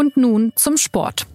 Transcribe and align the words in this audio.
Und 0.00 0.16
nun 0.16 0.54
zum 0.56 0.78
Sport. 0.78 1.26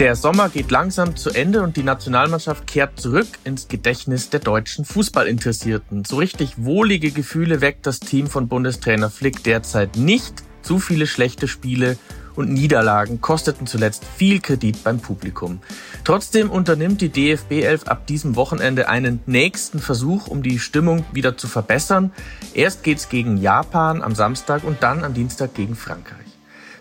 Der 0.00 0.16
Sommer 0.16 0.48
geht 0.48 0.72
langsam 0.72 1.14
zu 1.14 1.30
Ende 1.30 1.62
und 1.62 1.76
die 1.76 1.84
Nationalmannschaft 1.84 2.66
kehrt 2.66 2.98
zurück 2.98 3.28
ins 3.44 3.68
Gedächtnis 3.68 4.30
der 4.30 4.40
deutschen 4.40 4.84
Fußballinteressierten. 4.84 6.04
So 6.04 6.16
richtig 6.16 6.54
wohlige 6.56 7.12
Gefühle 7.12 7.60
weckt 7.60 7.86
das 7.86 8.00
Team 8.00 8.26
von 8.26 8.48
Bundestrainer 8.48 9.08
Flick 9.08 9.44
derzeit 9.44 9.94
nicht. 9.94 10.42
Zu 10.62 10.80
viele 10.80 11.06
schlechte 11.06 11.46
Spiele 11.46 11.96
und 12.36 12.52
Niederlagen 12.52 13.20
kosteten 13.20 13.66
zuletzt 13.66 14.04
viel 14.04 14.40
Kredit 14.40 14.84
beim 14.84 15.00
Publikum. 15.00 15.60
Trotzdem 16.04 16.50
unternimmt 16.50 17.00
die 17.00 17.08
DFB 17.08 17.62
11 17.62 17.84
ab 17.84 18.06
diesem 18.06 18.36
Wochenende 18.36 18.88
einen 18.88 19.20
nächsten 19.26 19.78
Versuch, 19.78 20.26
um 20.26 20.42
die 20.42 20.58
Stimmung 20.58 21.04
wieder 21.12 21.36
zu 21.36 21.48
verbessern. 21.48 22.12
Erst 22.54 22.82
geht's 22.82 23.08
gegen 23.08 23.36
Japan 23.36 24.02
am 24.02 24.14
Samstag 24.14 24.64
und 24.64 24.82
dann 24.82 25.04
am 25.04 25.14
Dienstag 25.14 25.54
gegen 25.54 25.76
Frankreich. 25.76 26.22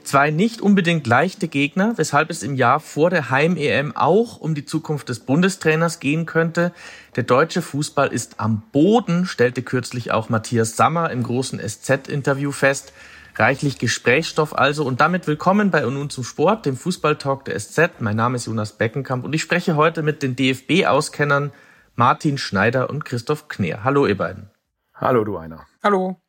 Zwei 0.04 0.32
nicht 0.32 0.62
unbedingt 0.62 1.06
leichte 1.06 1.48
Gegner, 1.48 1.94
weshalb 1.98 2.32
es 2.32 2.42
im 2.42 2.56
Jahr 2.56 2.80
vor 2.80 3.10
der 3.10 3.30
Heim-EM 3.30 3.96
auch 3.96 4.42
um 4.42 4.56
die 4.56 4.66
Zukunft 4.66 5.10
des 5.10 5.20
Bundestrainers 5.20 6.00
gehen 6.00 6.26
könnte. 6.26 6.74
Der 7.16 7.24
deutsche 7.24 7.62
Fußball 7.62 8.12
ist 8.12 8.40
am 8.40 8.64
Boden, 8.72 9.26
stellte 9.26 9.62
kürzlich 9.62 10.12
auch 10.12 10.30
Matthias 10.30 10.76
Sammer 10.76 11.12
im 11.12 11.22
großen 11.24 11.60
SZ-Interview 11.60 12.52
fest. 12.52 12.94
Reichlich 13.36 13.78
Gesprächsstoff 13.78 14.58
also 14.58 14.86
und 14.86 15.00
damit 15.02 15.28
willkommen 15.28 15.72
bei 15.72 15.86
Und 15.86 15.94
nun 15.94 16.10
zum 16.10 16.24
Sport, 16.24 16.66
dem 16.66 16.76
Fußballtalk 16.76 17.46
der 17.46 17.60
SZ. 17.60 18.00
Mein 18.00 18.18
Name 18.18 18.36
ist 18.36 18.46
Jonas 18.46 18.78
Beckenkamp 18.78 19.24
und 19.24 19.34
ich 19.34 19.42
spreche 19.42 19.76
heute 19.76 20.04
mit 20.04 20.22
den 20.22 20.36
DFB-Auskennern 20.36 21.52
Martin 21.96 22.38
Schneider 22.38 22.90
und 22.90 23.06
Christoph 23.06 23.48
Kneer. 23.48 23.84
Hallo 23.84 24.06
ihr 24.06 24.18
beiden. 24.18 24.50
Hallo 24.94 25.24
du 25.24 25.38
einer. 25.38 25.66
Hallo. 25.82 26.20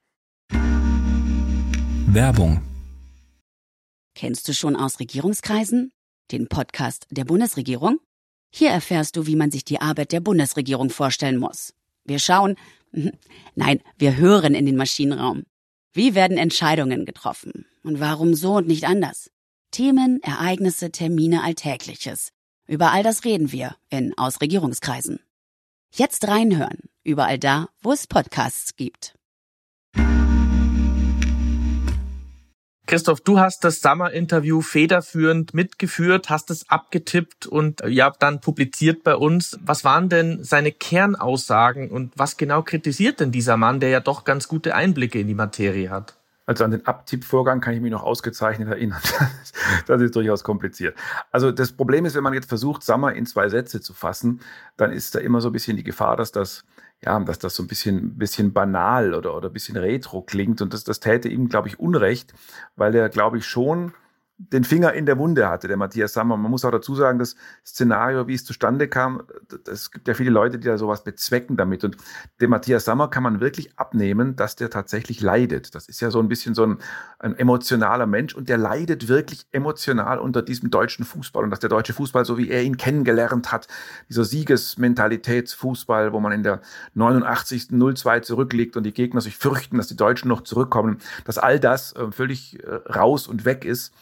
Werbung 2.07 2.63
Kennst 4.15 4.47
du 4.47 4.55
schon 4.55 4.77
aus 4.77 5.01
Regierungskreisen? 5.01 5.93
Den 6.31 6.49
Podcast 6.49 7.07
der 7.11 7.25
Bundesregierung? 7.25 7.99
Hier 8.51 8.71
erfährst 8.71 9.17
du, 9.17 9.27
wie 9.27 9.37
man 9.37 9.51
sich 9.51 9.65
die 9.65 9.81
Arbeit 9.81 10.13
der 10.13 10.21
Bundesregierung 10.21 10.91
vorstellen 10.91 11.39
muss. 11.39 11.75
Wir 12.05 12.19
schauen, 12.19 12.57
nein, 13.55 13.81
wir 13.99 14.17
hören 14.17 14.55
in 14.55 14.67
den 14.67 14.77
Maschinenraum. 14.77 15.45
Wie 15.95 16.15
werden 16.15 16.39
Entscheidungen 16.39 17.05
getroffen? 17.05 17.67
Und 17.83 18.01
warum 18.01 18.35
so 18.35 18.55
und 18.55 18.67
nicht 18.67 18.85
anders? 18.85 19.31
Themen, 19.73 20.23
Ereignisse, 20.23 20.91
Termine, 20.91 21.43
Alltägliches. 21.43 22.31
Über 22.67 22.93
all 22.93 23.03
das 23.03 23.25
reden 23.25 23.53
wir 23.53 23.77
in 23.91 24.17
Aus 24.17 24.41
Regierungskreisen. 24.41 25.21
Jetzt 25.93 26.27
reinhören, 26.27 26.79
überall 27.05 27.39
da, 27.39 27.69
wo 27.83 27.93
es 27.93 28.07
Podcasts 28.07 28.77
gibt. 28.77 29.15
Christoph, 32.93 33.23
du 33.23 33.41
hast 33.41 33.65
das 33.65 33.81
Summer-Interview 33.81 34.61
federführend 34.61 35.55
mitgeführt, 35.55 36.29
hast 36.29 36.51
es 36.51 36.69
abgetippt 36.69 37.47
und 37.47 37.81
ja, 37.87 38.13
dann 38.19 38.43
publiziert 38.43 39.03
bei 39.03 39.17
uns. 39.17 39.59
Was 39.65 39.83
waren 39.83 40.11
denn 40.11 40.45
seine 40.45 40.73
Kernaussagen 40.73 41.91
und 41.91 42.13
was 42.17 42.37
genau 42.37 42.61
kritisiert 42.61 43.21
denn 43.21 43.33
dieser 43.33 43.57
Mann, 43.57 43.81
der 43.81 43.89
ja 43.89 44.01
doch 44.01 44.25
ganz 44.25 44.47
gute 44.47 44.75
Einblicke 44.75 45.19
in 45.19 45.27
die 45.27 45.35
Materie 45.35 45.89
hat? 45.89 46.19
Also 46.45 46.65
an 46.65 46.71
den 46.71 46.85
Abtippvorgang 46.85 47.63
kann 47.63 47.73
ich 47.73 47.81
mich 47.81 47.91
noch 47.91 48.03
ausgezeichnet 48.03 48.69
erinnern. 48.69 49.01
das 49.87 50.03
ist 50.03 50.15
durchaus 50.15 50.45
kompliziert. 50.45 50.95
Also 51.31 51.51
das 51.51 51.73
Problem 51.73 52.05
ist, 52.05 52.15
wenn 52.15 52.23
man 52.23 52.35
jetzt 52.35 52.51
versucht, 52.51 52.83
Summer 52.83 53.15
in 53.15 53.25
zwei 53.25 53.49
Sätze 53.49 53.81
zu 53.81 53.95
fassen, 53.95 54.41
dann 54.77 54.93
ist 54.93 55.15
da 55.15 55.21
immer 55.21 55.41
so 55.41 55.49
ein 55.49 55.53
bisschen 55.53 55.79
die 55.79 55.83
Gefahr, 55.83 56.19
dass 56.19 56.31
das 56.31 56.67
ja, 57.05 57.19
dass 57.21 57.39
das 57.39 57.55
so 57.55 57.63
ein 57.63 57.67
bisschen, 57.67 58.17
bisschen 58.17 58.53
banal 58.53 59.15
oder, 59.15 59.37
oder 59.37 59.49
ein 59.49 59.53
bisschen 59.53 59.77
retro 59.77 60.23
klingt. 60.23 60.63
Und 60.63 60.73
das, 60.73 60.85
das 60.85 61.01
täte 61.01 61.29
ihm, 61.29 61.49
glaube 61.49 61.69
ich, 61.69 61.81
Unrecht, 61.81 62.33
weil 62.77 62.95
er, 62.95 63.09
glaube 63.09 63.39
ich, 63.39 63.47
schon 63.47 63.93
den 64.51 64.65
Finger 64.65 64.93
in 64.93 65.07
der 65.07 65.19
Wunde 65.19 65.49
hatte, 65.49 65.69
der 65.69 65.77
Matthias 65.77 66.13
Sammer. 66.13 66.37
Man 66.37 66.51
muss 66.51 66.65
auch 66.65 66.71
dazu 66.71 66.95
sagen, 66.95 67.19
das 67.19 67.37
Szenario, 67.65 68.27
wie 68.27 68.35
es 68.35 68.45
zustande 68.45 68.89
kam, 68.89 69.23
es 69.71 69.91
gibt 69.91 70.09
ja 70.09 70.15
viele 70.15 70.31
Leute, 70.31 70.59
die 70.59 70.67
da 70.67 70.79
sowas 70.79 71.05
bezwecken 71.05 71.57
damit. 71.57 71.85
Und 71.85 71.97
dem 72.41 72.51
Matthias 72.51 72.85
Sammer 72.85 73.09
kann 73.09 73.23
man 73.23 73.41
wirklich 73.41 73.79
abnehmen, 73.79 74.37
dass 74.37 74.57
der 74.57 74.71
tatsächlich 74.71 75.21
leidet. 75.21 75.75
Das 75.75 75.89
ist 75.89 76.01
ja 76.01 76.11
so 76.11 76.19
ein 76.19 76.29
bisschen 76.29 76.55
so 76.55 76.65
ein, 76.65 76.79
ein 77.19 77.37
emotionaler 77.37 78.07
Mensch 78.07 78.35
und 78.35 78.49
der 78.49 78.59
leidet 78.59 79.09
wirklich 79.09 79.47
emotional 79.53 80.19
unter 80.19 80.43
diesem 80.43 80.71
deutschen 80.71 81.05
Fußball. 81.05 81.45
Und 81.45 81.51
dass 81.51 81.61
der 81.61 81.71
deutsche 81.71 81.93
Fußball, 81.93 82.25
so 82.25 82.39
wie 82.39 82.51
er 82.51 82.63
ihn 82.63 82.77
kennengelernt 82.77 83.53
hat, 83.53 83.69
dieser 84.09 84.25
Siegesmentalitätsfußball, 84.25 86.13
wo 86.13 86.21
man 86.21 86.33
in 86.33 86.43
der 86.43 86.61
89. 86.95 87.69
0-2 87.71 88.23
zurückliegt 88.23 88.77
und 88.77 88.85
die 88.85 88.93
Gegner 88.93 89.21
sich 89.21 89.37
fürchten, 89.37 89.77
dass 89.77 89.89
die 89.89 89.97
Deutschen 89.97 90.29
noch 90.29 90.43
zurückkommen, 90.43 90.99
dass 91.25 91.39
all 91.39 91.61
das 91.61 91.95
äh, 91.95 92.11
völlig 92.11 92.63
äh, 92.63 92.75
raus 92.91 93.27
und 93.29 93.45
weg 93.45 93.65
ist. 93.65 93.93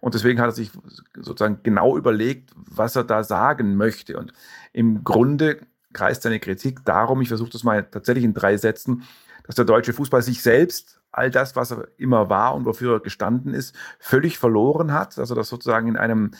Und 0.00 0.14
deswegen 0.14 0.40
hat 0.40 0.48
er 0.48 0.52
sich 0.52 0.70
sozusagen 1.14 1.60
genau 1.62 1.96
überlegt, 1.96 2.50
was 2.54 2.96
er 2.96 3.04
da 3.04 3.24
sagen 3.24 3.76
möchte. 3.76 4.16
Und 4.16 4.32
im 4.72 5.02
Grunde 5.02 5.60
kreist 5.92 6.22
seine 6.22 6.40
Kritik 6.40 6.84
darum, 6.84 7.20
ich 7.20 7.28
versuche 7.28 7.50
das 7.50 7.64
mal 7.64 7.82
tatsächlich 7.84 8.24
in 8.24 8.34
drei 8.34 8.56
Sätzen, 8.56 9.02
dass 9.44 9.56
der 9.56 9.64
deutsche 9.64 9.92
Fußball 9.92 10.22
sich 10.22 10.42
selbst 10.42 11.00
all 11.10 11.30
das, 11.30 11.56
was 11.56 11.72
er 11.72 11.88
immer 11.96 12.28
war 12.28 12.54
und 12.54 12.64
wofür 12.64 12.96
er 12.96 13.00
gestanden 13.00 13.54
ist, 13.54 13.74
völlig 13.98 14.38
verloren 14.38 14.92
hat. 14.92 15.18
Also 15.18 15.34
das 15.34 15.48
sozusagen 15.48 15.88
in 15.88 15.96
einem, 15.96 16.32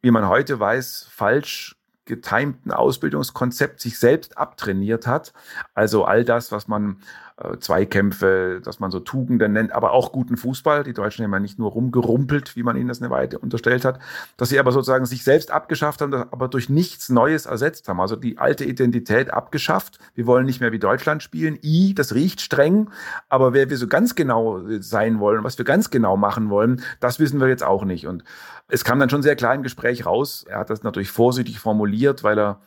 wie 0.00 0.10
man 0.10 0.28
heute 0.28 0.58
weiß, 0.58 1.08
falsch 1.10 1.77
getimten 2.08 2.72
Ausbildungskonzept 2.72 3.80
sich 3.80 3.98
selbst 3.98 4.36
abtrainiert 4.36 5.06
hat. 5.06 5.32
Also 5.74 6.04
all 6.04 6.24
das, 6.24 6.50
was 6.50 6.66
man 6.66 6.96
äh, 7.36 7.58
Zweikämpfe, 7.58 8.60
dass 8.64 8.80
man 8.80 8.90
so 8.90 8.98
Tugenden 8.98 9.52
nennt, 9.52 9.72
aber 9.72 9.92
auch 9.92 10.10
guten 10.10 10.36
Fußball. 10.36 10.82
Die 10.82 10.94
Deutschen 10.94 11.24
haben 11.24 11.32
ja 11.32 11.38
nicht 11.38 11.58
nur 11.58 11.70
rumgerumpelt, 11.70 12.56
wie 12.56 12.64
man 12.64 12.76
ihnen 12.76 12.88
das 12.88 13.00
eine 13.00 13.10
Weile 13.10 13.38
unterstellt 13.38 13.84
hat, 13.84 14.00
dass 14.36 14.48
sie 14.48 14.58
aber 14.58 14.72
sozusagen 14.72 15.06
sich 15.06 15.22
selbst 15.22 15.52
abgeschafft 15.52 16.00
haben, 16.00 16.12
aber 16.14 16.48
durch 16.48 16.68
nichts 16.68 17.10
Neues 17.10 17.46
ersetzt 17.46 17.88
haben. 17.88 18.00
Also 18.00 18.16
die 18.16 18.38
alte 18.38 18.64
Identität 18.64 19.32
abgeschafft. 19.32 19.98
Wir 20.14 20.26
wollen 20.26 20.46
nicht 20.46 20.60
mehr 20.60 20.72
wie 20.72 20.80
Deutschland 20.80 21.22
spielen. 21.22 21.58
I, 21.62 21.94
das 21.94 22.14
riecht 22.14 22.40
streng, 22.40 22.90
aber 23.28 23.52
wer 23.52 23.70
wir 23.70 23.76
so 23.76 23.86
ganz 23.86 24.14
genau 24.14 24.62
sein 24.80 25.20
wollen, 25.20 25.44
was 25.44 25.58
wir 25.58 25.64
ganz 25.64 25.90
genau 25.90 26.16
machen 26.16 26.50
wollen, 26.50 26.82
das 27.00 27.20
wissen 27.20 27.38
wir 27.38 27.48
jetzt 27.48 27.62
auch 27.62 27.84
nicht. 27.84 28.06
Und 28.06 28.24
es 28.68 28.84
kam 28.84 28.98
dann 28.98 29.10
schon 29.10 29.22
sehr 29.22 29.36
klar 29.36 29.54
im 29.54 29.62
Gespräch 29.62 30.06
raus. 30.06 30.44
Er 30.48 30.58
hat 30.58 30.70
das 30.70 30.82
natürlich 30.82 31.10
vorsichtig 31.10 31.58
formuliert, 31.58 32.22
weil 32.22 32.38
er 32.38 32.60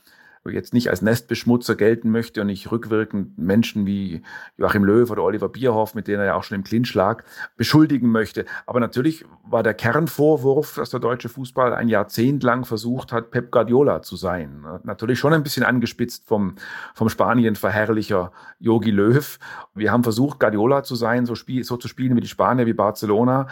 jetzt 0.50 0.74
nicht 0.74 0.90
als 0.90 1.04
Nestbeschmutzer 1.04 1.76
gelten 1.76 2.10
möchte 2.10 2.42
und 2.42 2.48
nicht 2.48 2.72
rückwirkend 2.72 3.38
Menschen 3.38 3.86
wie 3.86 4.24
Joachim 4.58 4.84
Löw 4.84 5.10
oder 5.12 5.22
Oliver 5.22 5.50
Bierhoff, 5.50 5.94
mit 5.94 6.08
denen 6.08 6.22
er 6.22 6.26
ja 6.26 6.36
auch 6.36 6.44
schon 6.44 6.56
im 6.56 6.64
Clinch 6.64 6.94
lag, 6.96 7.24
beschuldigen 7.58 8.10
möchte. 8.10 8.46
Aber 8.66 8.80
natürlich 8.80 9.24
war 9.44 9.62
der 9.62 9.76
Kernvorwurf, 9.76 10.76
dass 10.76 10.90
der 10.90 11.00
deutsche 11.00 11.30
Fußball 11.30 11.76
ein 11.76 11.90
Jahrzehnt 11.90 12.42
lang 12.42 12.66
versucht 12.66 13.12
hat, 13.12 13.30
Pep 13.30 13.52
Guardiola 13.52 14.02
zu 14.02 14.16
sein. 14.16 14.66
Natürlich 14.84 15.20
schon 15.20 15.34
ein 15.34 15.44
bisschen 15.44 15.64
angespitzt 15.64 16.28
vom, 16.28 16.56
vom 16.96 17.10
Spanien-Verherrlicher 17.10 18.32
Jogi 18.58 18.92
Löw. 18.92 19.38
Wir 19.76 19.92
haben 19.92 20.04
versucht, 20.04 20.40
Guardiola 20.40 20.82
zu 20.82 20.96
sein, 20.96 21.28
so, 21.28 21.36
spiel, 21.36 21.64
so 21.64 21.78
zu 21.78 21.88
spielen 21.88 22.16
wie 22.16 22.22
die 22.22 22.28
Spanier, 22.28 22.66
wie 22.66 22.74
Barcelona. 22.74 23.48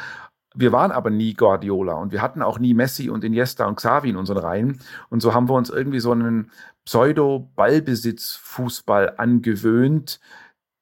Wir 0.55 0.71
waren 0.71 0.91
aber 0.91 1.11
nie 1.11 1.35
Guardiola 1.35 1.93
und 1.93 2.11
wir 2.11 2.21
hatten 2.21 2.41
auch 2.41 2.59
nie 2.59 2.73
Messi 2.73 3.09
und 3.09 3.23
Iniesta 3.23 3.65
und 3.67 3.75
Xavi 3.75 4.09
in 4.09 4.17
unseren 4.17 4.39
Reihen. 4.39 4.79
Und 5.09 5.21
so 5.21 5.33
haben 5.33 5.47
wir 5.47 5.53
uns 5.53 5.69
irgendwie 5.69 5.99
so 5.99 6.11
einen 6.11 6.51
Pseudo-Ballbesitz-Fußball 6.85 9.13
angewöhnt, 9.17 10.19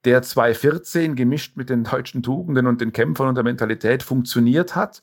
der 0.06 0.22
2014 0.22 1.16
gemischt 1.16 1.58
mit 1.58 1.70
den 1.70 1.84
deutschen 1.84 2.24
Tugenden 2.24 2.66
und 2.66 2.80
den 2.80 2.94
Kämpfern 2.94 3.28
und 3.28 3.36
der 3.36 3.44
Mentalität 3.44 4.04
funktioniert 4.04 4.76
hat. 4.76 5.02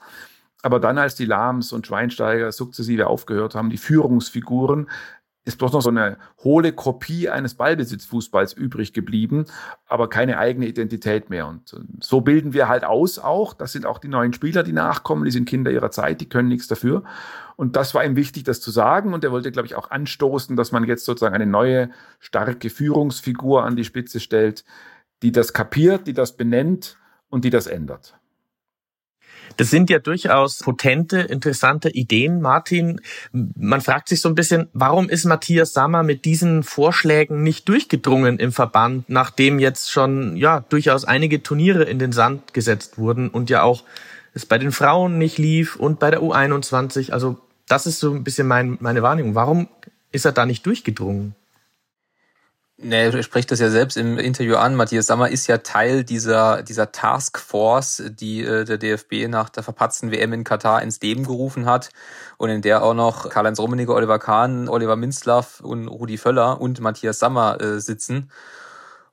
Aber 0.63 0.81
dann, 0.81 0.97
als 0.97 1.15
die 1.15 1.27
Lahms 1.27 1.73
und 1.73 1.87
Schweinsteiger 1.87 2.51
sukzessive 2.51 3.07
aufgehört 3.07 3.55
haben, 3.55 3.69
die 3.69 3.77
Führungsfiguren 3.77 4.89
ist 5.45 5.59
bloß 5.59 5.73
noch 5.73 5.83
so 5.83 5.91
eine 5.91 6.17
hohle 6.43 6.73
Kopie 6.73 7.29
eines 7.29 7.55
Ballbesitzfußballs 7.55 8.55
übrig 8.55 8.95
geblieben, 8.95 9.45
aber 9.87 10.09
keine 10.09 10.39
eigene 10.39 10.67
Identität 10.67 11.29
mehr. 11.29 11.47
Und 11.47 11.75
so 12.01 12.23
bilden 12.23 12.55
wir 12.55 12.69
halt 12.69 12.85
aus 12.85 13.19
auch. 13.19 13.53
Das 13.53 13.73
sind 13.73 13.85
auch 13.85 13.99
die 13.99 14.09
neuen 14.09 14.33
Spieler, 14.33 14.63
die 14.63 14.73
nachkommen. 14.73 15.25
Die 15.25 15.31
sind 15.31 15.47
Kinder 15.47 15.71
ihrer 15.71 15.91
Zeit, 15.91 16.21
die 16.23 16.29
können 16.29 16.49
nichts 16.49 16.67
dafür. 16.67 17.05
Und 17.57 17.77
das 17.77 17.95
war 17.95 18.05
ihm 18.05 18.17
wichtig, 18.17 18.45
das 18.45 18.61
zu 18.61 18.71
sagen. 18.71 19.13
Und 19.13 19.23
er 19.23 19.33
wollte, 19.33 19.53
glaube 19.53 19.67
ich, 19.67 19.75
auch 19.75 19.91
anstoßen, 19.91 20.57
dass 20.57 20.73
man 20.73 20.85
jetzt 20.85 21.05
sozusagen 21.05 21.35
eine 21.35 21.47
neue, 21.47 21.91
starke 22.21 22.71
Führungsfigur 22.71 23.65
an 23.65 23.77
die 23.77 23.85
Spitze 23.85 24.21
stellt, 24.21 24.65
die 25.23 25.31
das 25.31 25.53
kapiert, 25.53 26.07
die 26.07 26.15
das 26.15 26.37
benennt 26.37 26.97
und 27.29 27.45
die 27.45 27.51
das 27.51 27.67
ändert. 27.67 28.17
Das 29.57 29.71
sind 29.71 29.91
ja 29.91 29.99
durchaus 29.99 30.59
potente, 30.59 31.21
interessante 31.21 31.91
Ideen, 31.91 32.41
Martin. 32.41 33.01
Man 33.33 33.81
fragt 33.81 34.09
sich 34.09 34.21
so 34.21 34.29
ein 34.29 34.35
bisschen, 34.35 34.69
warum 34.73 35.09
ist 35.09 35.25
Matthias 35.25 35.73
Sammer 35.73 36.03
mit 36.03 36.25
diesen 36.25 36.63
Vorschlägen 36.63 37.43
nicht 37.43 37.69
durchgedrungen 37.69 38.39
im 38.39 38.53
Verband, 38.53 39.09
nachdem 39.09 39.59
jetzt 39.59 39.91
schon 39.91 40.37
ja 40.37 40.61
durchaus 40.69 41.05
einige 41.05 41.43
Turniere 41.43 41.85
in 41.85 41.99
den 41.99 42.13
Sand 42.13 42.55
gesetzt 42.55 42.99
wurden 42.99 43.29
und 43.29 43.51
ja 43.51 43.63
auch 43.63 43.85
es 44.35 44.47
bei 44.47 44.59
den 44.59 44.73
Frauen 44.73 45.19
nicht 45.19 45.39
lief 45.39 45.77
und 45.77 46.01
bei 46.01 46.11
der 46.11 46.21
U21. 46.21 47.13
Also 47.13 47.39
das 47.69 47.87
ist 47.87 48.01
so 48.01 48.13
ein 48.13 48.25
bisschen 48.25 48.49
mein, 48.49 48.77
meine 48.81 49.03
Wahrnehmung. 49.03 49.35
Warum 49.35 49.69
ist 50.11 50.25
er 50.25 50.33
da 50.33 50.45
nicht 50.47 50.67
durchgedrungen? 50.67 51.35
Nee, 52.87 53.07
er 53.07 53.23
spricht 53.23 53.51
das 53.51 53.61
ja 53.61 53.71
selbst 53.71 53.97
im 53.97 54.19
Interview 54.19 54.57
an. 54.57 54.75
Matthias 54.75 55.07
Sammer 55.07 55.31
ist 55.31 55.47
ja 55.47 55.57
Teil 55.57 56.05
dieser, 56.05 56.63
dieser 56.63 56.93
Taskforce, 56.93 58.03
die 58.11 58.43
äh, 58.45 58.65
der 58.65 58.77
DFB 58.77 59.27
nach 59.27 59.49
der 59.49 59.63
verpatzten 59.63 60.11
WM 60.11 60.35
in 60.35 60.45
Katar 60.45 60.83
ins 60.83 61.01
Leben 61.01 61.25
gerufen 61.25 61.65
hat 61.65 61.89
und 62.37 62.51
in 62.51 62.61
der 62.61 62.83
auch 62.83 62.93
noch 62.93 63.31
Karl-Heinz 63.31 63.59
Rummenigge, 63.59 63.95
Oliver 63.95 64.19
Kahn, 64.19 64.69
Oliver 64.69 64.97
Minzlaff 64.97 65.61
und 65.61 65.89
Rudi 65.89 66.19
Völler 66.19 66.61
und 66.61 66.81
Matthias 66.81 67.19
Sammer 67.19 67.59
äh, 67.59 67.81
sitzen. 67.81 68.31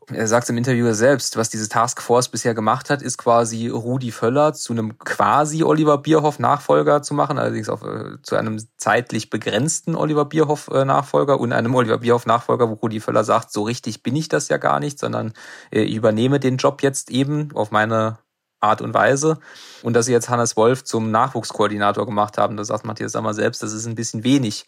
Er 0.09 0.27
sagt 0.27 0.50
im 0.50 0.57
Interview 0.57 0.92
selbst, 0.94 1.38
was 1.38 1.50
diese 1.50 1.69
Taskforce 1.69 2.30
bisher 2.30 2.53
gemacht 2.53 2.89
hat, 2.89 3.01
ist 3.01 3.18
quasi 3.18 3.68
Rudi 3.68 4.12
Völler 4.12 4.53
zu 4.53 4.74
einem 4.74 4.98
quasi 4.98 5.63
Oliver 5.63 6.00
Bierhoff 6.00 6.39
Nachfolger 6.39 7.03
zu 7.03 7.13
machen, 7.13 7.38
allerdings 7.38 7.69
auch 7.69 7.83
äh, 7.83 8.21
zu 8.24 8.36
einem 8.36 8.59
zeitlich 8.77 9.30
begrenzten 9.30 9.95
Oliver 9.95 10.25
Bierhoff 10.25 10.69
äh, 10.69 10.86
Nachfolger 10.86 11.39
und 11.39 11.53
einem 11.53 11.75
Oliver 11.75 12.00
Bierhoff 12.00 12.25
Nachfolger, 12.25 12.69
wo 12.69 12.74
Rudi 12.74 13.00
Völler 13.00 13.24
sagt, 13.24 13.51
so 13.51 13.63
richtig 13.63 14.01
bin 14.01 14.15
ich 14.15 14.27
das 14.27 14.50
ja 14.50 14.57
gar 14.57 14.80
nicht, 14.80 14.98
sondern 14.98 15.33
äh, 15.71 15.81
ich 15.81 15.95
übernehme 15.95 16.39
den 16.39 16.57
Job 16.57 16.81
jetzt 16.81 17.12
eben 17.12 17.50
auf 17.53 17.69
meine 17.69 18.18
Art 18.62 18.81
und 18.81 18.94
Weise. 18.94 19.40
Und 19.81 19.94
dass 19.94 20.06
sie 20.06 20.12
jetzt 20.12 20.30
Hannes 20.30 20.56
Wolf 20.56 20.84
zum 20.84 21.10
Nachwuchskoordinator 21.12 22.06
gemacht 22.06 22.38
haben, 22.38 22.56
da 22.56 22.63
sagt 22.63 22.86
Matthias 22.86 23.12
Sammer 23.12 23.34
selbst, 23.34 23.63
das 23.63 23.74
ist 23.74 23.88
ein 23.88 23.96
bisschen 23.96 24.24
wenig. 24.24 24.66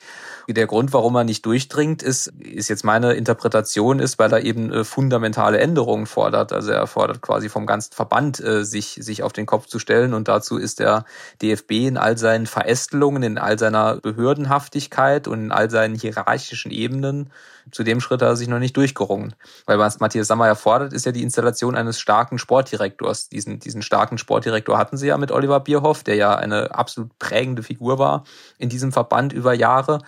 Der 0.47 0.65
Grund, 0.65 0.91
warum 0.91 1.15
er 1.15 1.23
nicht 1.23 1.45
durchdringt, 1.45 2.01
ist, 2.01 2.27
ist 2.39 2.69
jetzt 2.69 2.83
meine 2.83 3.13
Interpretation, 3.13 3.99
ist, 3.99 4.17
weil 4.17 4.33
er 4.33 4.43
eben 4.43 4.71
äh, 4.71 4.83
fundamentale 4.83 5.59
Änderungen 5.59 6.07
fordert. 6.07 6.51
Also 6.51 6.71
er 6.71 6.87
fordert 6.87 7.21
quasi 7.21 7.49
vom 7.49 7.67
ganzen 7.67 7.93
Verband, 7.93 8.39
äh, 8.39 8.65
sich, 8.65 8.97
sich 8.99 9.21
auf 9.21 9.33
den 9.33 9.45
Kopf 9.45 9.67
zu 9.67 9.77
stellen. 9.77 10.13
Und 10.13 10.27
dazu 10.27 10.57
ist 10.57 10.79
der 10.79 11.05
DFB 11.41 11.71
in 11.87 11.97
all 11.97 12.17
seinen 12.17 12.47
Verästelungen, 12.47 13.21
in 13.21 13.37
all 13.37 13.59
seiner 13.59 13.97
Behördenhaftigkeit 13.97 15.27
und 15.27 15.39
in 15.39 15.51
all 15.51 15.69
seinen 15.69 15.95
hierarchischen 15.95 16.71
Ebenen 16.71 17.29
zu 17.71 17.83
dem 17.83 18.01
Schritt 18.01 18.21
hat 18.21 18.29
er 18.29 18.35
sich 18.35 18.47
noch 18.47 18.59
nicht 18.59 18.75
durchgerungen. 18.77 19.35
Weil 19.65 19.79
was 19.79 19.99
Matthias 19.99 20.27
Sammer 20.27 20.47
erfordert, 20.47 20.93
ist 20.93 21.05
ja 21.05 21.11
die 21.11 21.23
Installation 21.23 21.75
eines 21.75 21.99
starken 21.99 22.37
Sportdirektors. 22.37 23.29
Diesen, 23.29 23.59
diesen 23.59 23.81
starken 23.81 24.17
Sportdirektor 24.17 24.77
hatten 24.77 24.97
sie 24.97 25.07
ja 25.07 25.17
mit 25.17 25.31
Oliver 25.31 25.59
Bierhoff, 25.59 26.03
der 26.03 26.15
ja 26.15 26.35
eine 26.35 26.75
absolut 26.75 27.17
prägende 27.19 27.63
Figur 27.63 27.99
war 27.99 28.23
in 28.57 28.69
diesem 28.69 28.91
Verband 28.91 29.33
über 29.33 29.53
Jahre. 29.53 29.99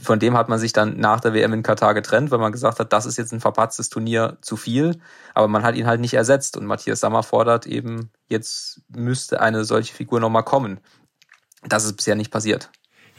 Von 0.00 0.18
dem 0.18 0.36
hat 0.36 0.48
man 0.48 0.58
sich 0.58 0.72
dann 0.72 0.98
nach 0.98 1.20
der 1.20 1.34
WM 1.34 1.52
in 1.52 1.62
Katar 1.62 1.94
getrennt, 1.94 2.30
weil 2.30 2.38
man 2.38 2.52
gesagt 2.52 2.78
hat, 2.78 2.92
das 2.92 3.06
ist 3.06 3.18
jetzt 3.18 3.32
ein 3.32 3.40
verpatztes 3.40 3.88
Turnier 3.88 4.38
zu 4.40 4.56
viel. 4.56 5.00
Aber 5.34 5.48
man 5.48 5.62
hat 5.62 5.74
ihn 5.74 5.86
halt 5.86 6.00
nicht 6.00 6.14
ersetzt. 6.14 6.56
Und 6.56 6.66
Matthias 6.66 7.00
Sammer 7.00 7.22
fordert 7.22 7.66
eben, 7.66 8.10
jetzt 8.28 8.82
müsste 8.88 9.40
eine 9.40 9.64
solche 9.64 9.94
Figur 9.94 10.20
nochmal 10.20 10.44
kommen. 10.44 10.80
Das 11.68 11.84
ist 11.84 11.96
bisher 11.96 12.14
nicht 12.14 12.30
passiert. 12.30 12.70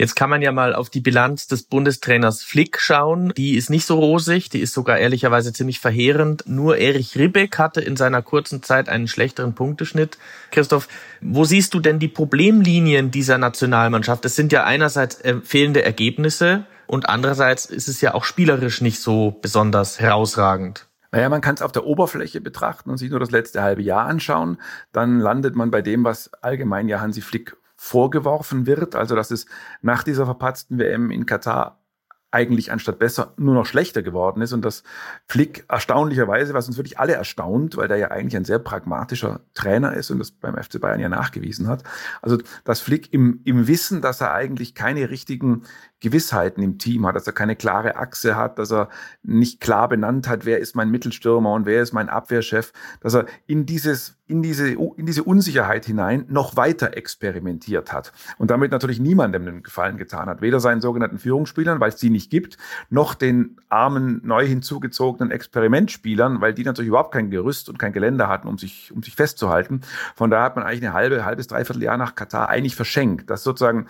Jetzt 0.02 0.16
kann 0.16 0.32
man 0.32 0.42
ja 0.42 0.52
mal 0.52 0.74
auf 0.74 0.90
die 0.90 1.00
Bilanz 1.00 1.46
des 1.46 1.62
Bundestrainers 1.62 2.42
Flick 2.42 2.80
schauen. 2.80 3.34
Die 3.38 3.56
ist 3.56 3.70
nicht 3.70 3.86
so 3.86 4.00
rosig, 4.00 4.50
die 4.50 4.60
ist 4.60 4.74
sogar 4.74 4.98
ehrlicherweise 4.98 5.54
ziemlich 5.54 5.80
verheerend. 5.80 6.44
Nur 6.48 6.80
Erich 6.80 7.16
Ribbeck 7.16 7.60
hatte 7.60 7.82
in 7.82 7.96
seiner 7.96 8.24
kurzen 8.24 8.64
Zeit 8.64 8.90
einen 8.90 9.08
schlechteren 9.08 9.54
Punkteschnitt. 9.54 10.18
Christoph, 10.50 10.88
wo 11.22 11.44
siehst 11.44 11.76
du 11.76 11.80
denn 11.80 12.00
die 12.00 12.08
Problemlinien 12.08 13.12
dieser 13.12 13.38
Nationalmannschaft? 13.38 14.26
Es 14.26 14.36
sind 14.36 14.52
ja 14.52 14.64
einerseits 14.64 15.22
äh, 15.22 15.36
fehlende 15.44 15.86
Ergebnisse 15.86 16.66
und 16.88 17.08
andererseits 17.08 17.68
ist 17.68 17.88
es 17.88 18.02
ja 18.02 18.16
auch 18.16 18.24
spielerisch 18.24 18.82
nicht 18.82 19.00
so 19.02 19.38
besonders 19.40 20.00
herausragend. 20.00 20.88
Naja, 21.12 21.30
man 21.30 21.42
kann 21.42 21.54
es 21.54 21.62
auf 21.62 21.74
der 21.74 21.86
Oberfläche 21.86 22.42
betrachten 22.42 22.90
und 22.90 22.98
sich 22.98 23.12
nur 23.12 23.20
das 23.20 23.30
letzte 23.30 23.62
halbe 23.62 23.84
Jahr 23.84 24.08
anschauen. 24.08 24.58
Dann 24.94 25.20
landet 25.20 25.56
man 25.56 25.70
bei 25.70 25.84
dem, 25.84 26.04
was 26.04 26.34
allgemein 26.42 26.88
ja 26.88 27.02
Hansi 27.02 27.22
Flick 27.22 27.56
vorgeworfen 27.84 28.68
wird, 28.68 28.96
also 28.96 29.16
dass 29.16 29.32
es 29.32 29.48
nach 29.82 30.04
dieser 30.04 30.26
verpatzten 30.26 30.78
WM 30.78 31.10
in 31.10 31.26
Katar 31.26 31.82
eigentlich 32.30 32.72
anstatt 32.72 33.00
besser 33.00 33.34
nur 33.38 33.56
noch 33.56 33.66
schlechter 33.66 34.04
geworden 34.04 34.44
ist 34.44 34.54
und 34.54 34.64
dass 34.64 34.84
Flick 35.26 35.66
erstaunlicherweise, 35.68 36.54
was 36.54 36.68
uns 36.68 36.78
wirklich 36.78 37.00
alle 37.00 37.14
erstaunt, 37.14 37.78
weil 37.78 37.88
der 37.88 37.98
ja 37.98 38.12
eigentlich 38.12 38.38
ein 38.38 38.46
sehr 38.46 38.60
pragmatischer 38.60 39.42
Trainer 39.56 39.94
ist 39.94 40.12
und 40.12 40.20
das 40.20 40.30
beim 40.30 40.56
FC 40.56 40.80
Bayern 40.80 41.00
ja 41.00 41.10
nachgewiesen 41.10 41.68
hat. 41.68 41.84
Also, 42.22 42.38
dass 42.64 42.82
Flick 42.82 43.12
im, 43.14 43.42
im 43.46 43.68
Wissen, 43.68 44.00
dass 44.02 44.22
er 44.22 44.32
eigentlich 44.32 44.76
keine 44.76 45.10
richtigen 45.10 45.64
Gewissheiten 46.02 46.62
im 46.62 46.78
Team 46.78 47.06
hat, 47.06 47.16
dass 47.16 47.28
er 47.28 47.34
keine 47.34 47.56
klare 47.56 47.96
Achse 47.96 48.36
hat, 48.36 48.60
dass 48.60 48.72
er 48.72 48.90
nicht 49.24 49.62
klar 49.62 49.88
benannt 49.88 50.28
hat, 50.28 50.46
wer 50.46 50.60
ist 50.60 50.76
mein 50.76 50.90
Mittelstürmer 50.90 51.54
und 51.54 51.66
wer 51.66 51.82
ist 51.82 51.94
mein 51.94 52.10
Abwehrchef, 52.10 52.74
dass 53.00 53.14
er 53.14 53.26
in 53.48 53.66
dieses 53.66 54.18
in 54.32 54.42
diese, 54.42 54.70
in 54.70 55.06
diese 55.06 55.24
Unsicherheit 55.24 55.86
hinein 55.86 56.26
noch 56.30 56.56
weiter 56.56 56.96
experimentiert 56.96 57.92
hat 57.92 58.14
und 58.38 58.50
damit 58.50 58.72
natürlich 58.72 59.00
niemandem 59.00 59.46
den 59.46 59.62
Gefallen 59.62 59.98
getan 59.98 60.28
hat. 60.28 60.42
Weder 60.42 60.62
seinen 60.62 60.80
sogenannten 60.80 61.20
Führungsspielern, 61.20 61.82
weil 61.82 61.90
es 61.90 61.98
die 61.98 62.10
nicht 62.10 62.32
gibt, 62.32 62.58
noch 62.90 63.14
den 63.14 63.58
armen, 63.68 64.22
neu 64.24 64.48
hinzugezogenen 64.48 65.32
Experimentspielern, 65.32 66.40
weil 66.40 66.54
die 66.54 66.64
natürlich 66.64 66.88
überhaupt 66.88 67.14
kein 67.14 67.30
Gerüst 67.30 67.68
und 67.68 67.78
kein 67.78 67.92
Geländer 67.92 68.30
hatten, 68.30 68.48
um 68.48 68.58
sich, 68.58 68.92
um 68.94 69.04
sich 69.04 69.16
festzuhalten. 69.16 69.82
Von 70.16 70.32
daher 70.32 70.46
hat 70.46 70.56
man 70.56 70.64
eigentlich 70.64 70.86
eine 70.86 70.94
halbe, 70.94 71.26
halbes, 71.26 71.48
dreiviertel 71.48 71.84
Jahr 71.84 71.98
nach 71.98 72.16
Katar 72.16 72.48
eigentlich 72.48 72.78
verschenkt. 72.78 73.30
Das 73.30 73.44
sozusagen 73.44 73.88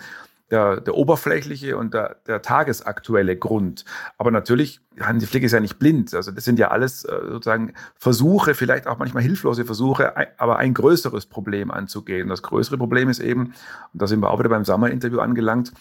der, 0.52 0.80
der 0.80 0.94
oberflächliche 0.94 1.76
und 1.78 1.94
der, 1.94 2.16
der 2.26 2.42
tagesaktuelle 2.42 3.36
Grund. 3.36 3.84
Aber 4.18 4.30
natürlich, 4.30 4.80
Hansi 5.00 5.26
Flick 5.26 5.42
ist 5.42 5.52
ja 5.52 5.60
nicht 5.60 5.78
blind. 5.78 6.14
Also 6.14 6.30
das 6.30 6.44
sind 6.44 6.58
ja 6.58 6.68
alles 6.68 7.04
äh, 7.04 7.18
sozusagen 7.30 7.72
Versuche, 7.96 8.54
vielleicht 8.54 8.86
auch 8.86 8.98
manchmal 8.98 9.22
hilflose 9.22 9.64
Versuche, 9.64 10.12
aber 10.38 10.58
ein 10.58 10.74
größeres 10.74 11.26
Problem 11.26 11.70
anzugehen. 11.70 12.28
Das 12.28 12.42
größere 12.42 12.76
Problem 12.76 13.08
ist 13.08 13.18
eben, 13.18 13.54
und 13.92 14.02
da 14.02 14.06
sind 14.06 14.20
wir 14.20 14.30
auch 14.30 14.38
wieder 14.38 14.50
beim 14.50 14.64
Sommerinterview 14.64 15.20
angelangt, 15.20 15.72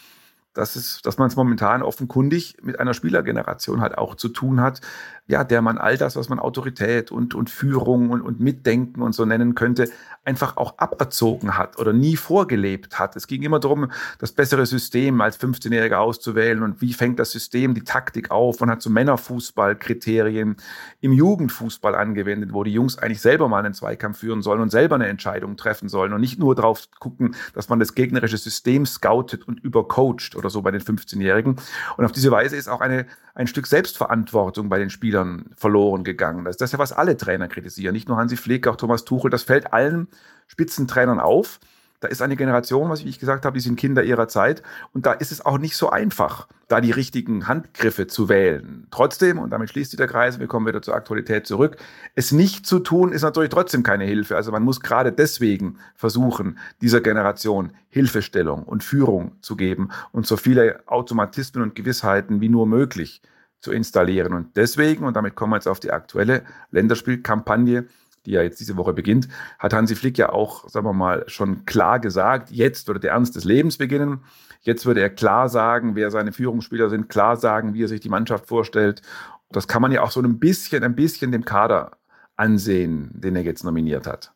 dass, 0.53 0.75
es, 0.75 1.01
dass 1.01 1.17
man 1.17 1.27
es 1.27 1.35
momentan 1.35 1.81
offenkundig 1.81 2.57
mit 2.61 2.79
einer 2.79 2.93
Spielergeneration 2.93 3.81
halt 3.81 3.97
auch 3.97 4.15
zu 4.15 4.29
tun 4.29 4.61
hat, 4.61 4.81
ja, 5.27 5.43
der 5.45 5.61
man 5.61 5.77
all 5.77 5.97
das, 5.97 6.15
was 6.15 6.27
man 6.27 6.39
Autorität 6.39 7.11
und, 7.11 7.35
und 7.35 7.49
Führung 7.49 8.09
und, 8.09 8.21
und 8.21 8.39
Mitdenken 8.41 9.01
und 9.01 9.13
so 9.13 9.23
nennen 9.25 9.55
könnte, 9.55 9.89
einfach 10.23 10.57
auch 10.57 10.77
aberzogen 10.77 11.57
hat 11.57 11.79
oder 11.79 11.93
nie 11.93 12.15
vorgelebt 12.15 12.99
hat. 12.99 13.15
Es 13.15 13.27
ging 13.27 13.41
immer 13.41 13.59
darum, 13.59 13.91
das 14.19 14.33
bessere 14.33 14.65
System 14.65 15.21
als 15.21 15.39
15-Jähriger 15.39 15.95
auszuwählen 15.95 16.61
und 16.61 16.81
wie 16.81 16.93
fängt 16.93 17.17
das 17.17 17.31
System 17.31 17.73
die 17.73 17.83
Taktik 17.83 18.29
auf. 18.29 18.59
Man 18.59 18.69
hat 18.69 18.81
so 18.81 18.89
Männerfußballkriterien 18.89 20.57
im 20.99 21.13
Jugendfußball 21.13 21.95
angewendet, 21.95 22.53
wo 22.53 22.63
die 22.63 22.73
Jungs 22.73 22.97
eigentlich 22.97 23.21
selber 23.21 23.47
mal 23.47 23.63
einen 23.63 23.73
Zweikampf 23.73 24.19
führen 24.19 24.41
sollen 24.41 24.61
und 24.61 24.69
selber 24.69 24.95
eine 24.95 25.07
Entscheidung 25.07 25.55
treffen 25.55 25.89
sollen 25.89 26.13
und 26.13 26.21
nicht 26.21 26.39
nur 26.39 26.55
darauf 26.55 26.89
gucken, 26.99 27.35
dass 27.53 27.69
man 27.69 27.79
das 27.79 27.95
gegnerische 27.95 28.37
System 28.37 28.85
scoutet 28.85 29.47
und 29.47 29.59
übercoacht 29.59 30.35
oder 30.41 30.49
so 30.49 30.61
bei 30.61 30.71
den 30.71 30.81
15-Jährigen. 30.81 31.55
Und 31.97 32.05
auf 32.05 32.11
diese 32.11 32.31
Weise 32.31 32.57
ist 32.57 32.67
auch 32.67 32.81
eine, 32.81 33.05
ein 33.33 33.47
Stück 33.47 33.67
Selbstverantwortung 33.67 34.69
bei 34.69 34.79
den 34.79 34.89
Spielern 34.89 35.45
verloren 35.55 36.03
gegangen. 36.03 36.45
Das 36.45 36.57
ist 36.57 36.73
ja, 36.73 36.79
was 36.79 36.91
alle 36.91 37.15
Trainer 37.15 37.47
kritisieren. 37.47 37.93
Nicht 37.93 38.09
nur 38.09 38.17
Hansi 38.17 38.37
Flick, 38.37 38.67
auch 38.67 38.75
Thomas 38.75 39.05
Tuchel. 39.05 39.29
Das 39.29 39.43
fällt 39.43 39.73
allen 39.73 40.07
Spitzentrainern 40.47 41.19
auf. 41.19 41.59
Da 42.01 42.07
ist 42.07 42.21
eine 42.21 42.35
Generation, 42.35 42.89
was 42.89 43.01
ich 43.01 43.19
gesagt 43.19 43.45
habe, 43.45 43.53
die 43.53 43.63
sind 43.63 43.77
Kinder 43.77 44.03
ihrer 44.03 44.27
Zeit. 44.27 44.63
Und 44.91 45.05
da 45.05 45.13
ist 45.13 45.31
es 45.31 45.45
auch 45.45 45.59
nicht 45.59 45.77
so 45.77 45.91
einfach, 45.91 46.47
da 46.67 46.81
die 46.81 46.89
richtigen 46.89 47.47
Handgriffe 47.47 48.07
zu 48.07 48.27
wählen. 48.27 48.87
Trotzdem, 48.89 49.37
und 49.37 49.51
damit 49.51 49.69
schließt 49.69 49.91
sich 49.91 49.97
der 49.97 50.07
Kreis, 50.07 50.39
wir 50.39 50.47
kommen 50.47 50.65
wieder 50.65 50.81
zur 50.81 50.95
Aktualität 50.95 51.45
zurück, 51.45 51.77
es 52.15 52.31
nicht 52.31 52.65
zu 52.65 52.79
tun, 52.79 53.11
ist 53.11 53.21
natürlich 53.21 53.51
trotzdem 53.51 53.83
keine 53.83 54.05
Hilfe. 54.05 54.35
Also 54.35 54.51
man 54.51 54.63
muss 54.63 54.79
gerade 54.79 55.11
deswegen 55.11 55.77
versuchen, 55.95 56.57
dieser 56.81 57.01
Generation 57.01 57.71
Hilfestellung 57.89 58.63
und 58.63 58.83
Führung 58.83 59.33
zu 59.41 59.55
geben 59.55 59.89
und 60.11 60.25
so 60.25 60.37
viele 60.37 60.81
Automatismen 60.87 61.61
und 61.61 61.75
Gewissheiten 61.75 62.41
wie 62.41 62.49
nur 62.49 62.65
möglich 62.65 63.21
zu 63.59 63.71
installieren. 63.71 64.33
Und 64.33 64.57
deswegen, 64.57 65.05
und 65.05 65.15
damit 65.15 65.35
kommen 65.35 65.53
wir 65.53 65.57
jetzt 65.57 65.67
auf 65.67 65.79
die 65.79 65.91
aktuelle 65.91 66.41
Länderspielkampagne, 66.71 67.85
die 68.25 68.31
ja 68.31 68.41
jetzt 68.41 68.59
diese 68.59 68.77
Woche 68.77 68.93
beginnt, 68.93 69.27
hat 69.59 69.73
Hansi 69.73 69.95
Flick 69.95 70.17
ja 70.17 70.29
auch, 70.29 70.69
sagen 70.69 70.85
wir 70.85 70.93
mal, 70.93 71.23
schon 71.27 71.65
klar 71.65 71.99
gesagt, 71.99 72.51
jetzt 72.51 72.87
würde 72.87 72.99
der 72.99 73.11
Ernst 73.11 73.35
des 73.35 73.43
Lebens 73.43 73.77
beginnen. 73.77 74.21
Jetzt 74.61 74.85
würde 74.85 75.01
er 75.01 75.09
klar 75.09 75.49
sagen, 75.49 75.95
wer 75.95 76.11
seine 76.11 76.31
Führungsspieler 76.31 76.89
sind, 76.89 77.09
klar 77.09 77.35
sagen, 77.35 77.73
wie 77.73 77.83
er 77.83 77.87
sich 77.87 77.99
die 77.99 78.09
Mannschaft 78.09 78.47
vorstellt. 78.47 79.01
Das 79.49 79.67
kann 79.67 79.81
man 79.81 79.91
ja 79.91 80.03
auch 80.03 80.11
so 80.11 80.21
ein 80.21 80.39
bisschen, 80.39 80.83
ein 80.83 80.95
bisschen 80.95 81.31
dem 81.31 81.45
Kader 81.45 81.97
ansehen, 82.35 83.09
den 83.13 83.35
er 83.35 83.43
jetzt 83.43 83.63
nominiert 83.63 84.05
hat. 84.05 84.33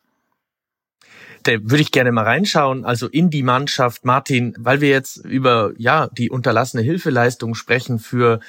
Da 1.44 1.52
würde 1.52 1.80
ich 1.80 1.92
gerne 1.92 2.10
mal 2.10 2.24
reinschauen, 2.24 2.84
also 2.84 3.06
in 3.06 3.30
die 3.30 3.44
Mannschaft, 3.44 4.04
Martin, 4.04 4.54
weil 4.58 4.80
wir 4.80 4.88
jetzt 4.88 5.24
über 5.24 5.72
ja 5.76 6.08
die 6.08 6.28
unterlassene 6.28 6.82
Hilfeleistung 6.82 7.54
sprechen 7.54 8.00
für 8.00 8.40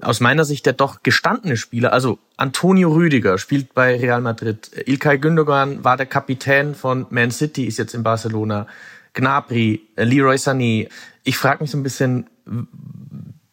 aus 0.00 0.20
meiner 0.20 0.44
Sicht 0.44 0.66
der 0.66 0.72
doch 0.72 1.02
gestandene 1.02 1.56
Spieler, 1.56 1.92
also 1.92 2.18
Antonio 2.36 2.92
Rüdiger 2.92 3.38
spielt 3.38 3.74
bei 3.74 3.96
Real 3.96 4.20
Madrid, 4.20 4.70
Ilkay 4.86 5.18
Gündogan 5.18 5.84
war 5.84 5.96
der 5.96 6.06
Kapitän 6.06 6.74
von 6.74 7.06
Man 7.10 7.30
City, 7.30 7.64
ist 7.64 7.78
jetzt 7.78 7.94
in 7.94 8.02
Barcelona, 8.02 8.66
Gnabry, 9.14 9.82
Leroy 9.96 10.36
Sané. 10.36 10.88
Ich 11.22 11.38
frage 11.38 11.62
mich 11.62 11.70
so 11.70 11.78
ein 11.78 11.84
bisschen, 11.84 12.28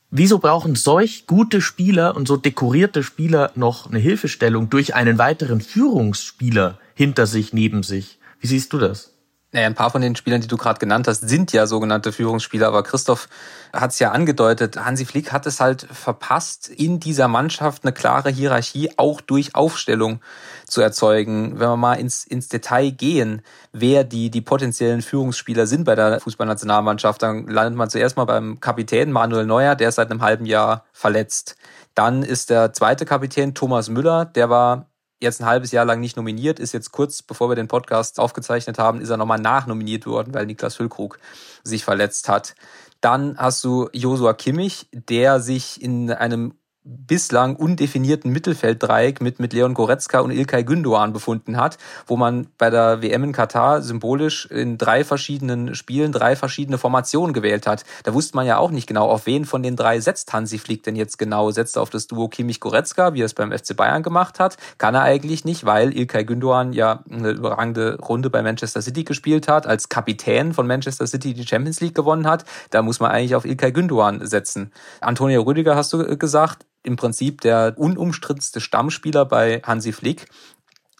wieso 0.10 0.40
brauchen 0.40 0.76
solch 0.76 1.28
gute 1.28 1.62
Spieler 1.62 2.16
und 2.16 2.28
so 2.28 2.36
dekorierte 2.38 3.04
Spieler 3.04 3.52
noch 3.56 3.88
eine 3.88 4.00
Hilfestellung 4.00 4.70
durch 4.70 4.96
einen 4.96 5.18
weiteren 5.18 5.62
Führungsspieler 5.62 6.80
hinter 6.96 7.28
sich, 7.28 7.54
neben 7.54 7.84
sich? 7.84 8.20
Wie 8.40 8.48
siehst 8.48 8.74
du 8.74 8.80
das? 8.80 9.14
Naja, 9.54 9.68
ein 9.68 9.76
paar 9.76 9.90
von 9.90 10.02
den 10.02 10.16
Spielern, 10.16 10.40
die 10.40 10.48
du 10.48 10.56
gerade 10.56 10.80
genannt 10.80 11.10
hast, 11.10 11.28
sind 11.28 11.52
ja 11.52 11.68
sogenannte 11.68 12.14
Führungsspieler, 12.14 12.68
aber 12.68 12.84
Christoph 12.84 13.28
hat 13.74 13.92
es 13.92 14.00
ja 14.00 14.12
angedeutet, 14.12 14.78
Hansi 14.78 15.04
Flick 15.04 15.34
hat 15.34 15.46
es 15.46 15.60
halt 15.60 15.86
verpasst, 15.92 16.70
in 16.70 17.02
dieser 17.02 17.28
Mannschaft 17.28 17.84
eine 17.84 17.92
klare 17.92 18.30
Hierarchie 18.30 18.92
auch 18.96 19.20
durch 19.20 19.54
Aufstellung 19.54 20.22
zu 20.66 20.80
erzeugen. 20.80 21.60
Wenn 21.60 21.68
wir 21.68 21.76
mal 21.76 21.96
ins, 21.96 22.24
ins 22.26 22.48
Detail 22.48 22.92
gehen, 22.92 23.42
wer 23.74 24.06
die, 24.06 24.30
die 24.30 24.40
potenziellen 24.40 25.02
Führungsspieler 25.02 25.68
sind 25.68 25.84
bei 25.84 25.96
der 25.96 26.22
Fußballnationalmannschaft, 26.22 27.22
dann 27.22 27.46
landet 27.48 27.76
man 27.76 27.90
zuerst 27.90 28.16
mal 28.16 28.26
beim 28.26 28.62
Kapitän 28.62 29.12
Manuel 29.12 29.46
Neuer, 29.46 29.76
der 29.76 29.90
ist 29.90 29.96
seit 29.96 30.12
einem 30.12 30.22
halben 30.22 30.46
Jahr 30.46 30.86
verletzt. 30.94 31.58
Dann 31.94 32.24
ist 32.24 32.50
der 32.50 32.72
zweite 32.72 33.04
Kapitän 33.04 33.54
Thomas 33.54 33.90
Müller, 33.90 34.24
der 34.24 34.50
war 34.50 34.86
jetzt 35.22 35.42
ein 35.42 35.48
halbes 35.48 35.72
Jahr 35.72 35.86
lang 35.86 36.00
nicht 36.00 36.18
nominiert, 36.18 36.60
ist 36.60 36.74
jetzt 36.74 36.92
kurz 36.92 37.22
bevor 37.22 37.50
wir 37.50 37.56
den 37.56 37.68
Podcast 37.68 38.20
aufgezeichnet 38.20 38.78
haben, 38.80 39.02
ist 39.02 39.10
er 39.10 39.18
nochmal 39.18 39.40
nachnominiert 39.40 40.06
worden, 40.06 40.34
weil 40.34 40.46
Niklas 40.46 40.76
Füllkrug 40.76 41.20
sich 41.64 41.84
verletzt 41.84 42.28
hat. 42.28 42.56
Dann 43.00 43.38
hast 43.38 43.64
du 43.64 43.90
Josua 43.94 44.34
Kimmich, 44.34 44.88
der 44.92 45.40
sich 45.40 45.82
in 45.82 46.12
einem 46.12 46.54
bislang 46.84 47.56
undefinierten 47.56 48.32
Mittelfelddreieck 48.32 49.22
mit, 49.22 49.40
mit 49.40 49.54
Leon 49.54 49.76
Goretzka 49.76 50.20
und 50.20 50.32
Ilkay 50.32 50.64
Gündoğan 50.64 51.14
befunden 51.14 51.58
hat, 51.58 51.78
wo 52.08 52.18
man 52.18 52.48
bei 52.58 52.72
der 52.72 53.04
WM 53.04 53.24
in 53.24 53.32
Katar 53.34 53.82
symbolisch 53.82 54.48
in 54.48 54.80
drei 54.80 55.04
verschiedenen 55.04 55.76
Spielen 55.76 56.12
drei 56.12 56.36
verschiedene 56.36 56.80
Formationen 56.80 57.34
gewählt 57.34 57.68
hat. 57.68 57.86
Da 58.04 58.14
wusste 58.16 58.36
man 58.36 58.48
ja 58.48 58.58
auch 58.58 58.72
nicht 58.72 58.88
genau, 58.88 59.10
auf 59.10 59.28
wen 59.28 59.46
von 59.46 59.62
den 59.62 59.76
drei 59.76 60.00
setzt 60.00 60.34
Hansi 60.34 60.58
Flick 60.58 60.84
denn 60.84 60.96
jetzt 60.96 61.20
genau. 61.20 61.52
Setzt 61.52 61.76
er 61.76 61.84
auf 61.84 61.92
das 61.92 62.08
Duo 62.08 62.28
Kimmich-Goretzka, 62.30 63.14
wie 63.14 63.22
er 63.22 63.26
es 63.26 63.36
beim 63.36 63.52
FC 63.52 63.76
Bayern 63.76 64.02
gemacht 64.02 64.40
hat? 64.40 64.58
Kann 64.80 64.96
er 64.96 65.04
eigentlich 65.04 65.46
nicht, 65.46 65.66
weil 65.66 65.96
Ilkay 65.96 66.24
Gündoğan 66.24 66.74
ja 66.74 67.04
eine 67.12 67.30
überragende 67.30 68.00
Runde 68.00 68.32
bei 68.32 68.42
Manchester 68.42 68.82
City 68.82 69.04
gespielt 69.04 69.48
hat, 69.48 69.68
als 69.68 69.90
Kapitän 69.90 70.54
von 70.54 70.66
Manchester 70.66 71.06
City 71.06 71.36
die 71.36 71.46
Champions 71.46 71.80
League 71.80 71.96
gewonnen 71.96 72.28
hat. 72.28 72.46
Da 72.72 72.82
muss 72.82 73.00
man 73.00 73.12
eigentlich 73.12 73.36
auf 73.36 73.46
Ilkay 73.46 73.72
Gündoğan 73.72 74.26
setzen. 74.26 74.72
Antonio 75.00 75.42
Rüdiger 75.44 75.76
hast 75.76 75.94
du 75.94 76.18
gesagt, 76.18 76.66
im 76.84 76.96
Prinzip 76.96 77.42
der 77.42 77.74
unumstrittenste 77.78 78.62
Stammspieler 78.62 79.26
bei 79.26 79.62
Hansi 79.66 79.92
Flick. 79.92 80.28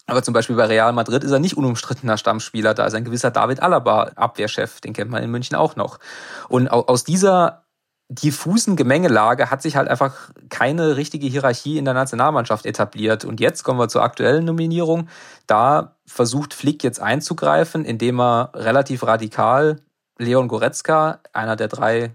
Aber 0.06 0.22
zum 0.22 0.34
Beispiel 0.34 0.56
bei 0.56 0.66
Real 0.66 0.92
Madrid 0.92 1.24
ist 1.24 1.30
er 1.30 1.38
nicht 1.38 1.56
unumstrittener 1.56 2.16
Stammspieler. 2.16 2.74
Da 2.74 2.86
ist 2.86 2.94
ein 2.94 3.04
gewisser 3.04 3.30
David 3.30 3.62
Alaba 3.62 4.10
Abwehrchef. 4.16 4.80
Den 4.80 4.92
kennt 4.92 5.10
man 5.10 5.22
in 5.22 5.30
München 5.30 5.56
auch 5.56 5.76
noch. 5.76 5.98
Und 6.48 6.68
aus 6.68 7.04
dieser 7.04 7.62
diffusen 8.08 8.76
Gemengelage 8.76 9.50
hat 9.50 9.62
sich 9.62 9.76
halt 9.76 9.88
einfach 9.88 10.30
keine 10.50 10.96
richtige 10.96 11.26
Hierarchie 11.26 11.78
in 11.78 11.84
der 11.84 11.94
Nationalmannschaft 11.94 12.66
etabliert. 12.66 13.24
Und 13.24 13.40
jetzt 13.40 13.62
kommen 13.62 13.78
wir 13.78 13.88
zur 13.88 14.02
aktuellen 14.02 14.44
Nominierung. 14.44 15.08
Da 15.46 15.96
versucht 16.04 16.52
Flick 16.52 16.84
jetzt 16.84 17.00
einzugreifen, 17.00 17.84
indem 17.84 18.20
er 18.20 18.50
relativ 18.54 19.04
radikal 19.04 19.80
Leon 20.18 20.48
Goretzka, 20.48 21.20
einer 21.32 21.56
der 21.56 21.68
drei 21.68 22.14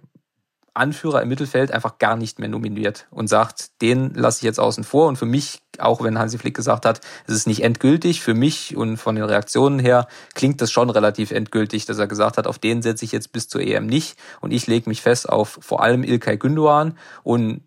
Anführer 0.77 1.21
im 1.21 1.29
Mittelfeld 1.29 1.71
einfach 1.71 1.97
gar 1.97 2.15
nicht 2.15 2.39
mehr 2.39 2.49
nominiert 2.49 3.07
und 3.11 3.27
sagt, 3.27 3.81
den 3.81 4.13
lasse 4.13 4.39
ich 4.39 4.43
jetzt 4.43 4.59
außen 4.59 4.83
vor. 4.83 5.07
Und 5.07 5.17
für 5.17 5.25
mich, 5.25 5.59
auch 5.77 6.03
wenn 6.03 6.17
Hansi 6.17 6.37
Flick 6.37 6.55
gesagt 6.55 6.85
hat, 6.85 7.01
es 7.27 7.33
ist 7.33 7.47
nicht 7.47 7.63
endgültig, 7.63 8.21
für 8.21 8.33
mich 8.33 8.75
und 8.77 8.97
von 8.97 9.15
den 9.15 9.25
Reaktionen 9.25 9.79
her 9.79 10.07
klingt 10.35 10.61
das 10.61 10.71
schon 10.71 10.89
relativ 10.89 11.31
endgültig, 11.31 11.85
dass 11.85 11.97
er 11.97 12.07
gesagt 12.07 12.37
hat, 12.37 12.47
auf 12.47 12.59
den 12.59 12.81
setze 12.81 13.05
ich 13.05 13.11
jetzt 13.11 13.31
bis 13.31 13.47
zur 13.47 13.61
EM 13.61 13.87
nicht. 13.87 14.17
Und 14.41 14.51
ich 14.51 14.67
lege 14.67 14.89
mich 14.89 15.01
fest 15.01 15.27
auf 15.29 15.59
vor 15.61 15.81
allem 15.81 16.03
Ilkay 16.03 16.35
Gündoğan 16.35 16.93
und 17.23 17.61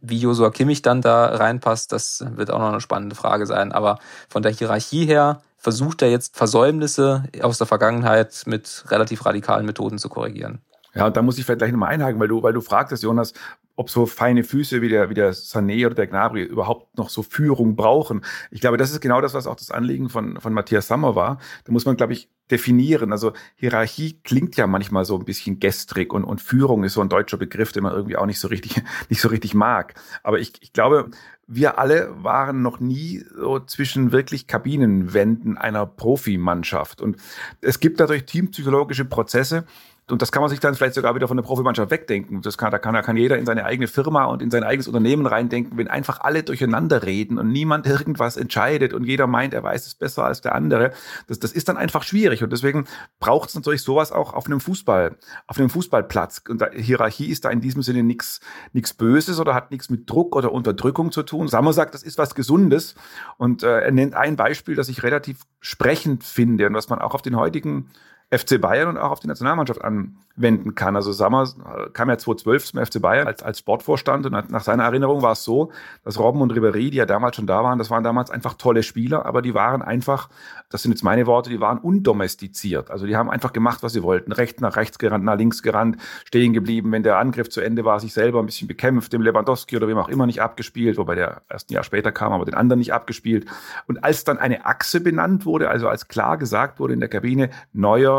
wie 0.00 0.18
Josua 0.18 0.50
Kimmich 0.50 0.82
dann 0.82 1.00
da 1.00 1.26
reinpasst, 1.26 1.92
das 1.92 2.24
wird 2.36 2.50
auch 2.50 2.58
noch 2.58 2.68
eine 2.68 2.80
spannende 2.80 3.16
Frage 3.16 3.46
sein. 3.46 3.72
Aber 3.72 3.98
von 4.28 4.42
der 4.42 4.52
Hierarchie 4.52 5.06
her 5.06 5.42
versucht 5.56 6.02
er 6.02 6.10
jetzt 6.10 6.36
Versäumnisse 6.36 7.24
aus 7.42 7.58
der 7.58 7.66
Vergangenheit 7.66 8.42
mit 8.46 8.84
relativ 8.88 9.24
radikalen 9.26 9.66
Methoden 9.66 9.98
zu 9.98 10.08
korrigieren. 10.08 10.60
Ja, 10.96 11.06
und 11.06 11.16
da 11.16 11.20
muss 11.20 11.36
ich 11.38 11.44
vielleicht 11.44 11.58
gleich 11.58 11.72
nochmal 11.72 11.90
einhaken, 11.90 12.18
weil 12.18 12.28
du, 12.28 12.42
weil 12.42 12.54
du 12.54 12.62
fragtest, 12.62 13.02
Jonas, 13.02 13.34
ob 13.74 13.90
so 13.90 14.06
feine 14.06 14.44
Füße 14.44 14.80
wie 14.80 14.88
der, 14.88 15.10
wie 15.10 15.14
der 15.14 15.34
Sané 15.34 15.84
oder 15.84 15.94
der 15.94 16.06
Gnabry 16.06 16.42
überhaupt 16.42 16.96
noch 16.96 17.10
so 17.10 17.22
Führung 17.22 17.76
brauchen. 17.76 18.24
Ich 18.50 18.62
glaube, 18.62 18.78
das 18.78 18.90
ist 18.90 19.02
genau 19.02 19.20
das, 19.20 19.34
was 19.34 19.46
auch 19.46 19.56
das 19.56 19.70
Anliegen 19.70 20.08
von, 20.08 20.40
von 20.40 20.54
Matthias 20.54 20.86
Sammer 20.86 21.14
war. 21.14 21.38
Da 21.64 21.72
muss 21.72 21.84
man, 21.84 21.98
glaube 21.98 22.14
ich, 22.14 22.30
definieren. 22.50 23.12
Also 23.12 23.34
Hierarchie 23.56 24.20
klingt 24.24 24.56
ja 24.56 24.66
manchmal 24.66 25.04
so 25.04 25.18
ein 25.18 25.26
bisschen 25.26 25.60
gestrig 25.60 26.14
und, 26.14 26.24
und 26.24 26.40
Führung 26.40 26.84
ist 26.84 26.94
so 26.94 27.02
ein 27.02 27.10
deutscher 27.10 27.36
Begriff, 27.36 27.72
den 27.72 27.82
man 27.82 27.92
irgendwie 27.92 28.16
auch 28.16 28.26
nicht 28.26 28.40
so 28.40 28.48
richtig, 28.48 28.82
nicht 29.10 29.20
so 29.20 29.28
richtig 29.28 29.52
mag. 29.52 29.94
Aber 30.22 30.38
ich, 30.38 30.54
ich 30.60 30.72
glaube, 30.72 31.10
wir 31.46 31.78
alle 31.78 32.10
waren 32.24 32.62
noch 32.62 32.80
nie 32.80 33.22
so 33.36 33.60
zwischen 33.60 34.12
wirklich 34.12 34.46
Kabinenwänden 34.46 35.58
einer 35.58 35.84
Profimannschaft. 35.84 37.02
Und 37.02 37.18
es 37.60 37.80
gibt 37.80 38.00
dadurch 38.00 38.24
teampsychologische 38.24 39.04
Prozesse, 39.04 39.66
und 40.08 40.22
das 40.22 40.30
kann 40.30 40.40
man 40.40 40.48
sich 40.48 40.60
dann 40.60 40.76
vielleicht 40.76 40.94
sogar 40.94 41.16
wieder 41.16 41.26
von 41.26 41.36
der 41.36 41.42
Profimannschaft 41.42 41.90
wegdenken. 41.90 42.40
Das 42.40 42.56
kann, 42.56 42.70
da 42.70 42.78
kann, 42.78 42.94
da 42.94 43.02
kann 43.02 43.16
jeder 43.16 43.38
in 43.38 43.44
seine 43.44 43.64
eigene 43.64 43.88
Firma 43.88 44.26
und 44.26 44.40
in 44.40 44.52
sein 44.52 44.62
eigenes 44.62 44.86
Unternehmen 44.86 45.26
reindenken, 45.26 45.76
wenn 45.76 45.88
einfach 45.88 46.20
alle 46.20 46.44
durcheinander 46.44 47.02
reden 47.02 47.38
und 47.38 47.48
niemand 47.48 47.86
irgendwas 47.88 48.36
entscheidet 48.36 48.92
und 48.92 49.04
jeder 49.04 49.26
meint, 49.26 49.52
er 49.52 49.64
weiß 49.64 49.84
es 49.84 49.96
besser 49.96 50.24
als 50.24 50.40
der 50.42 50.54
andere. 50.54 50.92
Das, 51.26 51.40
das 51.40 51.50
ist 51.50 51.68
dann 51.68 51.76
einfach 51.76 52.04
schwierig. 52.04 52.44
Und 52.44 52.52
deswegen 52.52 52.86
braucht 53.18 53.48
es 53.48 53.56
natürlich 53.56 53.82
sowas 53.82 54.12
auch 54.12 54.32
auf 54.32 54.46
einem 54.46 54.60
Fußball, 54.60 55.16
auf 55.48 55.58
einem 55.58 55.70
Fußballplatz. 55.70 56.42
Und 56.48 56.60
da, 56.60 56.70
Hierarchie 56.70 57.26
ist 57.26 57.44
da 57.44 57.50
in 57.50 57.60
diesem 57.60 57.82
Sinne 57.82 58.04
nichts 58.04 58.40
nichts 58.72 58.94
Böses 58.94 59.40
oder 59.40 59.54
hat 59.54 59.72
nichts 59.72 59.90
mit 59.90 60.08
Druck 60.08 60.36
oder 60.36 60.52
Unterdrückung 60.52 61.10
zu 61.10 61.24
tun. 61.24 61.48
Sammer 61.48 61.72
sagt, 61.72 61.94
das 61.94 62.04
ist 62.04 62.16
was 62.16 62.36
Gesundes. 62.36 62.94
Und 63.38 63.64
äh, 63.64 63.80
er 63.80 63.90
nennt 63.90 64.14
ein 64.14 64.36
Beispiel, 64.36 64.76
das 64.76 64.88
ich 64.88 65.02
relativ 65.02 65.38
sprechend 65.60 66.22
finde 66.22 66.68
und 66.68 66.74
was 66.74 66.88
man 66.88 67.00
auch 67.00 67.14
auf 67.14 67.22
den 67.22 67.34
heutigen 67.34 67.90
FC 68.30 68.60
Bayern 68.60 68.88
und 68.88 68.98
auch 68.98 69.12
auf 69.12 69.20
die 69.20 69.28
Nationalmannschaft 69.28 69.82
anwenden 69.82 70.74
kann. 70.74 70.96
Also 70.96 71.12
Sammer 71.12 71.48
kam 71.92 72.08
ja 72.08 72.18
2012 72.18 72.64
zum 72.64 72.84
FC 72.84 73.00
Bayern 73.00 73.28
als, 73.28 73.44
als 73.44 73.60
Sportvorstand 73.60 74.26
und 74.26 74.50
nach 74.50 74.62
seiner 74.62 74.82
Erinnerung 74.82 75.22
war 75.22 75.32
es 75.32 75.44
so, 75.44 75.70
dass 76.04 76.18
Robben 76.18 76.40
und 76.40 76.52
Ribéry, 76.52 76.90
die 76.90 76.96
ja 76.96 77.06
damals 77.06 77.36
schon 77.36 77.46
da 77.46 77.62
waren, 77.62 77.78
das 77.78 77.88
waren 77.88 78.02
damals 78.02 78.32
einfach 78.32 78.54
tolle 78.54 78.82
Spieler, 78.82 79.26
aber 79.26 79.42
die 79.42 79.54
waren 79.54 79.80
einfach, 79.80 80.28
das 80.70 80.82
sind 80.82 80.90
jetzt 80.90 81.04
meine 81.04 81.28
Worte, 81.28 81.50
die 81.50 81.60
waren 81.60 81.78
undomestiziert. 81.78 82.90
Also 82.90 83.06
die 83.06 83.14
haben 83.14 83.30
einfach 83.30 83.52
gemacht, 83.52 83.84
was 83.84 83.92
sie 83.92 84.02
wollten. 84.02 84.32
Rechts 84.32 84.60
nach 84.60 84.74
rechts 84.74 84.98
gerannt, 84.98 85.24
nach 85.24 85.36
links 85.36 85.62
gerannt, 85.62 85.98
stehen 86.24 86.52
geblieben. 86.52 86.90
Wenn 86.90 87.04
der 87.04 87.18
Angriff 87.18 87.48
zu 87.48 87.60
Ende 87.60 87.84
war, 87.84 88.00
sich 88.00 88.12
selber 88.12 88.40
ein 88.40 88.46
bisschen 88.46 88.66
bekämpft, 88.66 89.12
dem 89.12 89.22
Lewandowski 89.22 89.76
oder 89.76 89.86
wem 89.86 89.98
auch 89.98 90.08
immer 90.08 90.26
nicht 90.26 90.42
abgespielt, 90.42 90.98
wobei 90.98 91.14
der 91.14 91.42
erst 91.48 91.70
ein 91.70 91.74
Jahr 91.74 91.84
später 91.84 92.10
kam, 92.10 92.32
aber 92.32 92.44
den 92.44 92.54
anderen 92.54 92.80
nicht 92.80 92.92
abgespielt. 92.92 93.46
Und 93.86 94.02
als 94.02 94.24
dann 94.24 94.38
eine 94.38 94.66
Achse 94.66 95.00
benannt 95.00 95.46
wurde, 95.46 95.70
also 95.70 95.88
als 95.88 96.08
klar 96.08 96.38
gesagt 96.38 96.80
wurde 96.80 96.92
in 96.92 97.00
der 97.00 97.08
Kabine, 97.08 97.50
neuer 97.72 98.15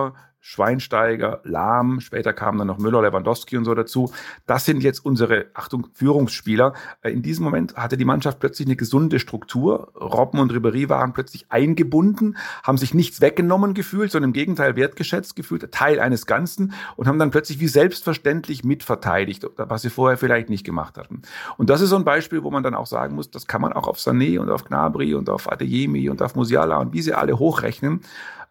Schweinsteiger, 0.49 1.41
Lahm, 1.43 1.99
später 1.99 2.31
kamen 2.31 2.57
dann 2.57 2.67
noch 2.67 2.77
Müller, 2.77 3.01
Lewandowski 3.01 3.57
und 3.57 3.65
so 3.65 3.75
dazu. 3.75 4.13
Das 4.45 4.63
sind 4.63 4.81
jetzt 4.81 5.03
unsere, 5.03 5.47
Achtung, 5.53 5.87
Führungsspieler. 5.91 6.71
Äh, 7.01 7.11
in 7.11 7.21
diesem 7.21 7.43
Moment 7.43 7.75
hatte 7.75 7.97
die 7.97 8.05
Mannschaft 8.05 8.39
plötzlich 8.39 8.65
eine 8.65 8.77
gesunde 8.77 9.19
Struktur. 9.19 9.91
Robben 9.99 10.39
und 10.39 10.53
Ribéry 10.53 10.87
waren 10.87 11.11
plötzlich 11.11 11.47
eingebunden, 11.49 12.37
haben 12.63 12.77
sich 12.77 12.93
nichts 12.93 13.19
weggenommen 13.19 13.73
gefühlt, 13.73 14.09
sondern 14.09 14.29
im 14.29 14.33
Gegenteil 14.33 14.77
wertgeschätzt 14.77 15.35
gefühlt, 15.35 15.69
Teil 15.73 15.99
eines 15.99 16.25
Ganzen 16.25 16.73
und 16.95 17.07
haben 17.07 17.19
dann 17.19 17.31
plötzlich 17.31 17.59
wie 17.59 17.67
selbstverständlich 17.67 18.63
mitverteidigt, 18.63 19.45
was 19.57 19.81
sie 19.81 19.89
vorher 19.89 20.17
vielleicht 20.17 20.49
nicht 20.49 20.65
gemacht 20.65 20.97
hatten. 20.97 21.23
Und 21.57 21.69
das 21.69 21.81
ist 21.81 21.89
so 21.89 21.97
ein 21.97 22.05
Beispiel, 22.05 22.43
wo 22.43 22.51
man 22.51 22.63
dann 22.63 22.73
auch 22.73 22.87
sagen 22.87 23.15
muss, 23.15 23.29
das 23.29 23.47
kann 23.47 23.59
man 23.59 23.73
auch 23.73 23.87
auf 23.87 23.97
Sané 23.97 24.39
und 24.39 24.49
auf 24.49 24.63
Gnabry 24.63 25.13
und 25.13 25.29
auf 25.29 25.51
Adeyemi 25.51 26.09
und 26.09 26.21
auf 26.21 26.35
Musiala 26.35 26.77
und 26.77 26.93
wie 26.93 27.01
sie 27.01 27.13
alle 27.13 27.37
hochrechnen. 27.37 27.99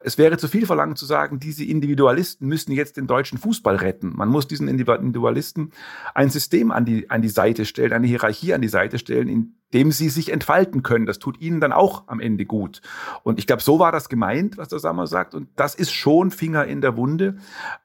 Es 0.00 0.18
wäre 0.18 0.36
zu 0.36 0.48
viel 0.48 0.66
verlangt 0.66 0.98
zu 0.98 1.06
sagen, 1.06 1.38
diese 1.40 1.64
Individualisten 1.64 2.46
müssen 2.46 2.72
jetzt 2.72 2.96
den 2.96 3.06
deutschen 3.06 3.38
Fußball 3.38 3.76
retten. 3.76 4.12
Man 4.14 4.28
muss 4.28 4.46
diesen 4.46 4.68
Individualisten 4.68 5.72
ein 6.14 6.30
System 6.30 6.70
an 6.70 6.84
die, 6.84 7.10
an 7.10 7.22
die 7.22 7.28
Seite 7.28 7.64
stellen, 7.64 7.92
eine 7.92 8.06
Hierarchie 8.06 8.54
an 8.54 8.62
die 8.62 8.68
Seite 8.68 8.98
stellen, 8.98 9.28
in 9.28 9.54
dem 9.75 9.92
sie 9.92 10.08
sich 10.08 10.32
entfalten 10.32 10.82
können. 10.82 11.06
Das 11.06 11.18
tut 11.18 11.40
ihnen 11.40 11.61
dann 11.61 11.73
auch 11.73 12.04
am 12.08 12.20
Ende 12.20 12.44
gut. 12.44 12.80
Und 13.23 13.38
ich 13.38 13.46
glaube, 13.46 13.62
so 13.62 13.78
war 13.78 13.92
das 13.92 14.08
gemeint, 14.08 14.58
was 14.58 14.68
der 14.68 14.78
Sammer 14.78 15.06
sagt. 15.06 15.35
Und 15.35 15.49
das 15.56 15.75
ist 15.75 15.92
schon 15.92 16.30
Finger 16.30 16.64
in 16.64 16.80
der 16.80 16.96
Wunde, 16.96 17.37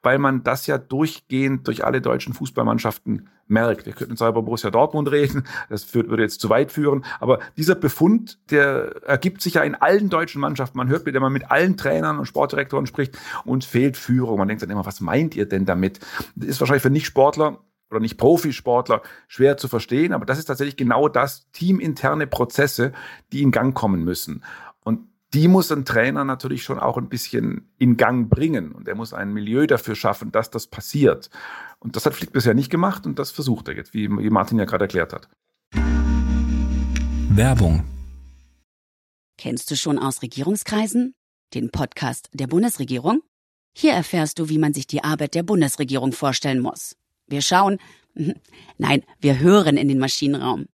weil 0.02 0.18
man 0.18 0.42
das 0.42 0.66
ja 0.66 0.78
durchgehend 0.78 1.66
durch 1.66 1.84
alle 1.84 2.00
deutschen 2.00 2.34
Fußballmannschaften 2.34 3.28
merkt. 3.48 3.86
Wir 3.86 3.92
könnten 3.92 4.16
zwar 4.16 4.30
über 4.30 4.42
Borussia 4.42 4.70
Dortmund 4.70 5.10
reden, 5.10 5.44
das 5.68 5.92
würde 5.94 6.22
jetzt 6.22 6.40
zu 6.40 6.48
weit 6.48 6.72
führen, 6.72 7.04
aber 7.20 7.40
dieser 7.56 7.74
Befund, 7.74 8.38
der 8.50 9.02
ergibt 9.06 9.42
sich 9.42 9.54
ja 9.54 9.62
in 9.62 9.74
allen 9.74 10.08
deutschen 10.08 10.40
Mannschaften. 10.40 10.78
Man 10.78 10.88
hört, 10.88 11.04
wenn 11.04 11.20
man 11.20 11.32
mit 11.32 11.50
allen 11.50 11.76
Trainern 11.76 12.18
und 12.18 12.26
Sportdirektoren 12.26 12.86
spricht, 12.86 13.18
uns 13.44 13.66
fehlt 13.66 13.96
Führung. 13.96 14.38
Man 14.38 14.48
denkt 14.48 14.62
dann 14.62 14.70
immer, 14.70 14.86
was 14.86 15.00
meint 15.00 15.36
ihr 15.36 15.46
denn 15.46 15.66
damit? 15.66 16.00
Das 16.34 16.48
ist 16.48 16.60
wahrscheinlich 16.60 16.82
für 16.82 16.90
Nicht-Sportler 16.90 17.58
oder 17.92 18.00
nicht 18.00 18.16
Profisportler 18.16 19.02
schwer 19.28 19.56
zu 19.56 19.68
verstehen, 19.68 20.12
aber 20.12 20.26
das 20.26 20.38
ist 20.38 20.46
tatsächlich 20.46 20.76
genau 20.76 21.08
das, 21.08 21.46
teaminterne 21.52 22.26
Prozesse, 22.26 22.92
die 23.32 23.42
in 23.42 23.52
Gang 23.52 23.74
kommen 23.74 24.02
müssen. 24.02 24.42
Und 24.82 25.08
die 25.34 25.48
muss 25.48 25.70
ein 25.70 25.84
Trainer 25.84 26.24
natürlich 26.24 26.62
schon 26.62 26.78
auch 26.78 26.98
ein 26.98 27.08
bisschen 27.08 27.70
in 27.78 27.96
Gang 27.96 28.28
bringen 28.28 28.72
und 28.72 28.88
er 28.88 28.94
muss 28.94 29.14
ein 29.14 29.32
Milieu 29.32 29.66
dafür 29.66 29.94
schaffen, 29.94 30.32
dass 30.32 30.50
das 30.50 30.66
passiert. 30.66 31.30
Und 31.78 31.96
das 31.96 32.06
hat 32.06 32.14
Flick 32.14 32.32
bisher 32.32 32.54
nicht 32.54 32.70
gemacht 32.70 33.06
und 33.06 33.18
das 33.18 33.30
versucht 33.30 33.68
er 33.68 33.76
jetzt, 33.76 33.94
wie 33.94 34.08
Martin 34.08 34.58
ja 34.58 34.64
gerade 34.64 34.84
erklärt 34.84 35.12
hat. 35.12 35.28
Werbung. 37.34 37.84
Kennst 39.38 39.70
du 39.70 39.76
schon 39.76 39.98
aus 39.98 40.22
Regierungskreisen 40.22 41.14
den 41.54 41.70
Podcast 41.70 42.28
der 42.32 42.46
Bundesregierung? 42.46 43.22
Hier 43.74 43.94
erfährst 43.94 44.38
du, 44.38 44.50
wie 44.50 44.58
man 44.58 44.74
sich 44.74 44.86
die 44.86 45.02
Arbeit 45.02 45.34
der 45.34 45.42
Bundesregierung 45.42 46.12
vorstellen 46.12 46.60
muss. 46.60 46.94
Wir 47.32 47.40
schauen, 47.42 47.78
nein, 48.78 49.02
wir 49.18 49.40
hören 49.40 49.78
in 49.78 49.88
den 49.88 49.98
Maschinenraum. 49.98 50.66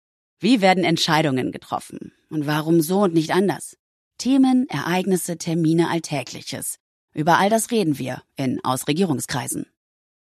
Wie 0.40 0.62
werden 0.62 0.84
Entscheidungen 0.84 1.52
getroffen? 1.52 2.12
Und 2.30 2.46
warum 2.46 2.80
so 2.80 3.02
und 3.02 3.12
nicht 3.14 3.30
anders? 3.30 3.76
Themen, 4.16 4.66
Ereignisse, 4.70 5.36
Termine, 5.36 5.90
Alltägliches. 5.90 6.78
Über 7.12 7.38
all 7.38 7.50
das 7.50 7.70
reden 7.70 7.98
wir 7.98 8.22
in 8.36 8.64
Ausregierungskreisen. 8.64 9.66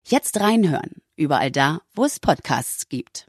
Jetzt 0.06 0.40
reinhören, 0.40 1.02
überall 1.16 1.50
da, 1.50 1.80
wo 1.92 2.04
es 2.04 2.20
Podcasts 2.20 2.88
gibt. 2.88 3.26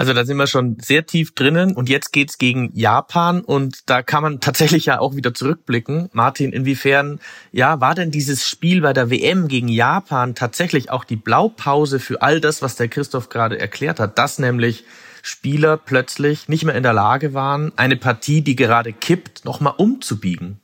Also 0.00 0.14
da 0.14 0.24
sind 0.24 0.38
wir 0.38 0.46
schon 0.46 0.78
sehr 0.80 1.04
tief 1.04 1.34
drinnen 1.34 1.76
und 1.76 1.90
jetzt 1.90 2.10
geht's 2.10 2.38
gegen 2.38 2.70
Japan 2.72 3.42
und 3.42 3.80
da 3.90 4.00
kann 4.00 4.22
man 4.22 4.40
tatsächlich 4.40 4.86
ja 4.86 4.98
auch 4.98 5.14
wieder 5.14 5.34
zurückblicken. 5.34 6.08
Martin, 6.14 6.54
inwiefern 6.54 7.20
ja 7.52 7.82
war 7.82 7.94
denn 7.94 8.10
dieses 8.10 8.48
Spiel 8.48 8.80
bei 8.80 8.94
der 8.94 9.10
WM 9.10 9.46
gegen 9.46 9.68
Japan 9.68 10.34
tatsächlich 10.34 10.90
auch 10.90 11.04
die 11.04 11.16
Blaupause 11.16 12.00
für 12.00 12.22
all 12.22 12.40
das, 12.40 12.62
was 12.62 12.76
der 12.76 12.88
Christoph 12.88 13.28
gerade 13.28 13.60
erklärt 13.60 14.00
hat, 14.00 14.16
dass 14.16 14.38
nämlich 14.38 14.84
Spieler 15.20 15.76
plötzlich 15.76 16.48
nicht 16.48 16.64
mehr 16.64 16.76
in 16.76 16.82
der 16.82 16.94
Lage 16.94 17.34
waren, 17.34 17.70
eine 17.76 17.96
Partie, 17.96 18.40
die 18.40 18.56
gerade 18.56 18.94
kippt, 18.94 19.44
nochmal 19.44 19.74
umzubiegen? 19.76 20.62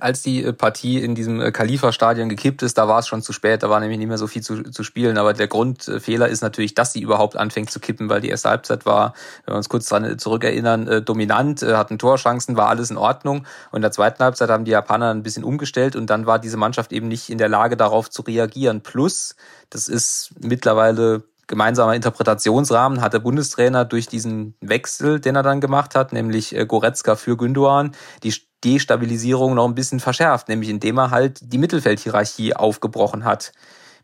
Als 0.00 0.22
die 0.22 0.44
äh, 0.44 0.52
Partie 0.52 1.02
in 1.02 1.14
diesem 1.14 1.40
äh, 1.40 1.52
Khalifa-Stadion 1.52 2.28
gekippt 2.28 2.62
ist, 2.62 2.78
da 2.78 2.88
war 2.88 2.98
es 2.98 3.06
schon 3.06 3.22
zu 3.22 3.32
spät, 3.32 3.62
da 3.62 3.70
war 3.70 3.80
nämlich 3.80 3.98
nicht 3.98 4.08
mehr 4.08 4.18
so 4.18 4.26
viel 4.26 4.42
zu, 4.42 4.62
zu 4.62 4.82
spielen. 4.82 5.18
Aber 5.18 5.32
der 5.32 5.48
Grundfehler 5.48 6.28
ist 6.28 6.42
natürlich, 6.42 6.74
dass 6.74 6.92
sie 6.92 7.00
überhaupt 7.00 7.36
anfängt 7.36 7.70
zu 7.70 7.80
kippen, 7.80 8.08
weil 8.08 8.20
die 8.20 8.28
erste 8.28 8.50
Halbzeit 8.50 8.86
war, 8.86 9.14
wenn 9.44 9.54
wir 9.54 9.56
uns 9.56 9.68
kurz 9.68 9.88
dran 9.88 10.04
äh, 10.04 10.16
zurückerinnern, 10.16 11.04
dominant, 11.04 11.62
hatten 11.62 11.98
Torchancen, 11.98 12.56
war 12.56 12.68
alles 12.68 12.90
in 12.90 12.96
Ordnung. 12.96 13.46
Und 13.70 13.76
in 13.76 13.82
der 13.82 13.92
zweiten 13.92 14.22
Halbzeit 14.22 14.50
haben 14.50 14.64
die 14.64 14.72
Japaner 14.72 15.12
ein 15.12 15.22
bisschen 15.22 15.44
umgestellt 15.44 15.96
und 15.96 16.08
dann 16.08 16.26
war 16.26 16.38
diese 16.38 16.56
Mannschaft 16.56 16.92
eben 16.92 17.08
nicht 17.08 17.30
in 17.30 17.38
der 17.38 17.48
Lage, 17.48 17.76
darauf 17.76 18.10
zu 18.10 18.22
reagieren. 18.22 18.82
Plus, 18.82 19.36
das 19.68 19.88
ist 19.88 20.30
mittlerweile 20.40 21.24
gemeinsamer 21.46 21.96
Interpretationsrahmen 21.96 23.00
hat 23.00 23.12
der 23.12 23.18
Bundestrainer 23.18 23.84
durch 23.84 24.06
diesen 24.06 24.54
Wechsel, 24.60 25.18
den 25.18 25.34
er 25.34 25.42
dann 25.42 25.60
gemacht 25.60 25.96
hat, 25.96 26.12
nämlich 26.12 26.56
Goretzka 26.68 27.16
für 27.16 27.32
Gündoğan, 27.32 27.90
die 28.22 28.32
Destabilisierung 28.64 29.54
noch 29.54 29.66
ein 29.66 29.74
bisschen 29.74 30.00
verschärft, 30.00 30.48
nämlich 30.48 30.68
indem 30.68 30.98
er 30.98 31.10
halt 31.10 31.40
die 31.52 31.58
Mittelfeldhierarchie 31.58 32.54
aufgebrochen 32.54 33.24
hat. 33.24 33.52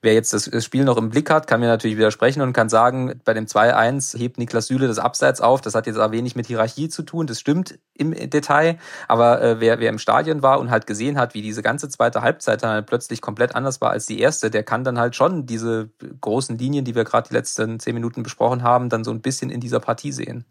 Wer 0.03 0.15
jetzt 0.15 0.33
das 0.33 0.65
Spiel 0.65 0.85
noch 0.85 0.99
im 0.99 1.09
Blick 1.09 1.31
hat, 1.31 1.47
kann 1.47 1.61
mir 1.61 1.67
natürlich 1.67 1.97
widersprechen 1.97 2.43
und 2.43 2.53
kann 2.53 2.69
sagen, 2.69 3.21
bei 3.25 3.35
dem 3.35 3.47
2-1 3.47 4.17
hebt 4.17 4.39
Niklas 4.39 4.67
Süle 4.67 4.87
das 4.89 4.99
Abseits 4.99 5.41
auf. 5.41 5.63
Das 5.63 5.75
hat 5.75 5.87
jetzt 5.87 5.99
auch 5.99 6.13
wenig 6.13 6.37
mit 6.37 6.47
Hierarchie 6.47 6.89
zu 6.89 7.03
tun. 7.03 7.27
Das 7.27 7.41
stimmt 7.41 7.79
im 7.95 8.13
Detail. 8.13 8.79
Aber 9.09 9.41
äh, 9.43 9.61
wer, 9.61 9.81
wer 9.81 9.89
im 9.89 9.99
Stadion 9.99 10.43
war 10.43 10.61
und 10.61 10.71
halt 10.71 10.87
gesehen 10.87 11.19
hat, 11.19 11.35
wie 11.35 11.43
diese 11.43 11.63
ganze 11.63 11.89
zweite 11.89 12.23
Halbzeit 12.23 12.63
dann 12.63 12.71
halt 12.71 12.87
plötzlich 12.87 13.21
komplett 13.21 13.55
anders 13.55 13.81
war 13.81 13.91
als 13.91 14.07
die 14.07 14.21
erste, 14.21 14.51
der 14.51 14.63
kann 14.63 14.85
dann 14.85 14.99
halt 14.99 15.17
schon 15.17 15.47
diese 15.47 15.89
großen 16.21 16.59
Linien, 16.59 16.85
die 16.85 16.95
wir 16.95 17.05
gerade 17.05 17.29
die 17.29 17.35
letzten 17.35 17.81
zehn 17.81 17.95
Minuten 17.95 18.23
besprochen 18.23 18.63
haben, 18.63 18.91
dann 18.91 19.03
so 19.03 19.11
ein 19.11 19.23
bisschen 19.23 19.51
in 19.51 19.61
dieser 19.61 19.81
Partie 19.81 20.13
sehen 20.13 20.45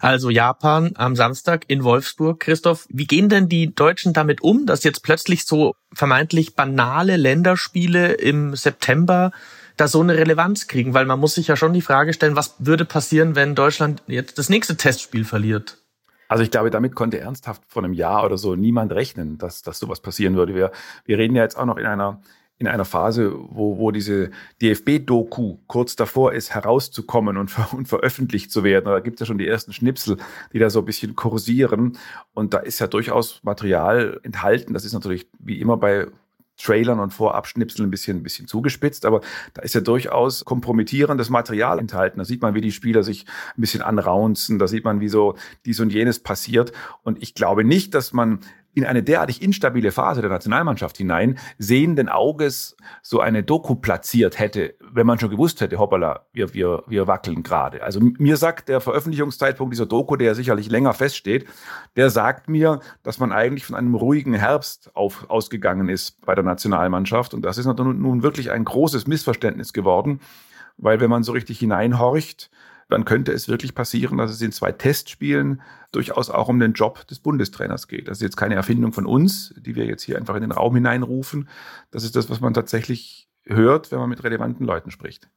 also 0.00 0.30
Japan 0.30 0.92
am 0.94 1.16
Samstag 1.16 1.64
in 1.68 1.84
Wolfsburg. 1.84 2.40
Christoph, 2.40 2.86
wie 2.90 3.06
gehen 3.06 3.28
denn 3.28 3.48
die 3.48 3.74
Deutschen 3.74 4.12
damit 4.12 4.42
um, 4.42 4.66
dass 4.66 4.84
jetzt 4.84 5.02
plötzlich 5.02 5.46
so 5.46 5.74
vermeintlich 5.92 6.54
banale 6.54 7.16
Länderspiele 7.16 8.12
im 8.14 8.54
September 8.56 9.32
da 9.76 9.88
so 9.88 10.00
eine 10.00 10.16
Relevanz 10.16 10.66
kriegen? 10.66 10.94
Weil 10.94 11.06
man 11.06 11.20
muss 11.20 11.34
sich 11.34 11.48
ja 11.48 11.56
schon 11.56 11.72
die 11.72 11.82
Frage 11.82 12.12
stellen, 12.12 12.36
was 12.36 12.54
würde 12.58 12.84
passieren, 12.84 13.34
wenn 13.34 13.54
Deutschland 13.54 14.02
jetzt 14.06 14.38
das 14.38 14.48
nächste 14.48 14.76
Testspiel 14.76 15.24
verliert? 15.24 15.78
Also 16.28 16.44
ich 16.44 16.50
glaube, 16.50 16.70
damit 16.70 16.94
konnte 16.94 17.18
ernsthaft 17.18 17.62
vor 17.66 17.82
einem 17.82 17.94
Jahr 17.94 18.24
oder 18.24 18.36
so 18.36 18.54
niemand 18.54 18.92
rechnen, 18.92 19.38
dass, 19.38 19.62
dass 19.62 19.78
sowas 19.78 20.00
passieren 20.00 20.36
würde. 20.36 20.54
Wir, 20.54 20.72
wir 21.06 21.16
reden 21.16 21.34
ja 21.34 21.42
jetzt 21.42 21.56
auch 21.56 21.64
noch 21.64 21.78
in 21.78 21.86
einer 21.86 22.20
in 22.58 22.66
einer 22.66 22.84
Phase, 22.84 23.32
wo, 23.34 23.78
wo 23.78 23.90
diese 23.92 24.30
DFB-Doku 24.60 25.58
kurz 25.66 25.94
davor 25.94 26.32
ist, 26.32 26.54
herauszukommen 26.54 27.36
und, 27.36 27.50
ver 27.50 27.72
und 27.72 27.86
veröffentlicht 27.86 28.50
zu 28.50 28.64
werden. 28.64 28.86
Da 28.86 29.00
gibt 29.00 29.16
es 29.16 29.20
ja 29.20 29.26
schon 29.26 29.38
die 29.38 29.46
ersten 29.46 29.72
Schnipsel, 29.72 30.16
die 30.52 30.58
da 30.58 30.68
so 30.68 30.80
ein 30.80 30.84
bisschen 30.84 31.14
kursieren. 31.14 31.98
Und 32.34 32.54
da 32.54 32.58
ist 32.58 32.80
ja 32.80 32.88
durchaus 32.88 33.40
Material 33.44 34.20
enthalten. 34.24 34.74
Das 34.74 34.84
ist 34.84 34.92
natürlich 34.92 35.28
wie 35.38 35.60
immer 35.60 35.76
bei 35.76 36.08
Trailern 36.58 36.98
und 36.98 37.14
Vorabschnipseln 37.14 37.86
ein 37.86 37.90
bisschen, 37.90 38.18
ein 38.18 38.22
bisschen 38.24 38.48
zugespitzt, 38.48 39.06
aber 39.06 39.20
da 39.54 39.62
ist 39.62 39.74
ja 39.74 39.80
durchaus 39.80 40.44
kompromittierendes 40.44 41.30
Material 41.30 41.78
enthalten. 41.78 42.18
Da 42.18 42.24
sieht 42.24 42.42
man, 42.42 42.54
wie 42.54 42.60
die 42.60 42.72
Spieler 42.72 43.04
sich 43.04 43.26
ein 43.56 43.60
bisschen 43.60 43.80
anraunzen, 43.80 44.58
da 44.58 44.66
sieht 44.66 44.84
man, 44.84 45.00
wie 45.00 45.08
so 45.08 45.36
dies 45.64 45.78
und 45.78 45.92
jenes 45.92 46.18
passiert. 46.18 46.72
Und 47.04 47.22
ich 47.22 47.34
glaube 47.34 47.62
nicht, 47.62 47.94
dass 47.94 48.12
man 48.12 48.40
in 48.78 48.86
eine 48.86 49.02
derartig 49.02 49.42
instabile 49.42 49.92
Phase 49.92 50.20
der 50.20 50.30
Nationalmannschaft 50.30 50.96
hinein 50.96 51.38
sehenden 51.58 52.08
Auges 52.08 52.76
so 53.02 53.20
eine 53.20 53.42
Doku 53.42 53.74
platziert 53.74 54.38
hätte, 54.38 54.74
wenn 54.92 55.06
man 55.06 55.18
schon 55.18 55.30
gewusst 55.30 55.60
hätte, 55.60 55.78
hoppala, 55.78 56.26
wir, 56.32 56.54
wir, 56.54 56.84
wir 56.86 57.06
wackeln 57.06 57.42
gerade. 57.42 57.82
Also 57.82 58.00
mir 58.00 58.36
sagt 58.36 58.68
der 58.68 58.80
Veröffentlichungszeitpunkt 58.80 59.74
dieser 59.74 59.86
Doku, 59.86 60.16
der 60.16 60.34
sicherlich 60.34 60.70
länger 60.70 60.94
feststeht, 60.94 61.46
der 61.96 62.10
sagt 62.10 62.48
mir, 62.48 62.80
dass 63.02 63.18
man 63.18 63.32
eigentlich 63.32 63.66
von 63.66 63.74
einem 63.74 63.94
ruhigen 63.94 64.34
Herbst 64.34 64.90
auf, 64.94 65.28
ausgegangen 65.28 65.88
ist 65.88 66.24
bei 66.24 66.34
der 66.34 66.44
Nationalmannschaft. 66.44 67.34
Und 67.34 67.42
das 67.42 67.58
ist 67.58 67.66
nun 67.66 68.22
wirklich 68.22 68.50
ein 68.50 68.64
großes 68.64 69.06
Missverständnis 69.06 69.72
geworden, 69.72 70.20
weil 70.76 71.00
wenn 71.00 71.10
man 71.10 71.24
so 71.24 71.32
richtig 71.32 71.58
hineinhorcht, 71.58 72.50
dann 72.88 73.04
könnte 73.04 73.32
es 73.32 73.48
wirklich 73.48 73.74
passieren, 73.74 74.18
dass 74.18 74.30
es 74.30 74.40
in 74.40 74.52
zwei 74.52 74.72
Testspielen 74.72 75.62
durchaus 75.92 76.30
auch 76.30 76.48
um 76.48 76.58
den 76.58 76.72
Job 76.72 77.06
des 77.06 77.18
Bundestrainers 77.18 77.88
geht. 77.88 78.08
Das 78.08 78.18
ist 78.18 78.22
jetzt 78.22 78.36
keine 78.36 78.54
Erfindung 78.54 78.92
von 78.92 79.06
uns, 79.06 79.54
die 79.58 79.74
wir 79.74 79.84
jetzt 79.86 80.02
hier 80.02 80.16
einfach 80.16 80.34
in 80.34 80.42
den 80.42 80.52
Raum 80.52 80.74
hineinrufen. 80.74 81.48
Das 81.90 82.04
ist 82.04 82.16
das, 82.16 82.30
was 82.30 82.40
man 82.40 82.54
tatsächlich 82.54 83.28
hört, 83.44 83.92
wenn 83.92 83.98
man 83.98 84.08
mit 84.08 84.24
relevanten 84.24 84.66
Leuten 84.66 84.90
spricht. 84.90 85.30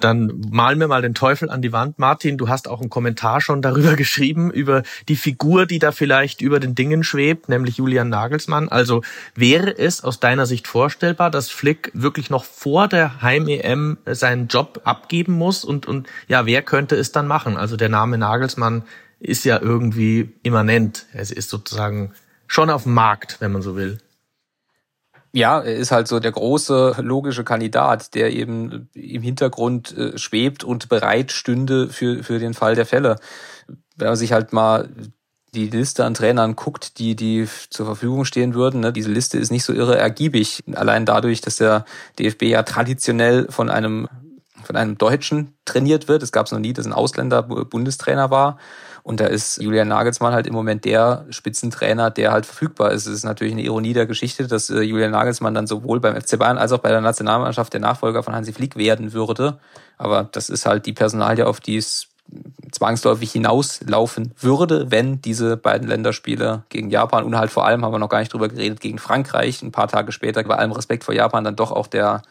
Dann 0.00 0.40
malen 0.50 0.80
wir 0.80 0.88
mal 0.88 1.02
den 1.02 1.14
Teufel 1.14 1.50
an 1.50 1.62
die 1.62 1.72
Wand. 1.72 1.98
Martin, 1.98 2.38
du 2.38 2.48
hast 2.48 2.68
auch 2.68 2.80
einen 2.80 2.90
Kommentar 2.90 3.40
schon 3.40 3.62
darüber 3.62 3.94
geschrieben, 3.96 4.50
über 4.50 4.82
die 5.08 5.16
Figur, 5.16 5.66
die 5.66 5.78
da 5.78 5.92
vielleicht 5.92 6.40
über 6.40 6.60
den 6.60 6.74
Dingen 6.74 7.04
schwebt, 7.04 7.48
nämlich 7.48 7.76
Julian 7.76 8.08
Nagelsmann. 8.08 8.68
Also 8.68 9.02
wäre 9.34 9.76
es 9.76 10.02
aus 10.02 10.20
deiner 10.20 10.46
Sicht 10.46 10.66
vorstellbar, 10.66 11.30
dass 11.30 11.50
Flick 11.50 11.90
wirklich 11.94 12.30
noch 12.30 12.44
vor 12.44 12.88
der 12.88 13.22
Heim-EM 13.22 13.98
seinen 14.06 14.48
Job 14.48 14.80
abgeben 14.84 15.34
muss? 15.34 15.64
Und, 15.64 15.86
und 15.86 16.08
ja, 16.28 16.46
wer 16.46 16.62
könnte 16.62 16.96
es 16.96 17.12
dann 17.12 17.26
machen? 17.26 17.56
Also 17.56 17.76
der 17.76 17.88
Name 17.88 18.18
Nagelsmann 18.18 18.82
ist 19.20 19.44
ja 19.44 19.60
irgendwie 19.60 20.32
immanent. 20.42 21.06
Es 21.12 21.30
ist 21.30 21.50
sozusagen 21.50 22.12
schon 22.46 22.70
auf 22.70 22.84
dem 22.84 22.94
Markt, 22.94 23.36
wenn 23.40 23.52
man 23.52 23.62
so 23.62 23.76
will. 23.76 23.98
Ja, 25.32 25.60
er 25.60 25.76
ist 25.76 25.92
halt 25.92 26.08
so 26.08 26.18
der 26.18 26.32
große 26.32 26.96
logische 27.00 27.44
Kandidat, 27.44 28.14
der 28.14 28.32
eben 28.32 28.88
im 28.94 29.22
Hintergrund 29.22 29.96
äh, 29.96 30.18
schwebt 30.18 30.64
und 30.64 30.88
bereit 30.88 31.30
stünde 31.30 31.88
für, 31.88 32.24
für 32.24 32.38
den 32.40 32.54
Fall 32.54 32.74
der 32.74 32.86
Fälle. 32.86 33.16
Wenn 33.96 34.08
man 34.08 34.16
sich 34.16 34.32
halt 34.32 34.52
mal 34.52 34.88
die 35.54 35.68
Liste 35.68 36.04
an 36.04 36.14
Trainern 36.14 36.56
guckt, 36.56 36.98
die, 36.98 37.16
die 37.16 37.46
zur 37.70 37.86
Verfügung 37.86 38.24
stehen 38.24 38.54
würden, 38.54 38.80
ne, 38.80 38.92
diese 38.92 39.10
Liste 39.10 39.38
ist 39.38 39.50
nicht 39.50 39.64
so 39.64 39.72
irre 39.72 39.98
ergiebig. 39.98 40.62
Allein 40.74 41.06
dadurch, 41.06 41.40
dass 41.40 41.56
der 41.56 41.84
DFB 42.18 42.42
ja 42.44 42.62
traditionell 42.62 43.46
von 43.50 43.68
einem, 43.68 44.08
von 44.64 44.76
einem 44.76 44.98
Deutschen 44.98 45.54
trainiert 45.64 46.08
wird. 46.08 46.22
Es 46.22 46.32
gab 46.32 46.46
es 46.46 46.52
noch 46.52 46.58
nie, 46.58 46.72
dass 46.72 46.86
ein 46.86 46.92
Ausländer 46.92 47.42
Bundestrainer 47.42 48.30
war. 48.30 48.58
Und 49.02 49.20
da 49.20 49.26
ist 49.26 49.60
Julian 49.60 49.88
Nagelsmann 49.88 50.32
halt 50.32 50.46
im 50.46 50.52
Moment 50.52 50.84
der 50.84 51.24
Spitzentrainer, 51.30 52.10
der 52.10 52.32
halt 52.32 52.46
verfügbar 52.46 52.92
ist. 52.92 53.06
Es 53.06 53.14
ist 53.14 53.24
natürlich 53.24 53.54
eine 53.54 53.62
Ironie 53.62 53.92
der 53.92 54.06
Geschichte, 54.06 54.46
dass 54.46 54.68
äh, 54.68 54.80
Julian 54.82 55.12
Nagelsmann 55.12 55.54
dann 55.54 55.66
sowohl 55.66 56.00
beim 56.00 56.20
FC 56.20 56.38
Bayern 56.38 56.58
als 56.58 56.72
auch 56.72 56.78
bei 56.80 56.90
der 56.90 57.00
Nationalmannschaft 57.00 57.72
der 57.72 57.80
Nachfolger 57.80 58.22
von 58.22 58.34
Hansi 58.34 58.52
Flick 58.52 58.76
werden 58.76 59.12
würde. 59.12 59.58
Aber 59.96 60.28
das 60.30 60.50
ist 60.50 60.66
halt 60.66 60.86
die 60.86 60.92
Personalie, 60.92 61.46
auf 61.46 61.60
die 61.60 61.76
es 61.76 62.08
zwangsläufig 62.70 63.32
hinauslaufen 63.32 64.32
würde, 64.38 64.90
wenn 64.90 65.20
diese 65.20 65.56
beiden 65.56 65.88
Länderspiele 65.88 66.62
gegen 66.68 66.90
Japan 66.90 67.24
und 67.24 67.36
halt 67.36 67.50
vor 67.50 67.66
allem, 67.66 67.84
haben 67.84 67.92
wir 67.92 67.98
noch 67.98 68.08
gar 68.08 68.20
nicht 68.20 68.32
drüber 68.32 68.48
geredet, 68.48 68.80
gegen 68.80 68.98
Frankreich, 68.98 69.62
ein 69.62 69.72
paar 69.72 69.88
Tage 69.88 70.12
später, 70.12 70.44
bei 70.44 70.56
allem 70.56 70.72
Respekt 70.72 71.04
vor 71.04 71.14
Japan, 71.14 71.42
dann 71.44 71.56
doch 71.56 71.72
auch 71.72 71.86
der 71.86 72.22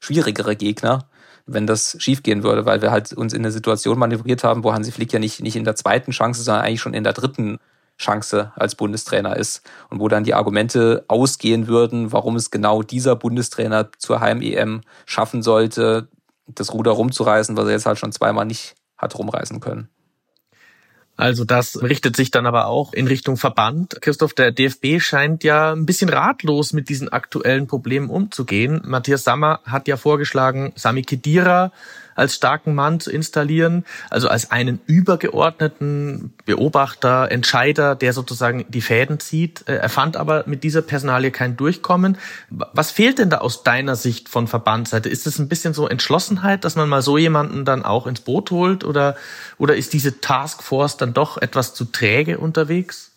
schwierigere 0.00 0.56
Gegner 0.56 1.06
wenn 1.46 1.66
das 1.66 1.96
schiefgehen 2.00 2.42
würde, 2.42 2.66
weil 2.66 2.82
wir 2.82 2.90
halt 2.90 3.12
uns 3.12 3.32
in 3.32 3.40
eine 3.40 3.52
Situation 3.52 3.98
manövriert 3.98 4.44
haben, 4.44 4.64
wo 4.64 4.72
Hansi 4.72 4.92
Flick 4.92 5.12
ja 5.12 5.18
nicht, 5.18 5.40
nicht 5.40 5.56
in 5.56 5.64
der 5.64 5.76
zweiten 5.76 6.10
Chance, 6.10 6.42
sondern 6.42 6.64
eigentlich 6.64 6.80
schon 6.80 6.94
in 6.94 7.04
der 7.04 7.12
dritten 7.12 7.58
Chance 7.98 8.52
als 8.56 8.74
Bundestrainer 8.74 9.36
ist 9.36 9.62
und 9.88 10.00
wo 10.00 10.08
dann 10.08 10.24
die 10.24 10.34
Argumente 10.34 11.04
ausgehen 11.08 11.66
würden, 11.66 12.12
warum 12.12 12.36
es 12.36 12.50
genau 12.50 12.82
dieser 12.82 13.16
Bundestrainer 13.16 13.88
zur 13.98 14.20
Heim-EM 14.20 14.82
schaffen 15.06 15.42
sollte, 15.42 16.08
das 16.46 16.72
Ruder 16.72 16.92
rumzureißen, 16.92 17.56
was 17.56 17.66
er 17.66 17.72
jetzt 17.72 17.86
halt 17.86 17.98
schon 17.98 18.12
zweimal 18.12 18.44
nicht 18.44 18.74
hat 18.98 19.18
rumreißen 19.18 19.60
können. 19.60 19.88
Also 21.16 21.44
das 21.44 21.82
richtet 21.82 22.14
sich 22.14 22.30
dann 22.30 22.46
aber 22.46 22.66
auch 22.66 22.92
in 22.92 23.06
Richtung 23.06 23.36
Verband. 23.36 23.98
Christoph, 24.02 24.34
der 24.34 24.52
DFB 24.52 25.00
scheint 25.00 25.44
ja 25.44 25.72
ein 25.72 25.86
bisschen 25.86 26.10
ratlos 26.10 26.72
mit 26.72 26.88
diesen 26.88 27.08
aktuellen 27.08 27.66
Problemen 27.66 28.10
umzugehen. 28.10 28.82
Matthias 28.84 29.24
Sammer 29.24 29.60
hat 29.64 29.88
ja 29.88 29.96
vorgeschlagen, 29.96 30.72
Sami 30.76 31.02
Kedira 31.02 31.72
als 32.16 32.34
starken 32.34 32.74
Mann 32.74 32.98
zu 32.98 33.12
installieren, 33.12 33.84
also 34.10 34.28
als 34.28 34.50
einen 34.50 34.80
übergeordneten 34.86 36.34
Beobachter, 36.44 37.30
Entscheider, 37.30 37.94
der 37.94 38.12
sozusagen 38.12 38.64
die 38.68 38.80
Fäden 38.80 39.20
zieht. 39.20 39.68
Äh, 39.68 39.76
er 39.76 39.88
fand 39.88 40.16
aber 40.16 40.44
mit 40.46 40.64
dieser 40.64 40.82
Personalie 40.82 41.30
kein 41.30 41.56
Durchkommen. 41.56 42.18
Was 42.50 42.90
fehlt 42.90 43.18
denn 43.18 43.30
da 43.30 43.38
aus 43.38 43.62
deiner 43.62 43.94
Sicht 43.94 44.28
von 44.28 44.48
Verbandsseite? 44.48 45.08
Ist 45.08 45.26
es 45.26 45.38
ein 45.38 45.48
bisschen 45.48 45.74
so 45.74 45.86
Entschlossenheit, 45.86 46.64
dass 46.64 46.74
man 46.74 46.88
mal 46.88 47.02
so 47.02 47.18
jemanden 47.18 47.64
dann 47.64 47.84
auch 47.84 48.06
ins 48.06 48.20
Boot 48.20 48.50
holt 48.50 48.82
oder, 48.82 49.16
oder 49.58 49.76
ist 49.76 49.92
diese 49.92 50.20
Taskforce 50.20 50.96
dann 50.96 51.12
doch 51.12 51.36
etwas 51.36 51.74
zu 51.74 51.84
träge 51.84 52.38
unterwegs? 52.38 53.15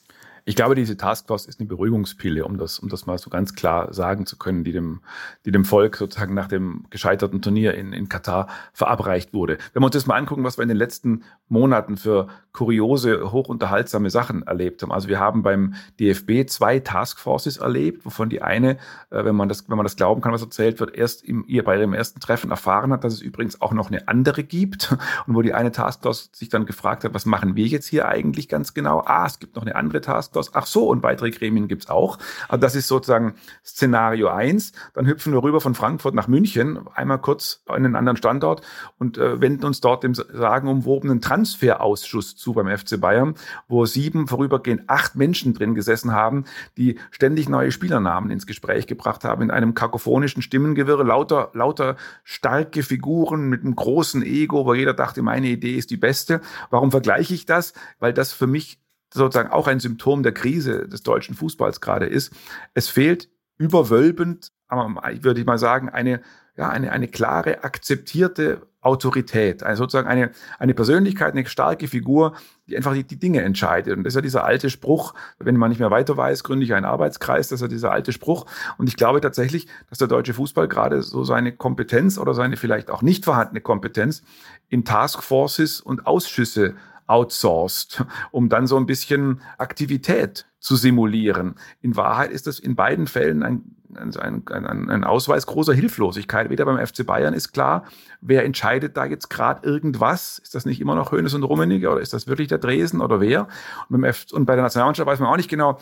Ich 0.49 0.55
glaube, 0.55 0.73
diese 0.73 0.97
Taskforce 0.97 1.45
ist 1.45 1.59
eine 1.59 1.69
Beruhigungspille, 1.69 2.43
um 2.43 2.57
das, 2.57 2.79
um 2.79 2.89
das 2.89 3.05
mal 3.05 3.19
so 3.19 3.29
ganz 3.29 3.53
klar 3.53 3.93
sagen 3.93 4.25
zu 4.25 4.35
können, 4.35 4.63
die 4.63 4.71
dem, 4.71 5.01
die 5.45 5.51
dem 5.51 5.63
Volk 5.63 5.95
sozusagen 5.95 6.33
nach 6.33 6.47
dem 6.47 6.87
gescheiterten 6.89 7.43
Turnier 7.43 7.75
in, 7.75 7.93
in 7.93 8.09
Katar 8.09 8.47
verabreicht 8.73 9.31
wurde. 9.31 9.59
Wenn 9.73 9.83
wir 9.83 9.85
uns 9.85 9.93
das 9.93 10.07
mal 10.07 10.15
angucken, 10.15 10.43
was 10.43 10.57
wir 10.57 10.63
in 10.63 10.69
den 10.69 10.77
letzten 10.77 11.21
Monaten 11.49 11.97
für 11.97 12.29
kuriose, 12.51 13.31
hochunterhaltsame 13.31 14.09
Sachen 14.09 14.41
erlebt 14.43 14.81
haben. 14.81 14.91
Also 14.91 15.07
wir 15.07 15.19
haben 15.19 15.43
beim 15.43 15.75
DFB 15.99 16.49
zwei 16.49 16.79
Taskforces 16.79 17.57
erlebt, 17.57 18.05
wovon 18.05 18.29
die 18.29 18.41
eine, 18.41 18.77
äh, 19.11 19.23
wenn 19.23 19.35
man 19.35 19.49
das, 19.49 19.69
wenn 19.69 19.77
man 19.77 19.85
das 19.85 19.95
glauben 19.95 20.21
kann, 20.21 20.31
was 20.31 20.41
erzählt 20.41 20.79
wird, 20.79 20.95
erst 20.95 21.23
im, 21.23 21.45
bei 21.63 21.77
ihrem 21.77 21.93
ersten 21.93 22.19
Treffen 22.19 22.49
erfahren 22.49 22.91
hat, 22.91 23.03
dass 23.03 23.13
es 23.13 23.21
übrigens 23.21 23.61
auch 23.61 23.71
noch 23.71 23.89
eine 23.89 24.07
andere 24.07 24.43
gibt 24.43 24.91
und 25.27 25.35
wo 25.35 25.43
die 25.43 25.53
eine 25.53 25.71
Taskforce 25.71 26.31
sich 26.33 26.49
dann 26.49 26.65
gefragt 26.65 27.03
hat, 27.03 27.13
was 27.13 27.27
machen 27.27 27.55
wir 27.55 27.67
jetzt 27.67 27.85
hier 27.85 28.07
eigentlich 28.07 28.49
ganz 28.49 28.73
genau? 28.73 29.03
Ah, 29.05 29.27
es 29.27 29.37
gibt 29.37 29.55
noch 29.55 29.63
eine 29.63 29.75
andere 29.75 30.01
Taskforce 30.01 30.38
aus, 30.39 30.55
ach 30.55 30.65
so, 30.65 30.87
und 30.87 31.03
weitere 31.03 31.31
Gremien 31.31 31.67
gibt's 31.67 31.89
auch. 31.89 32.17
Also 32.47 32.61
das 32.61 32.75
ist 32.75 32.87
sozusagen 32.87 33.35
Szenario 33.63 34.29
eins. 34.29 34.71
Dann 34.93 35.05
hüpfen 35.05 35.33
wir 35.33 35.43
rüber 35.43 35.61
von 35.61 35.75
Frankfurt 35.75 36.15
nach 36.15 36.27
München, 36.27 36.79
einmal 36.95 37.19
kurz 37.19 37.63
in 37.67 37.85
einen 37.85 37.95
anderen 37.95 38.17
Standort 38.17 38.61
und 38.97 39.17
äh, 39.17 39.41
wenden 39.41 39.65
uns 39.65 39.81
dort 39.81 40.03
dem 40.03 40.13
sagenumwobenen 40.13 41.21
Transferausschuss 41.21 42.35
zu 42.35 42.53
beim 42.53 42.75
FC 42.75 42.99
Bayern, 42.99 43.35
wo 43.67 43.85
sieben, 43.85 44.27
vorübergehend 44.27 44.83
acht 44.87 45.15
Menschen 45.15 45.53
drin 45.53 45.75
gesessen 45.75 46.13
haben, 46.13 46.45
die 46.77 46.97
ständig 47.11 47.49
neue 47.49 47.71
Spielernamen 47.71 48.31
ins 48.31 48.47
Gespräch 48.47 48.87
gebracht 48.87 49.23
haben, 49.23 49.43
in 49.43 49.51
einem 49.51 49.73
kakophonischen 49.73 50.41
Stimmengewirr, 50.41 51.03
lauter, 51.03 51.51
lauter 51.53 51.95
starke 52.23 52.83
Figuren 52.83 53.49
mit 53.49 53.61
einem 53.61 53.75
großen 53.75 54.23
Ego, 54.23 54.65
wo 54.65 54.73
jeder 54.73 54.93
dachte, 54.93 55.21
meine 55.21 55.47
Idee 55.47 55.75
ist 55.75 55.91
die 55.91 55.97
beste. 55.97 56.41
Warum 56.69 56.91
vergleiche 56.91 57.33
ich 57.33 57.45
das? 57.45 57.73
Weil 57.99 58.13
das 58.13 58.33
für 58.33 58.47
mich 58.47 58.79
sozusagen 59.13 59.49
auch 59.49 59.67
ein 59.67 59.79
Symptom 59.79 60.23
der 60.23 60.33
Krise 60.33 60.87
des 60.87 61.03
deutschen 61.03 61.35
Fußballs 61.35 61.81
gerade 61.81 62.05
ist. 62.05 62.33
Es 62.73 62.89
fehlt 62.89 63.29
überwölbend, 63.57 64.51
würde 64.69 65.39
ich 65.39 65.45
mal 65.45 65.57
sagen, 65.57 65.89
eine, 65.89 66.21
ja, 66.55 66.69
eine, 66.69 66.91
eine 66.91 67.07
klare, 67.07 67.63
akzeptierte 67.63 68.61
Autorität, 68.81 69.61
also 69.61 69.83
sozusagen 69.83 70.07
eine, 70.07 70.31
eine 70.57 70.73
Persönlichkeit, 70.73 71.33
eine 71.33 71.45
starke 71.45 71.89
Figur, 71.89 72.33
die 72.67 72.77
einfach 72.77 72.93
die, 72.93 73.03
die 73.03 73.19
Dinge 73.19 73.41
entscheidet. 73.41 73.97
Und 73.97 74.05
das 74.05 74.11
ist 74.11 74.15
ja 74.15 74.21
dieser 74.21 74.45
alte 74.45 74.69
Spruch, 74.69 75.13
wenn 75.37 75.57
man 75.57 75.69
nicht 75.69 75.79
mehr 75.79 75.91
weiter 75.91 76.15
weiß, 76.15 76.45
gründe 76.45 76.63
ich 76.63 76.73
einen 76.73 76.85
Arbeitskreis, 76.85 77.49
das 77.49 77.57
ist 77.57 77.61
ja 77.61 77.67
dieser 77.67 77.91
alte 77.91 78.13
Spruch. 78.13 78.45
Und 78.77 78.87
ich 78.87 78.95
glaube 78.95 79.19
tatsächlich, 79.19 79.67
dass 79.89 79.97
der 79.97 80.07
deutsche 80.07 80.33
Fußball 80.33 80.69
gerade 80.69 81.01
so 81.01 81.25
seine 81.25 81.51
Kompetenz 81.51 82.17
oder 82.17 82.33
seine 82.33 82.55
vielleicht 82.55 82.89
auch 82.89 83.01
nicht 83.01 83.25
vorhandene 83.25 83.59
Kompetenz 83.59 84.23
in 84.69 84.85
Taskforces 84.85 85.81
und 85.81 86.07
Ausschüsse 86.07 86.75
outsourced, 87.09 88.05
um 88.31 88.49
dann 88.49 88.67
so 88.67 88.77
ein 88.77 88.85
bisschen 88.85 89.41
Aktivität 89.57 90.45
zu 90.59 90.75
simulieren. 90.75 91.55
In 91.81 91.95
Wahrheit 91.95 92.31
ist 92.31 92.47
das 92.47 92.59
in 92.59 92.75
beiden 92.75 93.07
Fällen 93.07 93.43
ein, 93.43 93.75
ein, 93.95 94.45
ein, 94.47 94.89
ein 94.89 95.03
Ausweis 95.03 95.47
großer 95.47 95.73
Hilflosigkeit. 95.73 96.49
Weder 96.49 96.65
beim 96.65 96.85
FC 96.85 97.05
Bayern 97.05 97.33
ist 97.33 97.53
klar, 97.53 97.85
wer 98.21 98.45
entscheidet 98.45 98.97
da 98.97 99.05
jetzt 99.05 99.29
gerade 99.29 99.67
irgendwas. 99.67 100.39
Ist 100.39 100.55
das 100.55 100.65
nicht 100.65 100.81
immer 100.81 100.95
noch 100.95 101.11
Hönes 101.11 101.33
und 101.33 101.43
Rummenigge 101.43 101.89
oder 101.89 102.01
ist 102.01 102.13
das 102.13 102.27
wirklich 102.27 102.49
der 102.49 102.57
Dresden 102.57 103.01
oder 103.01 103.19
wer? 103.19 103.47
Und, 103.89 104.03
und 104.33 104.45
bei 104.45 104.55
der 104.55 104.63
Nationalmannschaft 104.63 105.07
weiß 105.07 105.19
man 105.19 105.29
auch 105.29 105.37
nicht 105.37 105.49
genau, 105.49 105.79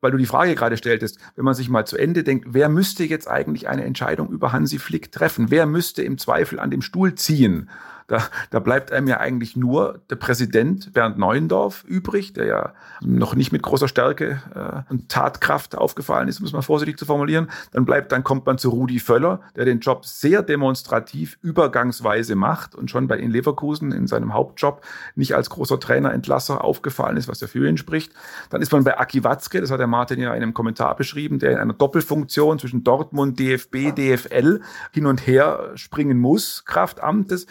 weil 0.00 0.10
du 0.10 0.18
die 0.18 0.26
Frage 0.26 0.54
gerade 0.54 0.76
stelltest, 0.76 1.18
wenn 1.36 1.44
man 1.44 1.54
sich 1.54 1.68
mal 1.68 1.86
zu 1.86 1.96
Ende 1.96 2.22
denkt, 2.22 2.46
wer 2.50 2.68
müsste 2.68 3.04
jetzt 3.04 3.28
eigentlich 3.28 3.68
eine 3.68 3.84
Entscheidung 3.84 4.30
über 4.30 4.52
Hansi 4.52 4.78
Flick 4.78 5.10
treffen? 5.10 5.50
Wer 5.50 5.66
müsste 5.66 6.02
im 6.02 6.18
Zweifel 6.18 6.60
an 6.60 6.70
dem 6.70 6.82
Stuhl 6.82 7.14
ziehen? 7.14 7.68
Da, 8.08 8.22
da 8.48 8.58
bleibt 8.58 8.90
einem 8.90 9.06
ja 9.06 9.20
eigentlich 9.20 9.54
nur 9.54 10.00
der 10.08 10.16
Präsident 10.16 10.94
Bernd 10.94 11.18
Neuendorf 11.18 11.84
übrig, 11.84 12.32
der 12.32 12.46
ja 12.46 12.72
noch 13.02 13.34
nicht 13.34 13.52
mit 13.52 13.62
großer 13.62 13.86
Stärke 13.86 14.40
äh, 14.54 14.90
und 14.90 15.10
Tatkraft 15.10 15.76
aufgefallen 15.76 16.26
ist, 16.26 16.40
es 16.40 16.52
mal 16.52 16.62
vorsichtig 16.62 16.98
zu 16.98 17.04
formulieren. 17.04 17.50
Dann 17.72 17.84
bleibt, 17.84 18.10
dann 18.10 18.24
kommt 18.24 18.46
man 18.46 18.56
zu 18.56 18.70
Rudi 18.70 18.98
Völler, 18.98 19.42
der 19.56 19.66
den 19.66 19.80
Job 19.80 20.06
sehr 20.06 20.42
demonstrativ 20.42 21.38
übergangsweise 21.42 22.34
macht 22.34 22.74
und 22.74 22.90
schon 22.90 23.08
bei 23.08 23.18
in 23.18 23.30
Leverkusen 23.30 23.92
in 23.92 24.06
seinem 24.06 24.32
Hauptjob 24.32 24.80
nicht 25.14 25.34
als 25.34 25.50
großer 25.50 25.78
Trainerentlasser 25.78 26.64
aufgefallen 26.64 27.18
ist, 27.18 27.28
was 27.28 27.42
ja 27.42 27.46
für 27.46 27.68
ihn 27.68 27.76
spricht. 27.76 28.14
Dann 28.48 28.62
ist 28.62 28.72
man 28.72 28.84
bei 28.84 28.98
Aki 28.98 29.22
Watzke, 29.22 29.60
das 29.60 29.70
hat 29.70 29.80
der 29.80 29.86
Martin 29.86 30.18
ja 30.18 30.32
in 30.32 30.42
einem 30.42 30.54
Kommentar 30.54 30.96
beschrieben, 30.96 31.40
der 31.40 31.52
in 31.52 31.58
einer 31.58 31.74
Doppelfunktion 31.74 32.58
zwischen 32.58 32.84
Dortmund, 32.84 33.38
DFB, 33.38 33.94
DFL 33.94 34.62
hin 34.92 35.04
und 35.04 35.26
her 35.26 35.72
springen 35.74 36.18
muss, 36.18 36.64
Kraft 36.64 37.02
Amtes. 37.02 37.46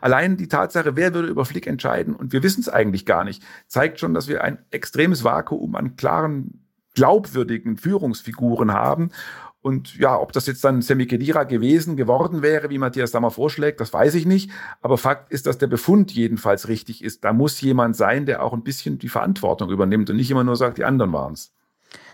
Allein 0.00 0.36
die 0.36 0.48
Tatsache, 0.48 0.96
wer 0.96 1.14
würde 1.14 1.28
über 1.28 1.44
Flick 1.44 1.66
entscheiden 1.66 2.14
und 2.14 2.32
wir 2.32 2.42
wissen 2.42 2.60
es 2.60 2.68
eigentlich 2.68 3.06
gar 3.06 3.24
nicht, 3.24 3.42
zeigt 3.66 4.00
schon, 4.00 4.14
dass 4.14 4.28
wir 4.28 4.42
ein 4.42 4.58
extremes 4.70 5.24
Vakuum 5.24 5.74
an 5.74 5.96
klaren, 5.96 6.64
glaubwürdigen 6.94 7.76
Führungsfiguren 7.76 8.72
haben. 8.72 9.10
Und 9.60 9.96
ja, 9.96 10.16
ob 10.16 10.32
das 10.32 10.46
jetzt 10.46 10.62
dann 10.62 10.80
Semi 10.80 11.06
Khedira 11.06 11.42
gewesen, 11.42 11.96
geworden 11.96 12.40
wäre, 12.40 12.70
wie 12.70 12.78
Matthias 12.78 13.10
Sammer 13.10 13.32
vorschlägt, 13.32 13.80
das 13.80 13.92
weiß 13.92 14.14
ich 14.14 14.24
nicht. 14.24 14.50
Aber 14.80 14.96
Fakt 14.96 15.32
ist, 15.32 15.46
dass 15.46 15.58
der 15.58 15.66
Befund 15.66 16.12
jedenfalls 16.12 16.68
richtig 16.68 17.02
ist. 17.02 17.24
Da 17.24 17.32
muss 17.32 17.60
jemand 17.60 17.96
sein, 17.96 18.26
der 18.26 18.44
auch 18.44 18.52
ein 18.52 18.62
bisschen 18.62 18.98
die 18.98 19.08
Verantwortung 19.08 19.70
übernimmt 19.70 20.08
und 20.08 20.16
nicht 20.16 20.30
immer 20.30 20.44
nur 20.44 20.54
sagt, 20.54 20.78
die 20.78 20.84
anderen 20.84 21.12
waren 21.12 21.32
es. 21.32 21.52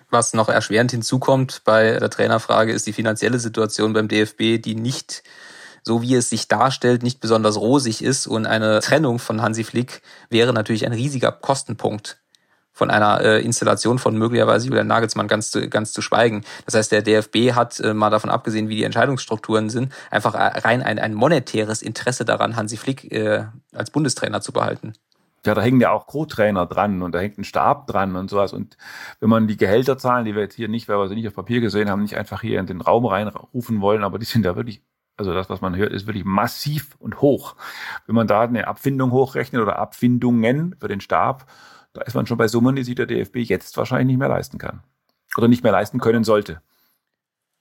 Was 0.08 0.34
noch 0.34 0.48
erschwerend 0.48 0.90
hinzukommt 0.90 1.62
bei 1.64 1.98
der 1.98 2.10
Trainerfrage, 2.10 2.72
ist 2.72 2.86
die 2.86 2.92
finanzielle 2.92 3.38
Situation 3.38 3.92
beim 3.92 4.08
DFB, 4.08 4.58
die 4.62 4.74
nicht 4.74 5.22
so 5.82 6.02
wie 6.02 6.14
es 6.14 6.30
sich 6.30 6.48
darstellt, 6.48 7.02
nicht 7.02 7.20
besonders 7.20 7.56
rosig 7.56 8.02
ist. 8.02 8.26
Und 8.26 8.46
eine 8.46 8.80
Trennung 8.80 9.18
von 9.18 9.42
Hansi 9.42 9.64
Flick 9.64 10.02
wäre 10.30 10.52
natürlich 10.52 10.86
ein 10.86 10.92
riesiger 10.92 11.32
Kostenpunkt 11.32 12.18
von 12.72 12.90
einer 12.90 13.20
äh, 13.20 13.42
Installation 13.42 13.98
von 13.98 14.16
möglicherweise 14.16 14.66
Julian 14.66 14.86
Nagelsmann 14.86 15.28
ganz 15.28 15.50
zu, 15.50 15.68
ganz 15.68 15.92
zu 15.92 16.00
schweigen. 16.00 16.42
Das 16.64 16.74
heißt, 16.74 16.90
der 16.90 17.02
DFB 17.02 17.52
hat, 17.54 17.78
äh, 17.80 17.92
mal 17.92 18.10
davon 18.10 18.30
abgesehen, 18.30 18.68
wie 18.68 18.76
die 18.76 18.84
Entscheidungsstrukturen 18.84 19.68
sind, 19.68 19.92
einfach 20.10 20.34
äh, 20.34 20.60
rein 20.60 20.82
ein, 20.82 20.98
ein 20.98 21.14
monetäres 21.14 21.82
Interesse 21.82 22.24
daran, 22.24 22.56
Hansi 22.56 22.78
Flick 22.78 23.12
äh, 23.12 23.44
als 23.74 23.90
Bundestrainer 23.90 24.40
zu 24.40 24.52
behalten. 24.52 24.94
Ja, 25.44 25.54
da 25.54 25.60
hängen 25.60 25.80
ja 25.80 25.90
auch 25.90 26.06
Co-Trainer 26.06 26.66
dran 26.66 27.02
und 27.02 27.12
da 27.12 27.18
hängt 27.18 27.36
ein 27.36 27.44
Stab 27.44 27.88
dran 27.88 28.14
und 28.14 28.30
sowas. 28.30 28.52
Und 28.52 28.76
wenn 29.18 29.28
man 29.28 29.48
die 29.48 29.56
Gehälterzahlen, 29.56 30.24
die 30.24 30.34
wir 30.34 30.42
jetzt 30.42 30.54
hier 30.54 30.68
nicht, 30.68 30.88
weil 30.88 30.98
wir 30.98 31.08
sie 31.08 31.16
nicht 31.16 31.26
auf 31.26 31.34
Papier 31.34 31.60
gesehen 31.60 31.90
haben, 31.90 32.02
nicht 32.02 32.16
einfach 32.16 32.40
hier 32.40 32.60
in 32.60 32.66
den 32.66 32.80
Raum 32.80 33.04
reinrufen 33.04 33.80
wollen, 33.80 34.04
aber 34.04 34.20
die 34.20 34.24
sind 34.24 34.44
ja 34.44 34.54
wirklich 34.54 34.82
also 35.22 35.34
das, 35.34 35.50
was 35.50 35.60
man 35.60 35.76
hört, 35.76 35.92
ist 35.92 36.06
wirklich 36.06 36.24
massiv 36.24 36.96
und 36.98 37.20
hoch. 37.20 37.56
Wenn 38.06 38.14
man 38.14 38.26
da 38.26 38.42
eine 38.42 38.66
Abfindung 38.66 39.12
hochrechnet 39.12 39.62
oder 39.62 39.78
Abfindungen 39.78 40.76
für 40.80 40.88
den 40.88 41.00
Stab, 41.00 41.46
da 41.92 42.02
ist 42.02 42.14
man 42.14 42.26
schon 42.26 42.38
bei 42.38 42.48
Summen, 42.48 42.76
die 42.76 42.84
sich 42.84 42.94
der 42.94 43.06
DFB 43.06 43.36
jetzt 43.38 43.76
wahrscheinlich 43.76 44.06
nicht 44.06 44.18
mehr 44.18 44.28
leisten 44.28 44.58
kann. 44.58 44.82
Oder 45.36 45.48
nicht 45.48 45.62
mehr 45.62 45.72
leisten 45.72 46.00
können 46.00 46.24
sollte. 46.24 46.60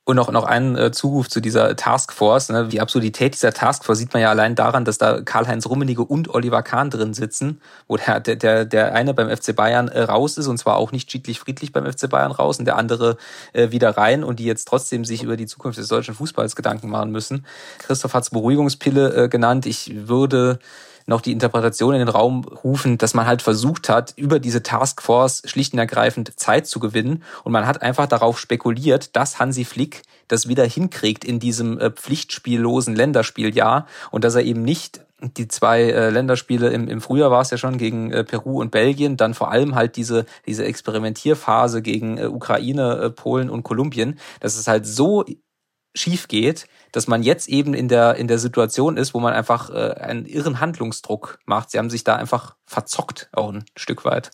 Und 0.04 0.16
noch, 0.16 0.32
noch 0.32 0.44
einen 0.44 0.76
äh, 0.76 0.90
Zuruf 0.90 1.28
zu 1.28 1.40
dieser 1.40 1.76
Taskforce. 1.76 2.48
Ne? 2.48 2.66
Die 2.66 2.80
Absurdität 2.80 3.34
dieser 3.34 3.52
Taskforce 3.52 3.98
sieht 3.98 4.12
man 4.12 4.20
ja 4.20 4.30
allein 4.30 4.56
daran, 4.56 4.84
dass 4.84 4.98
da 4.98 5.20
Karl-Heinz 5.20 5.66
Rummenigge 5.66 6.02
und 6.02 6.28
Oliver 6.28 6.64
Kahn 6.64 6.90
drin 6.90 7.14
sitzen, 7.14 7.60
wo 7.86 7.96
der, 7.96 8.18
der, 8.18 8.64
der 8.64 8.94
eine 8.94 9.14
beim 9.14 9.30
FC 9.30 9.54
Bayern 9.54 9.86
äh, 9.86 10.02
raus 10.02 10.38
ist 10.38 10.48
und 10.48 10.58
zwar 10.58 10.76
auch 10.76 10.90
nicht 10.90 11.12
schiedlich-friedlich 11.12 11.70
beim 11.70 11.86
FC 11.86 12.10
Bayern 12.10 12.32
raus 12.32 12.58
und 12.58 12.64
der 12.64 12.78
andere 12.78 13.16
äh, 13.52 13.70
wieder 13.70 13.96
rein 13.96 14.24
und 14.24 14.40
die 14.40 14.44
jetzt 14.44 14.66
trotzdem 14.66 15.04
sich 15.04 15.22
über 15.22 15.36
die 15.36 15.46
Zukunft 15.46 15.78
des 15.78 15.86
deutschen 15.86 16.16
Fußballs 16.16 16.56
Gedanken 16.56 16.90
machen 16.90 17.12
müssen. 17.12 17.46
Christoph 17.78 18.14
hat's 18.14 18.30
Beruhigungspille 18.30 19.14
äh, 19.14 19.28
genannt. 19.28 19.66
Ich 19.66 20.08
würde 20.08 20.58
noch 21.06 21.20
die 21.20 21.32
Interpretation 21.32 21.94
in 21.94 22.00
den 22.00 22.08
Raum 22.08 22.44
rufen, 22.44 22.98
dass 22.98 23.14
man 23.14 23.26
halt 23.26 23.42
versucht 23.42 23.88
hat, 23.88 24.14
über 24.16 24.38
diese 24.38 24.62
Taskforce 24.62 25.42
schlicht 25.44 25.72
und 25.72 25.78
ergreifend 25.78 26.38
Zeit 26.38 26.66
zu 26.66 26.80
gewinnen. 26.80 27.22
Und 27.44 27.52
man 27.52 27.66
hat 27.66 27.82
einfach 27.82 28.06
darauf 28.06 28.38
spekuliert, 28.38 29.16
dass 29.16 29.38
Hansi 29.38 29.64
Flick 29.64 30.02
das 30.28 30.48
wieder 30.48 30.64
hinkriegt 30.64 31.24
in 31.24 31.40
diesem 31.40 31.78
äh, 31.78 31.90
pflichtspiellosen 31.90 32.94
Länderspieljahr 32.94 33.86
und 34.10 34.24
dass 34.24 34.34
er 34.34 34.42
eben 34.42 34.62
nicht 34.62 35.00
die 35.36 35.48
zwei 35.48 35.82
äh, 35.82 36.10
Länderspiele 36.10 36.70
im, 36.70 36.88
im 36.88 37.00
Frühjahr 37.00 37.30
war 37.30 37.42
es 37.42 37.50
ja 37.50 37.58
schon 37.58 37.78
gegen 37.78 38.10
äh, 38.10 38.24
Peru 38.24 38.60
und 38.60 38.70
Belgien, 38.70 39.16
dann 39.16 39.34
vor 39.34 39.50
allem 39.50 39.74
halt 39.74 39.96
diese 39.96 40.26
diese 40.46 40.64
Experimentierphase 40.64 41.82
gegen 41.82 42.18
äh, 42.18 42.26
Ukraine, 42.26 42.96
äh, 42.96 43.10
Polen 43.10 43.48
und 43.48 43.62
Kolumbien, 43.62 44.18
dass 44.40 44.56
es 44.56 44.66
halt 44.66 44.86
so 44.86 45.24
schief 45.94 46.28
geht, 46.28 46.66
dass 46.90 47.06
man 47.06 47.22
jetzt 47.22 47.48
eben 47.48 47.74
in 47.74 47.88
der, 47.88 48.16
in 48.16 48.28
der 48.28 48.38
Situation 48.38 48.96
ist, 48.96 49.14
wo 49.14 49.20
man 49.20 49.34
einfach 49.34 49.70
äh, 49.70 49.94
einen 50.00 50.26
irren 50.26 50.60
Handlungsdruck 50.60 51.38
macht. 51.44 51.70
Sie 51.70 51.78
haben 51.78 51.90
sich 51.90 52.04
da 52.04 52.16
einfach 52.16 52.56
verzockt, 52.66 53.28
auch 53.32 53.52
ein 53.52 53.64
Stück 53.76 54.04
weit. 54.04 54.30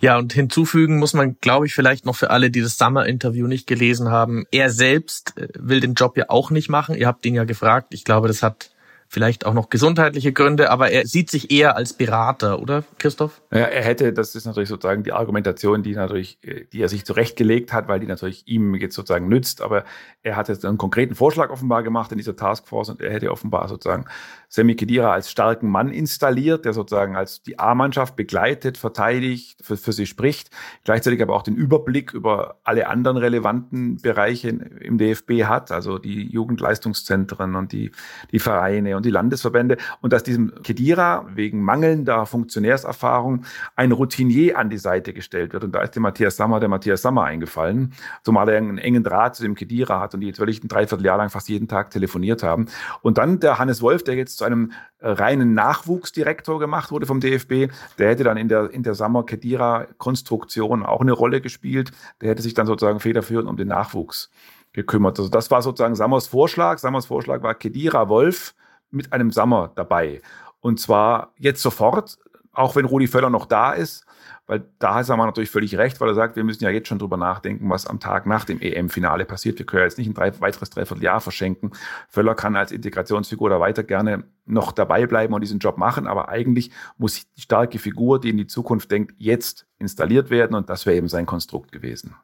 Ja, 0.00 0.18
und 0.18 0.32
hinzufügen 0.32 0.98
muss 0.98 1.14
man, 1.14 1.38
glaube 1.40 1.66
ich, 1.66 1.74
vielleicht 1.74 2.06
noch 2.06 2.16
für 2.16 2.30
alle, 2.30 2.50
die 2.50 2.60
das 2.60 2.76
Summer-Interview 2.76 3.46
nicht 3.46 3.66
gelesen 3.66 4.10
haben, 4.10 4.44
er 4.50 4.70
selbst 4.70 5.36
äh, 5.36 5.48
will 5.58 5.80
den 5.80 5.94
Job 5.94 6.16
ja 6.16 6.26
auch 6.28 6.50
nicht 6.50 6.68
machen. 6.68 6.94
Ihr 6.94 7.06
habt 7.06 7.24
ihn 7.26 7.34
ja 7.34 7.44
gefragt. 7.44 7.88
Ich 7.90 8.04
glaube, 8.04 8.28
das 8.28 8.42
hat 8.42 8.70
vielleicht 9.08 9.46
auch 9.46 9.54
noch 9.54 9.70
gesundheitliche 9.70 10.32
Gründe, 10.32 10.70
aber 10.70 10.90
er 10.90 11.06
sieht 11.06 11.30
sich 11.30 11.50
eher 11.50 11.76
als 11.76 11.92
Berater, 11.92 12.60
oder 12.60 12.84
Christoph? 12.98 13.40
Ja, 13.52 13.60
er 13.60 13.84
hätte, 13.84 14.12
das 14.12 14.34
ist 14.34 14.46
natürlich 14.46 14.68
sozusagen 14.68 15.02
die 15.02 15.12
Argumentation, 15.12 15.82
die 15.82 15.94
natürlich, 15.94 16.38
die 16.72 16.80
er 16.80 16.88
sich 16.88 17.04
zurechtgelegt 17.04 17.72
hat, 17.72 17.88
weil 17.88 18.00
die 18.00 18.06
natürlich 18.06 18.46
ihm 18.46 18.74
jetzt 18.74 18.94
sozusagen 18.94 19.28
nützt, 19.28 19.62
aber 19.62 19.84
er 20.22 20.36
hat 20.36 20.48
jetzt 20.48 20.64
einen 20.64 20.78
konkreten 20.78 21.14
Vorschlag 21.14 21.50
offenbar 21.50 21.82
gemacht 21.82 22.10
in 22.12 22.18
dieser 22.18 22.36
Taskforce 22.36 22.90
und 22.90 23.00
er 23.00 23.12
hätte 23.12 23.30
offenbar 23.30 23.68
sozusagen 23.68 24.06
Semi 24.48 24.74
Khedira 24.74 25.12
als 25.12 25.30
starken 25.30 25.68
Mann 25.68 25.90
installiert, 25.90 26.64
der 26.64 26.72
sozusagen 26.72 27.16
als 27.16 27.42
die 27.42 27.58
A-Mannschaft 27.58 28.16
begleitet, 28.16 28.78
verteidigt, 28.78 29.58
für, 29.62 29.76
für 29.76 29.92
sie 29.92 30.06
spricht, 30.06 30.50
gleichzeitig 30.84 31.20
aber 31.22 31.34
auch 31.34 31.42
den 31.42 31.56
Überblick 31.56 32.12
über 32.12 32.58
alle 32.64 32.88
anderen 32.88 33.16
relevanten 33.16 33.96
Bereiche 33.96 34.48
im 34.48 34.98
DFB 34.98 35.44
hat, 35.44 35.72
also 35.72 35.98
die 35.98 36.30
Jugendleistungszentren 36.30 37.54
und 37.54 37.72
die, 37.72 37.90
die 38.32 38.38
Vereine 38.38 38.95
und 38.96 39.06
die 39.06 39.10
Landesverbände 39.10 39.76
und 40.00 40.12
dass 40.12 40.22
diesem 40.22 40.52
Kedira 40.62 41.26
wegen 41.34 41.62
mangelnder 41.62 42.26
Funktionärserfahrung 42.26 43.44
ein 43.74 43.92
Routinier 43.92 44.58
an 44.58 44.70
die 44.70 44.78
Seite 44.78 45.12
gestellt 45.12 45.52
wird. 45.52 45.64
Und 45.64 45.72
da 45.72 45.82
ist 45.82 45.94
dem 45.94 46.02
Matthias 46.02 46.36
Sammer 46.36 46.60
der 46.60 46.68
Matthias 46.68 47.02
Sammer 47.02 47.24
eingefallen, 47.24 47.92
zumal 48.22 48.48
er 48.48 48.58
einen 48.58 48.78
engen 48.78 49.02
Draht 49.02 49.36
zu 49.36 49.42
dem 49.42 49.54
Kedira 49.54 50.00
hat 50.00 50.14
und 50.14 50.20
die 50.20 50.26
jetzt 50.26 50.38
wirklich 50.38 50.62
ein 50.62 50.68
Dreivierteljahr 50.68 51.18
lang 51.18 51.30
fast 51.30 51.48
jeden 51.48 51.68
Tag 51.68 51.90
telefoniert 51.90 52.42
haben. 52.42 52.66
Und 53.02 53.18
dann 53.18 53.40
der 53.40 53.58
Hannes 53.58 53.82
Wolf, 53.82 54.04
der 54.04 54.14
jetzt 54.14 54.38
zu 54.38 54.44
einem 54.44 54.72
äh, 54.98 55.10
reinen 55.10 55.54
Nachwuchsdirektor 55.54 56.58
gemacht 56.58 56.90
wurde 56.90 57.06
vom 57.06 57.20
DFB. 57.20 57.70
Der 57.98 58.10
hätte 58.10 58.24
dann 58.24 58.36
in 58.36 58.48
der, 58.48 58.70
in 58.70 58.82
der 58.82 58.94
Sammer 58.94 59.24
Kedira 59.24 59.86
Konstruktion 59.98 60.84
auch 60.84 61.00
eine 61.00 61.12
Rolle 61.12 61.40
gespielt. 61.40 61.92
Der 62.20 62.30
hätte 62.30 62.42
sich 62.42 62.54
dann 62.54 62.66
sozusagen 62.66 63.00
federführend 63.00 63.48
um 63.48 63.56
den 63.56 63.68
Nachwuchs 63.68 64.30
gekümmert. 64.72 65.18
Also 65.18 65.30
das 65.30 65.50
war 65.50 65.62
sozusagen 65.62 65.94
Sammers 65.94 66.28
Vorschlag. 66.28 66.78
Sammers 66.78 67.06
Vorschlag 67.06 67.42
war 67.42 67.54
Kedira 67.54 68.08
Wolf 68.08 68.54
mit 68.90 69.12
einem 69.12 69.30
Sammer 69.30 69.72
dabei. 69.74 70.22
Und 70.60 70.80
zwar 70.80 71.32
jetzt 71.38 71.62
sofort, 71.62 72.18
auch 72.52 72.74
wenn 72.74 72.86
Rudi 72.86 73.06
Völler 73.06 73.30
noch 73.30 73.46
da 73.46 73.72
ist. 73.72 74.04
Weil 74.48 74.64
da 74.78 74.94
hat 74.94 75.08
er 75.08 75.16
natürlich 75.16 75.50
völlig 75.50 75.76
recht, 75.76 76.00
weil 76.00 76.08
er 76.08 76.14
sagt, 76.14 76.36
wir 76.36 76.44
müssen 76.44 76.62
ja 76.62 76.70
jetzt 76.70 76.86
schon 76.86 77.00
drüber 77.00 77.16
nachdenken, 77.16 77.68
was 77.68 77.86
am 77.86 77.98
Tag 77.98 78.26
nach 78.26 78.44
dem 78.44 78.60
EM-Finale 78.60 79.24
passiert. 79.24 79.58
Wir 79.58 79.66
können 79.66 79.80
ja 79.80 79.86
jetzt 79.86 79.98
nicht 79.98 80.06
ein 80.06 80.14
drei, 80.14 80.40
weiteres 80.40 80.70
Dreivierteljahr 80.70 81.20
verschenken. 81.20 81.72
Völler 82.08 82.36
kann 82.36 82.54
als 82.54 82.70
Integrationsfigur 82.70 83.50
da 83.50 83.58
weiter 83.58 83.82
gerne 83.82 84.22
noch 84.44 84.70
dabei 84.70 85.06
bleiben 85.06 85.34
und 85.34 85.40
diesen 85.40 85.58
Job 85.58 85.78
machen, 85.78 86.06
aber 86.06 86.28
eigentlich 86.28 86.70
muss 86.96 87.26
die 87.34 87.40
starke 87.40 87.80
Figur, 87.80 88.20
die 88.20 88.30
in 88.30 88.36
die 88.36 88.46
Zukunft 88.46 88.90
denkt, 88.92 89.16
jetzt 89.18 89.66
installiert 89.78 90.30
werden 90.30 90.54
und 90.54 90.70
das 90.70 90.86
wäre 90.86 90.96
eben 90.96 91.08
sein 91.08 91.26
Konstrukt 91.26 91.72
gewesen. 91.72 92.14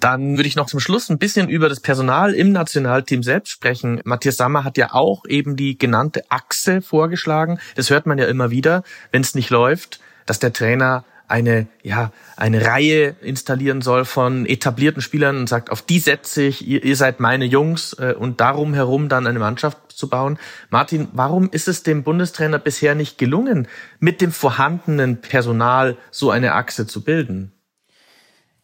Dann 0.00 0.36
würde 0.36 0.48
ich 0.48 0.56
noch 0.56 0.66
zum 0.66 0.80
Schluss 0.80 1.08
ein 1.08 1.18
bisschen 1.18 1.48
über 1.48 1.68
das 1.68 1.80
Personal 1.80 2.34
im 2.34 2.52
Nationalteam 2.52 3.22
selbst 3.22 3.50
sprechen. 3.50 4.00
Matthias 4.04 4.36
Sammer 4.36 4.64
hat 4.64 4.76
ja 4.76 4.92
auch 4.92 5.24
eben 5.26 5.56
die 5.56 5.78
genannte 5.78 6.24
Achse 6.30 6.82
vorgeschlagen. 6.82 7.58
Das 7.74 7.88
hört 7.90 8.06
man 8.06 8.18
ja 8.18 8.26
immer 8.26 8.50
wieder, 8.50 8.82
wenn 9.12 9.22
es 9.22 9.34
nicht 9.34 9.50
läuft 9.50 10.00
dass 10.28 10.38
der 10.38 10.52
Trainer 10.52 11.04
eine, 11.26 11.66
ja, 11.82 12.10
eine 12.36 12.64
Reihe 12.64 13.16
installieren 13.20 13.82
soll 13.82 14.04
von 14.04 14.46
etablierten 14.46 15.02
Spielern 15.02 15.36
und 15.36 15.48
sagt, 15.48 15.70
auf 15.70 15.82
die 15.82 15.98
setze 15.98 16.42
ich, 16.42 16.66
ihr, 16.66 16.82
ihr 16.84 16.96
seid 16.96 17.20
meine 17.20 17.44
Jungs 17.44 17.92
äh, 17.94 18.14
und 18.18 18.40
darum 18.40 18.72
herum 18.72 19.08
dann 19.10 19.26
eine 19.26 19.38
Mannschaft 19.38 19.78
zu 19.88 20.08
bauen. 20.08 20.38
Martin, 20.70 21.08
warum 21.12 21.50
ist 21.50 21.68
es 21.68 21.82
dem 21.82 22.02
Bundestrainer 22.02 22.58
bisher 22.58 22.94
nicht 22.94 23.18
gelungen, 23.18 23.68
mit 23.98 24.20
dem 24.22 24.32
vorhandenen 24.32 25.20
Personal 25.20 25.98
so 26.10 26.30
eine 26.30 26.54
Achse 26.54 26.86
zu 26.86 27.02
bilden? 27.02 27.52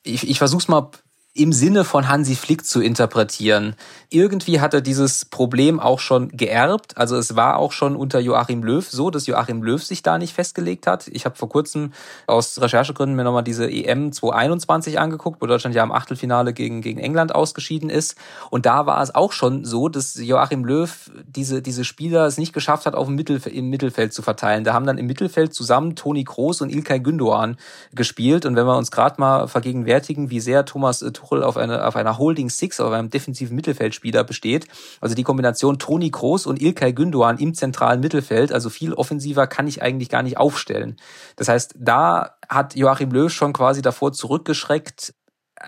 Ich, 0.03 0.29
ich 0.29 0.39
versuche 0.39 0.63
es 0.63 0.69
mal 0.69 0.91
im 1.37 1.53
Sinne 1.53 1.83
von 1.83 2.09
Hansi 2.09 2.37
Flick 2.37 2.65
zu 2.65 2.81
interpretieren. 2.81 3.75
Irgendwie 4.09 4.61
hat 4.61 4.73
er 4.73 4.81
dieses 4.81 5.25
Problem 5.25 5.81
auch 5.81 5.99
schon 5.99 6.29
geerbt. 6.29 6.97
Also 6.97 7.17
es 7.17 7.35
war 7.35 7.59
auch 7.59 7.73
schon 7.73 7.97
unter 7.97 8.21
Joachim 8.21 8.63
Löw 8.63 8.89
so, 8.89 9.11
dass 9.11 9.27
Joachim 9.27 9.61
Löw 9.65 9.83
sich 9.83 10.05
da 10.05 10.17
nicht 10.17 10.33
festgelegt 10.33 10.87
hat. 10.87 11.09
Ich 11.09 11.25
habe 11.25 11.35
vor 11.35 11.49
kurzem 11.49 11.93
aus 12.29 12.61
Recherchegründen 12.61 13.17
mir 13.17 13.25
nochmal 13.25 13.43
diese 13.43 13.69
EM 13.69 14.13
2021 14.13 15.01
angeguckt, 15.01 15.43
wo 15.43 15.47
Deutschland 15.47 15.75
ja 15.75 15.83
im 15.83 15.91
Achtelfinale 15.91 16.53
gegen, 16.53 16.83
gegen 16.83 17.01
England 17.01 17.35
ausgeschieden 17.35 17.91
ist. 17.91 18.17
Und 18.51 18.65
da 18.65 18.87
war 18.87 19.03
es 19.03 19.13
auch 19.13 19.33
schon 19.33 19.65
so, 19.65 19.89
dass 19.89 20.15
Joachim 20.15 20.65
Löw 20.65 21.11
diese, 21.27 21.63
diese 21.63 21.85
Spieler 21.85 22.27
es 22.27 22.39
nicht 22.39 22.53
geschafft 22.53 22.87
hat, 22.87 22.95
auf 22.95 23.09
dem 23.09 23.17
Mittelf 23.17 23.47
im 23.47 23.71
Mittelfeld 23.71 24.15
zu 24.15 24.23
verteilen. 24.23 24.63
Da 24.63 24.73
haben 24.73 24.87
dann 24.87 24.99
im 24.99 25.07
Mittelfeld 25.07 25.53
zusammen 25.53 25.97
Toni 25.97 26.23
Kroos 26.23 26.61
und 26.61 26.71
Ilkay 26.71 27.01
Gündoğan 27.01 27.57
gespielt. 27.93 28.47
Und 28.47 28.55
wenn 28.55 28.67
wir 28.67 28.77
uns 28.77 28.93
gerade 28.93 29.21
mal 29.21 29.49
vergegenwärtigen, 29.49 30.31
wie 30.31 30.39
sehr 30.39 30.65
Thomas 30.65 31.03
Tuchel 31.25 31.43
auf, 31.43 31.57
eine, 31.57 31.87
auf 31.87 31.97
einer 31.97 32.19
Holding 32.19 32.51
Six, 32.51 32.81
auf 32.81 32.93
einem 32.93 33.11
defensiven 33.11 33.57
Mittelfeldspieler 33.57 34.25
besteht. 34.25 34.67
Also 35.01 35.15
die 35.15 35.23
Kombination 35.23 35.79
Toni 35.79 36.11
Kroos 36.11 36.47
und 36.47 36.61
Ilkay 36.61 36.93
Gündoğan 36.93 37.39
im 37.39 37.55
zentralen 37.55 38.01
Mittelfeld, 38.01 38.53
also 38.53 38.71
viel 38.71 38.93
offensiver 38.93 39.47
kann 39.47 39.67
ich 39.67 39.83
eigentlich 39.83 40.09
gar 40.09 40.23
nicht 40.23 40.37
aufstellen. 40.37 40.97
Das 41.37 41.49
heißt, 41.49 41.75
da 41.79 42.37
hat 42.49 42.77
Joachim 42.77 43.11
Löw 43.11 43.33
schon 43.33 43.53
quasi 43.53 43.83
davor 43.83 44.13
zurückgeschreckt, 44.13 45.15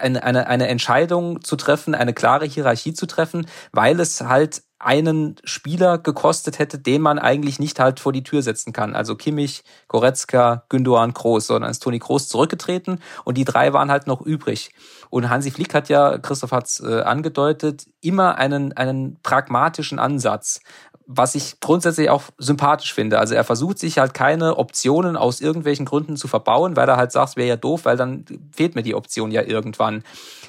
eine, 0.01 0.23
eine, 0.23 0.47
eine 0.47 0.69
Entscheidung 0.69 1.43
zu 1.43 1.57
treffen, 1.57 1.95
eine 1.95 2.15
klare 2.15 2.47
Hierarchie 2.47 2.95
zu 2.95 3.07
treffen, 3.07 3.47
weil 3.73 4.01
es 4.01 4.21
halt 4.21 4.63
einen 4.79 5.37
Spieler 5.45 5.97
gekostet 5.97 6.59
hätte, 6.59 6.79
den 6.79 7.01
man 7.01 7.19
eigentlich 7.19 7.59
nicht 7.59 7.81
halt 7.81 7.99
vor 7.99 8.13
die 8.13 8.23
Tür 8.23 8.43
setzen 8.43 8.75
kann. 8.75 8.95
Also 8.95 9.17
Kimmich, 9.17 9.65
Goretzka, 9.89 10.65
Gündoğan, 10.69 11.15
Kroos, 11.15 11.47
sondern 11.47 11.71
ist 11.71 11.83
Toni 11.83 11.99
Kroos 11.99 12.29
zurückgetreten 12.29 13.01
und 13.25 13.39
die 13.39 13.45
drei 13.45 13.73
waren 13.73 13.91
halt 13.91 14.07
noch 14.07 14.21
übrig. 14.21 14.73
Und 15.09 15.31
Hansi 15.31 15.51
Flick 15.51 15.73
hat 15.73 15.89
ja, 15.89 16.19
Christoph 16.19 16.53
hat's 16.53 16.81
äh, 16.81 17.01
angedeutet, 17.01 17.87
immer 18.03 18.37
einen, 18.37 18.75
einen 18.75 19.19
pragmatischen 19.23 19.99
Ansatz 19.99 20.61
was 21.07 21.37
ich 21.37 21.61
grundsätzlich 21.61 22.11
auch 22.11 22.25
sympathisch 22.37 22.92
finde. 22.92 23.19
Also 23.19 23.35
er 23.35 23.45
versucht 23.45 23.79
sich 23.79 23.99
halt 23.99 24.12
keine 24.12 24.57
Optionen 24.59 25.16
aus 25.16 25.40
irgendwelchen 25.40 25.87
Gründen 25.87 26.16
zu 26.16 26.27
verbauen, 26.27 26.77
weil 26.77 26.88
er 26.88 26.97
halt 26.97 27.12
sagt, 27.12 27.31
es 27.31 27.37
wäre 27.37 27.49
ja 27.49 27.57
doof, 27.57 27.85
weil 27.85 27.97
dann 27.97 28.25
fehlt 28.53 28.75
mir 28.75 28.83
die 28.83 28.95
Option 28.95 29.31
ja 29.31 29.42
irgendwann. 29.42 30.03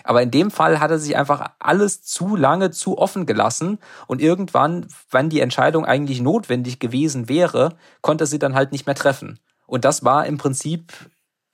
Aber 0.03 0.21
in 0.23 0.31
dem 0.31 0.49
Fall 0.49 0.79
hat 0.79 0.89
er 0.89 0.99
sich 0.99 1.15
einfach 1.15 1.51
alles 1.59 2.01
zu 2.01 2.35
lange 2.35 2.71
zu 2.71 2.97
offen 2.97 3.25
gelassen 3.25 3.77
und 4.07 4.21
irgendwann, 4.21 4.87
wenn 5.11 5.29
die 5.29 5.41
Entscheidung 5.41 5.85
eigentlich 5.85 6.21
notwendig 6.21 6.79
gewesen 6.79 7.29
wäre, 7.29 7.75
konnte 8.01 8.23
er 8.23 8.27
sie 8.27 8.39
dann 8.39 8.55
halt 8.55 8.71
nicht 8.71 8.87
mehr 8.87 8.95
treffen. 8.95 9.39
Und 9.67 9.85
das 9.85 10.03
war 10.03 10.25
im 10.25 10.37
Prinzip 10.37 10.93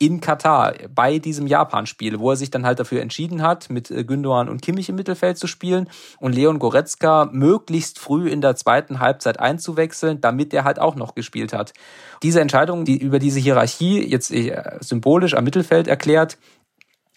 in 0.05 0.19
Katar 0.19 0.73
bei 0.93 1.17
diesem 1.19 1.47
Japan-Spiel, 1.47 2.19
wo 2.19 2.31
er 2.31 2.35
sich 2.35 2.51
dann 2.51 2.65
halt 2.65 2.79
dafür 2.79 3.01
entschieden 3.01 3.41
hat, 3.41 3.69
mit 3.69 3.89
äh, 3.89 4.03
Gündogan 4.03 4.49
und 4.49 4.61
Kimmich 4.61 4.89
im 4.89 4.95
Mittelfeld 4.95 5.37
zu 5.37 5.47
spielen 5.47 5.89
und 6.19 6.33
Leon 6.33 6.59
Goretzka 6.59 7.29
möglichst 7.31 7.99
früh 7.99 8.29
in 8.29 8.41
der 8.41 8.55
zweiten 8.55 8.99
Halbzeit 8.99 9.39
einzuwechseln, 9.39 10.19
damit 10.19 10.53
er 10.53 10.65
halt 10.65 10.79
auch 10.79 10.95
noch 10.95 11.15
gespielt 11.15 11.53
hat. 11.53 11.73
Diese 12.21 12.41
Entscheidung, 12.41 12.83
die 12.83 12.97
über 12.97 13.19
diese 13.19 13.39
Hierarchie 13.39 14.05
jetzt 14.05 14.31
äh, 14.31 14.61
symbolisch 14.81 15.35
am 15.35 15.45
Mittelfeld 15.45 15.87
erklärt, 15.87 16.37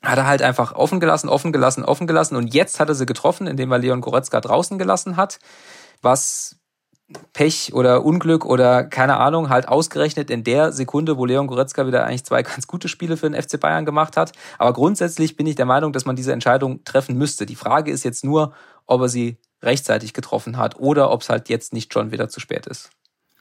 hat 0.03 0.19
er 0.19 0.27
halt 0.27 0.43
einfach 0.43 0.75
offen 0.75 1.01
gelassen, 1.01 1.29
offen 1.29 1.53
gelassen, 1.53 1.85
offen 1.85 2.07
gelassen 2.07 2.37
und 2.37 2.55
jetzt 2.55 2.79
hat 2.79 2.89
er 2.89 2.95
sie 2.95 3.07
getroffen, 3.07 3.49
indem 3.49 3.73
er 3.73 3.79
Leon 3.79 4.01
Goretzka 4.01 4.41
draußen 4.41 4.79
gelassen 4.79 5.17
hat, 5.17 5.41
was 6.03 6.56
Pech 7.33 7.73
oder 7.73 8.05
Unglück 8.05 8.45
oder 8.45 8.83
keine 8.83 9.19
Ahnung, 9.19 9.49
halt 9.49 9.69
ausgerechnet 9.69 10.29
in 10.29 10.43
der 10.43 10.73
Sekunde, 10.73 11.17
wo 11.17 11.25
Leon 11.25 11.47
Goretzka 11.47 11.87
wieder 11.87 12.05
eigentlich 12.05 12.25
zwei 12.25 12.43
ganz 12.45 12.67
gute 12.67 12.89
Spiele 12.89 13.17
für 13.17 13.31
den 13.31 13.41
FC 13.41 13.61
Bayern 13.61 13.85
gemacht 13.85 14.17
hat. 14.17 14.33
Aber 14.59 14.73
grundsätzlich 14.73 15.37
bin 15.37 15.47
ich 15.47 15.55
der 15.55 15.67
Meinung, 15.67 15.93
dass 15.93 16.05
man 16.05 16.17
diese 16.17 16.33
Entscheidung 16.33 16.83
treffen 16.85 17.17
müsste. 17.17 17.47
Die 17.47 17.55
Frage 17.55 17.93
ist 17.93 18.05
jetzt 18.05 18.25
nur, 18.25 18.53
ob 18.87 19.03
er 19.03 19.09
sie 19.09 19.39
rechtzeitig 19.63 20.15
getroffen 20.15 20.57
hat 20.57 20.79
oder 20.79 21.11
ob 21.11 21.23
es 21.23 21.29
halt 21.29 21.49
jetzt 21.49 21.73
nicht 21.73 21.93
schon 21.93 22.11
wieder 22.11 22.29
zu 22.29 22.41
spät 22.41 22.67
ist. 22.67 22.91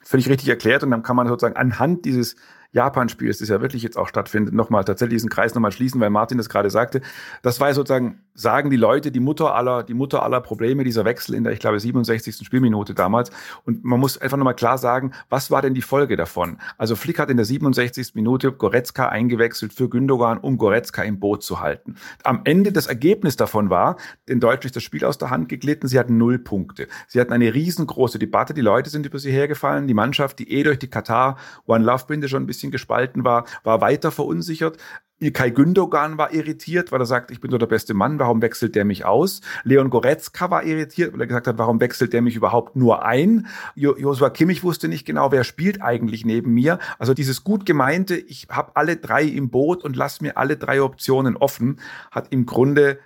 Völlig 0.04 0.30
richtig 0.30 0.49
erklärt 0.49 0.84
und 0.84 0.91
dann 0.91 1.01
kann 1.01 1.15
man 1.15 1.28
sozusagen 1.28 1.56
anhand 1.56 2.06
dieses 2.06 2.36
Japan-Spiels, 2.71 3.39
das 3.39 3.49
ja 3.49 3.62
wirklich 3.62 3.82
jetzt 3.82 3.97
auch 3.97 4.08
stattfindet, 4.08 4.54
nochmal 4.54 4.84
tatsächlich 4.84 5.15
diesen 5.15 5.30
Kreis 5.30 5.56
nochmal 5.56 5.71
schließen, 5.71 5.99
weil 6.01 6.10
Martin 6.10 6.38
das 6.38 6.49
gerade 6.49 6.69
sagte. 6.69 7.01
Das 7.41 7.60
war 7.60 7.73
sozusagen, 7.73 8.24
sagen 8.36 8.69
die 8.69 8.76
Leute, 8.76 9.12
die 9.12 9.19
Mutter 9.19 9.56
aller, 9.56 9.84
die 9.84 9.93
Mutter 9.93 10.24
aller 10.24 10.41
Probleme, 10.41 10.84
dieser 10.84 11.06
Wechsel 11.06 11.36
in 11.36 11.43
der, 11.43 11.54
ich 11.54 11.60
glaube, 11.60 11.80
67. 11.80 12.45
Spielminute 12.45 12.93
damals. 12.93 13.32
Und 13.63 13.84
man 13.86 14.00
muss 14.00 14.17
einfach 14.17 14.38
nochmal 14.38 14.56
klar 14.56 14.78
sagen, 14.78 15.12
was 15.30 15.52
war 15.52 15.62
denn 15.62 15.74
die 15.74 15.82
Folge 15.82 16.17
davon? 16.17 16.58
Also 16.78 16.95
Flick 16.95 17.19
hat 17.19 17.30
in 17.30 17.38
der 17.38 17.45
67. 17.45 18.13
Minute 18.15 18.52
Goretzka 18.52 19.08
eingewechselt 19.08 19.74
für 19.74 19.89
Gündogan, 19.89 20.38
um 20.38 20.58
Goretzka 20.58 21.04
im 21.04 21.19
Boot 21.19 21.43
zu 21.43 21.62
halten. 21.62 21.95
Am 22.24 22.41
Ende 22.43 22.71
das 22.71 22.88
Ergebnis 22.88 23.38
davon 23.38 23.69
war, 23.69 23.95
den 24.28 24.39
Deutschen 24.39 24.67
ist 24.67 24.76
das 24.76 24.84
Spiel 24.84 25.06
aus 25.06 25.17
der 25.17 25.30
Hand 25.30 25.48
geglitten, 25.50 25.88
sie 25.88 25.98
hatten 25.98 26.17
null 26.17 26.39
Punkte. 26.39 26.88
Sie 27.08 27.21
hatten 27.21 27.32
eine 27.32 27.54
riesengroße 27.54 28.19
Debatte, 28.19 28.54
die 28.54 28.62
Leute 28.62 28.89
sind 28.89 29.06
über 29.06 29.19
sie 29.19 29.32
hergefallen, 29.32 29.88
die 29.88 29.93
Mannschaft, 29.93 30.39
die 30.39 30.52
eh 30.52 30.63
durch 30.63 30.80
die 30.80 30.89
Katar 30.89 31.38
One 31.65 31.86
Love 31.86 32.06
Binde 32.08 32.28
schon 32.28 32.43
ein 32.43 32.48
bisschen 32.48 32.56
bisschen 32.56 32.71
gespalten 32.71 33.24
war, 33.24 33.45
war 33.63 33.82
weiter 33.82 34.12
verunsichert. 34.12 34.78
Ilkay 35.19 35.51
Gündogan 35.51 36.17
war 36.17 36.34
irritiert, 36.34 36.91
weil 36.91 36.99
er 36.99 37.06
sagt, 37.06 37.32
ich 37.32 37.39
bin 37.39 37.49
doch 37.49 37.58
der 37.58 37.67
beste 37.67 37.93
Mann, 37.93 38.19
warum 38.19 38.41
wechselt 38.41 38.75
der 38.75 38.84
mich 38.84 39.06
aus? 39.06 39.41
Leon 39.63 39.89
Goretzka 39.89 40.51
war 40.51 40.63
irritiert, 40.63 41.13
weil 41.13 41.21
er 41.21 41.28
gesagt 41.28 41.47
hat, 41.47 41.58
warum 41.58 41.80
wechselt 41.80 42.12
der 42.12 42.21
mich 42.21 42.36
überhaupt 42.36 42.75
nur 42.75 43.06
ein? 43.06 43.47
Jo 43.75 43.95
Joshua 43.97 44.30
Kimmich 44.30 44.63
wusste 44.63 44.88
nicht 44.89 45.06
genau, 45.06 45.32
wer 45.32 45.45
spielt 45.45 45.82
eigentlich 45.82 46.25
neben 46.25 46.54
mir. 46.54 46.80
Also 46.99 47.13
dieses 47.13 47.43
gut 47.43 47.65
gemeinte, 47.65 48.17
ich 48.17 48.47
habe 48.49 48.75
alle 48.75 48.97
drei 48.97 49.23
im 49.23 49.49
Boot 49.49 49.84
und 49.84 49.95
lass 49.95 50.19
mir 50.19 50.38
alle 50.38 50.58
drei 50.58 50.82
Optionen 50.82 51.38
offen, 51.38 51.80
hat 52.12 52.28
im 52.32 52.45
Grunde 52.45 52.99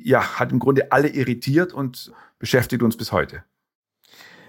ja, 0.00 0.38
hat 0.38 0.52
im 0.52 0.58
Grunde 0.58 0.92
alle 0.92 1.08
irritiert 1.08 1.72
und 1.72 2.12
beschäftigt 2.38 2.82
uns 2.82 2.96
bis 2.96 3.12
heute. 3.12 3.42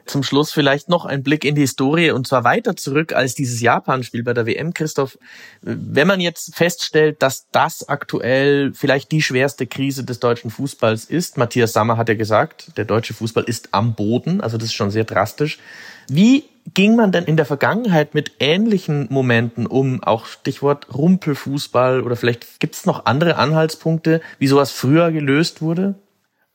Zum 0.09 0.23
Schluss 0.23 0.51
vielleicht 0.51 0.89
noch 0.89 1.05
ein 1.05 1.23
Blick 1.23 1.45
in 1.45 1.55
die 1.55 1.61
Historie 1.61 2.11
und 2.11 2.27
zwar 2.27 2.43
weiter 2.43 2.75
zurück 2.75 3.13
als 3.13 3.35
dieses 3.35 3.61
Japan-Spiel 3.61 4.23
bei 4.23 4.33
der 4.33 4.45
WM, 4.45 4.73
Christoph. 4.73 5.17
Wenn 5.61 6.07
man 6.07 6.19
jetzt 6.19 6.55
feststellt, 6.55 7.21
dass 7.21 7.47
das 7.51 7.87
aktuell 7.87 8.73
vielleicht 8.73 9.11
die 9.11 9.21
schwerste 9.21 9.67
Krise 9.67 10.03
des 10.03 10.19
deutschen 10.19 10.51
Fußballs 10.51 11.05
ist, 11.05 11.37
Matthias 11.37 11.73
Sammer 11.73 11.97
hat 11.97 12.09
ja 12.09 12.15
gesagt, 12.15 12.77
der 12.77 12.85
deutsche 12.85 13.13
Fußball 13.13 13.43
ist 13.43 13.69
am 13.71 13.93
Boden, 13.95 14.41
also 14.41 14.57
das 14.57 14.67
ist 14.67 14.75
schon 14.75 14.91
sehr 14.91 15.03
drastisch. 15.03 15.59
Wie 16.07 16.45
ging 16.73 16.95
man 16.95 17.11
denn 17.11 17.25
in 17.25 17.37
der 17.37 17.45
Vergangenheit 17.45 18.13
mit 18.13 18.33
ähnlichen 18.39 19.07
Momenten 19.09 19.65
um? 19.67 20.03
Auch 20.03 20.25
Stichwort 20.25 20.87
Rumpelfußball 20.93 22.01
oder 22.01 22.15
vielleicht 22.15 22.59
gibt 22.59 22.75
es 22.75 22.85
noch 22.85 23.05
andere 23.05 23.37
Anhaltspunkte, 23.37 24.21
wie 24.39 24.47
sowas 24.47 24.71
früher 24.71 25.11
gelöst 25.11 25.61
wurde? 25.61 25.95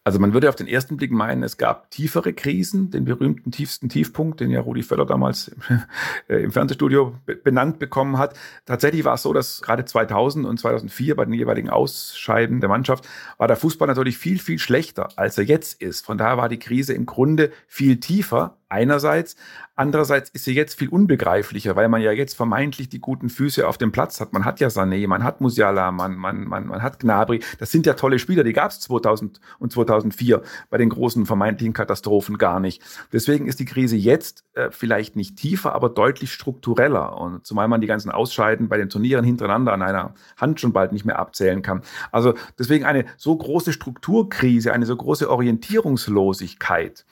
Also 0.06 0.18
man 0.18 0.34
würde 0.34 0.50
auf 0.50 0.54
den 0.54 0.66
ersten 0.66 0.98
Blick 0.98 1.10
meinen, 1.12 1.42
es 1.42 1.56
gab 1.56 1.90
tiefere 1.90 2.34
Krisen, 2.34 2.90
den 2.90 3.06
berühmten 3.06 3.50
tiefsten 3.50 3.88
Tiefpunkt, 3.88 4.38
den 4.40 4.50
ja 4.50 4.60
Rudi 4.60 4.82
Völler 4.82 5.06
damals 5.06 5.50
äh, 6.28 6.42
im 6.42 6.52
Fernsehstudio 6.52 7.14
benannt 7.42 7.78
bekommen 7.78 8.18
hat. 8.18 8.38
Tatsächlich 8.66 9.06
war 9.06 9.14
es 9.14 9.22
so, 9.22 9.32
dass 9.32 9.62
gerade 9.62 9.86
2000 9.86 10.44
und 10.44 10.60
2004 10.60 11.16
bei 11.16 11.24
den 11.24 11.32
jeweiligen 11.32 11.70
Ausscheiden 11.70 12.60
der 12.60 12.68
Mannschaft 12.68 13.08
war 13.38 13.48
der 13.48 13.56
Fußball 13.56 13.88
natürlich 13.88 14.18
viel, 14.18 14.38
viel 14.38 14.58
schlechter, 14.58 15.08
als 15.16 15.38
er 15.38 15.44
jetzt 15.44 15.80
ist. 15.80 16.04
Von 16.04 16.18
daher 16.18 16.36
war 16.36 16.50
die 16.50 16.58
Krise 16.58 16.92
im 16.92 17.06
Grunde 17.06 17.50
viel 17.66 17.98
tiefer, 17.98 18.58
einerseits. 18.74 19.36
Andererseits 19.76 20.30
ist 20.30 20.44
sie 20.44 20.54
jetzt 20.54 20.78
viel 20.78 20.88
unbegreiflicher, 20.88 21.74
weil 21.74 21.88
man 21.88 22.00
ja 22.00 22.12
jetzt 22.12 22.34
vermeintlich 22.34 22.88
die 22.88 23.00
guten 23.00 23.28
Füße 23.28 23.66
auf 23.66 23.76
dem 23.76 23.90
Platz 23.90 24.20
hat. 24.20 24.32
Man 24.32 24.44
hat 24.44 24.60
ja 24.60 24.68
Sané, 24.68 25.08
man 25.08 25.24
hat 25.24 25.40
Musiala, 25.40 25.90
man, 25.90 26.16
man, 26.16 26.44
man, 26.44 26.66
man 26.66 26.82
hat 26.82 27.00
Gnabry. 27.00 27.40
Das 27.58 27.72
sind 27.72 27.86
ja 27.86 27.94
tolle 27.94 28.20
Spieler, 28.20 28.44
die 28.44 28.52
gab 28.52 28.70
es 28.70 28.80
2000 28.80 29.40
und 29.58 29.72
2004 29.72 30.42
bei 30.70 30.78
den 30.78 30.90
großen 30.90 31.26
vermeintlichen 31.26 31.72
Katastrophen 31.72 32.38
gar 32.38 32.60
nicht. 32.60 32.82
Deswegen 33.12 33.46
ist 33.46 33.58
die 33.58 33.64
Krise 33.64 33.96
jetzt 33.96 34.44
äh, 34.54 34.70
vielleicht 34.70 35.16
nicht 35.16 35.36
tiefer, 35.36 35.74
aber 35.74 35.88
deutlich 35.88 36.32
struktureller. 36.32 37.18
Und 37.18 37.44
zumal 37.44 37.66
man 37.66 37.80
die 37.80 37.88
ganzen 37.88 38.10
Ausscheiden 38.10 38.68
bei 38.68 38.76
den 38.76 38.90
Turnieren 38.90 39.24
hintereinander 39.24 39.72
an 39.72 39.82
einer 39.82 40.14
Hand 40.36 40.60
schon 40.60 40.72
bald 40.72 40.92
nicht 40.92 41.04
mehr 41.04 41.18
abzählen 41.18 41.62
kann. 41.62 41.82
Also 42.12 42.34
deswegen 42.58 42.84
eine 42.84 43.06
so 43.16 43.36
große 43.36 43.72
Strukturkrise, 43.72 44.72
eine 44.72 44.86
so 44.86 44.96
große 44.96 45.28
Orientierungslosigkeit 45.28 47.04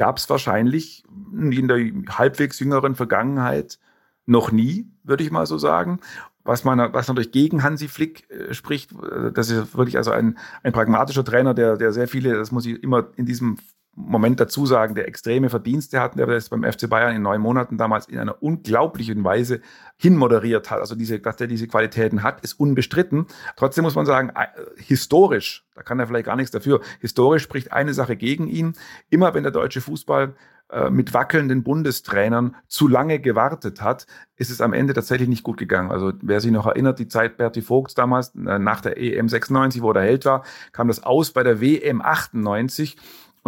gab 0.00 0.16
es 0.16 0.30
wahrscheinlich 0.30 1.04
in 1.30 1.68
der 1.68 1.78
halbwegs 2.16 2.58
jüngeren 2.58 2.94
Vergangenheit 2.94 3.78
noch 4.24 4.50
nie, 4.50 4.88
würde 5.04 5.22
ich 5.22 5.30
mal 5.30 5.44
so 5.44 5.58
sagen. 5.58 6.00
Was 6.42 6.64
man, 6.64 6.94
was 6.94 7.06
natürlich 7.06 7.32
gegen 7.32 7.62
Hansi 7.62 7.86
Flick 7.86 8.30
äh, 8.30 8.54
spricht, 8.54 8.92
äh, 8.92 9.30
das 9.30 9.50
ist 9.50 9.76
wirklich 9.76 9.98
also 9.98 10.10
ein, 10.10 10.38
ein 10.62 10.72
pragmatischer 10.72 11.22
Trainer, 11.22 11.52
der, 11.52 11.76
der 11.76 11.92
sehr 11.92 12.08
viele, 12.08 12.32
das 12.34 12.50
muss 12.50 12.64
ich 12.64 12.82
immer 12.82 13.08
in 13.16 13.26
diesem 13.26 13.58
Moment 13.94 14.38
dazu 14.38 14.66
sagen, 14.66 14.94
der 14.94 15.08
extreme 15.08 15.50
Verdienste 15.50 16.00
hat, 16.00 16.16
der 16.16 16.26
das 16.26 16.48
beim 16.48 16.62
FC 16.62 16.88
Bayern 16.88 17.14
in 17.14 17.22
neun 17.22 17.40
Monaten 17.40 17.76
damals 17.76 18.06
in 18.06 18.18
einer 18.18 18.40
unglaublichen 18.42 19.24
Weise 19.24 19.60
hinmoderiert 19.96 20.70
hat. 20.70 20.80
Also 20.80 20.94
diese, 20.94 21.18
dass 21.18 21.36
der 21.36 21.48
diese 21.48 21.66
Qualitäten 21.66 22.22
hat, 22.22 22.40
ist 22.42 22.54
unbestritten. 22.54 23.26
Trotzdem 23.56 23.82
muss 23.82 23.96
man 23.96 24.06
sagen, 24.06 24.30
äh, 24.30 24.46
historisch, 24.76 25.66
da 25.74 25.82
kann 25.82 25.98
er 25.98 26.06
vielleicht 26.06 26.26
gar 26.26 26.36
nichts 26.36 26.52
dafür, 26.52 26.80
historisch 27.00 27.42
spricht 27.42 27.72
eine 27.72 27.92
Sache 27.92 28.16
gegen 28.16 28.46
ihn. 28.46 28.74
Immer 29.10 29.34
wenn 29.34 29.42
der 29.42 29.52
deutsche 29.52 29.80
Fußball 29.80 30.34
äh, 30.70 30.88
mit 30.88 31.12
wackelnden 31.12 31.64
Bundestrainern 31.64 32.54
zu 32.68 32.86
lange 32.86 33.18
gewartet 33.18 33.82
hat, 33.82 34.06
ist 34.36 34.50
es 34.50 34.60
am 34.60 34.72
Ende 34.72 34.94
tatsächlich 34.94 35.28
nicht 35.28 35.42
gut 35.42 35.56
gegangen. 35.56 35.90
Also 35.90 36.12
wer 36.22 36.40
sich 36.40 36.52
noch 36.52 36.66
erinnert, 36.66 37.00
die 37.00 37.08
Zeit 37.08 37.36
Berti 37.36 37.60
Vogts 37.60 37.94
damals, 37.94 38.34
äh, 38.36 38.58
nach 38.60 38.80
der 38.80 38.96
EM 38.96 39.28
96, 39.28 39.82
wo 39.82 39.90
er 39.90 40.02
Held 40.02 40.24
war, 40.26 40.44
kam 40.70 40.86
das 40.86 41.02
aus 41.02 41.32
bei 41.32 41.42
der 41.42 41.60
WM 41.60 42.00
98 42.00 42.96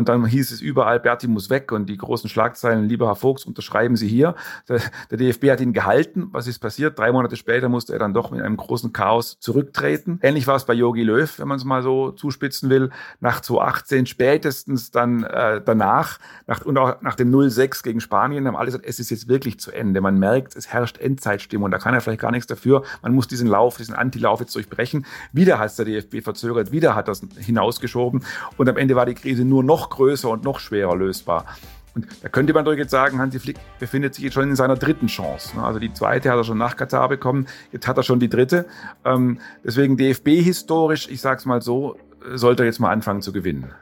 und 0.02 0.08
dann 0.08 0.26
hieß 0.26 0.50
es 0.50 0.60
überall, 0.60 0.98
Berti 0.98 1.28
muss 1.28 1.48
weg 1.48 1.70
und 1.70 1.86
die 1.86 1.96
großen 1.96 2.28
Schlagzeilen, 2.28 2.88
lieber 2.88 3.06
Herr 3.06 3.14
Vogts, 3.14 3.44
unterschreiben 3.44 3.94
Sie 3.94 4.08
hier. 4.08 4.34
Der, 4.68 4.80
der, 5.12 5.18
DFB 5.18 5.50
hat 5.50 5.60
ihn 5.60 5.72
gehalten. 5.72 6.26
Was 6.32 6.48
ist 6.48 6.58
passiert? 6.58 6.98
Drei 6.98 7.12
Monate 7.12 7.36
später 7.36 7.68
musste 7.68 7.92
er 7.92 8.00
dann 8.00 8.12
doch 8.12 8.32
mit 8.32 8.42
einem 8.42 8.56
großen 8.56 8.92
Chaos 8.92 9.38
zurücktreten. 9.38 10.18
Ähnlich 10.20 10.48
war 10.48 10.56
es 10.56 10.64
bei 10.64 10.74
Yogi 10.74 11.04
Löw, 11.04 11.38
wenn 11.38 11.46
man 11.46 11.56
es 11.56 11.64
mal 11.64 11.84
so 11.84 12.10
zuspitzen 12.10 12.68
will. 12.68 12.90
Nach 13.20 13.40
2018 13.40 14.06
spätestens 14.06 14.90
dann 14.90 15.22
äh, 15.22 15.60
danach, 15.64 16.18
nach, 16.48 16.62
und 16.62 16.76
auch 16.78 17.00
nach 17.02 17.14
dem 17.14 17.32
0-6 17.32 17.84
gegen 17.84 18.00
Spanien, 18.00 18.48
haben 18.48 18.56
alle 18.56 18.66
gesagt, 18.66 18.84
es 18.84 18.98
ist 18.98 19.10
jetzt 19.10 19.28
wirklich 19.28 19.60
zu 19.60 19.70
Ende. 19.70 20.00
Man 20.00 20.18
merkt, 20.18 20.56
es 20.56 20.72
herrscht 20.72 20.98
Endzeitstimmung. 20.98 21.70
Da 21.70 21.78
kann 21.78 21.94
er 21.94 22.00
vielleicht 22.00 22.22
gar 22.22 22.32
nichts 22.32 22.48
dafür. 22.48 22.82
Man 23.02 23.14
muss 23.14 23.28
diesen 23.28 23.46
Lauf, 23.46 23.76
diesen 23.76 23.94
Antilauf 23.94 24.40
jetzt 24.40 24.56
durchbrechen. 24.56 25.06
Wieder 25.32 25.60
hat 25.60 25.70
es 25.70 25.76
der 25.76 25.84
DFB 25.84 26.24
verzögert, 26.24 26.72
wieder 26.72 26.96
hat 26.96 27.06
das 27.06 27.22
hinausgeschoben. 27.38 28.24
Und 28.56 28.68
am 28.68 28.76
Ende 28.76 28.96
war 28.96 29.06
die 29.06 29.14
Krise 29.14 29.44
nur 29.44 29.62
noch 29.62 29.82
noch 29.82 29.90
größer 29.92 30.28
und 30.28 30.44
noch 30.44 30.60
schwerer 30.60 30.96
lösbar. 30.96 31.46
Und 31.94 32.06
da 32.22 32.28
könnte 32.28 32.54
man 32.54 32.64
doch 32.64 32.72
jetzt 32.72 32.90
sagen, 32.90 33.18
Hansi 33.18 33.38
Flick 33.38 33.58
befindet 33.78 34.14
sich 34.14 34.24
jetzt 34.24 34.34
schon 34.34 34.48
in 34.48 34.56
seiner 34.56 34.76
dritten 34.76 35.08
Chance. 35.08 35.56
Ne? 35.56 35.62
Also 35.62 35.78
die 35.78 35.92
zweite 35.92 36.30
hat 36.30 36.38
er 36.38 36.44
schon 36.44 36.58
nach 36.58 36.76
Katar 36.76 37.08
bekommen, 37.08 37.46
jetzt 37.70 37.86
hat 37.86 37.98
er 37.98 38.02
schon 38.02 38.18
die 38.18 38.30
dritte. 38.30 38.66
Ähm, 39.04 39.38
deswegen 39.64 39.96
DFB 39.96 40.28
historisch, 40.42 41.08
ich 41.10 41.20
sag's 41.20 41.44
mal 41.44 41.60
so, 41.60 41.96
sollte 42.34 42.62
er 42.62 42.66
jetzt 42.66 42.80
mal 42.80 42.90
anfangen 42.90 43.22
zu 43.22 43.32
gewinnen. 43.32 43.72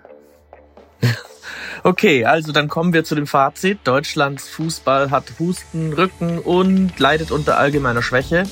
Okay, 1.82 2.26
also 2.26 2.52
dann 2.52 2.68
kommen 2.68 2.92
wir 2.92 3.04
zu 3.04 3.14
dem 3.14 3.26
Fazit. 3.26 3.78
Deutschlands 3.84 4.50
Fußball 4.50 5.10
hat 5.10 5.32
Husten, 5.38 5.94
Rücken 5.94 6.38
und 6.38 6.98
leidet 6.98 7.30
unter 7.30 7.56
allgemeiner 7.56 8.02
Schwäche. 8.02 8.44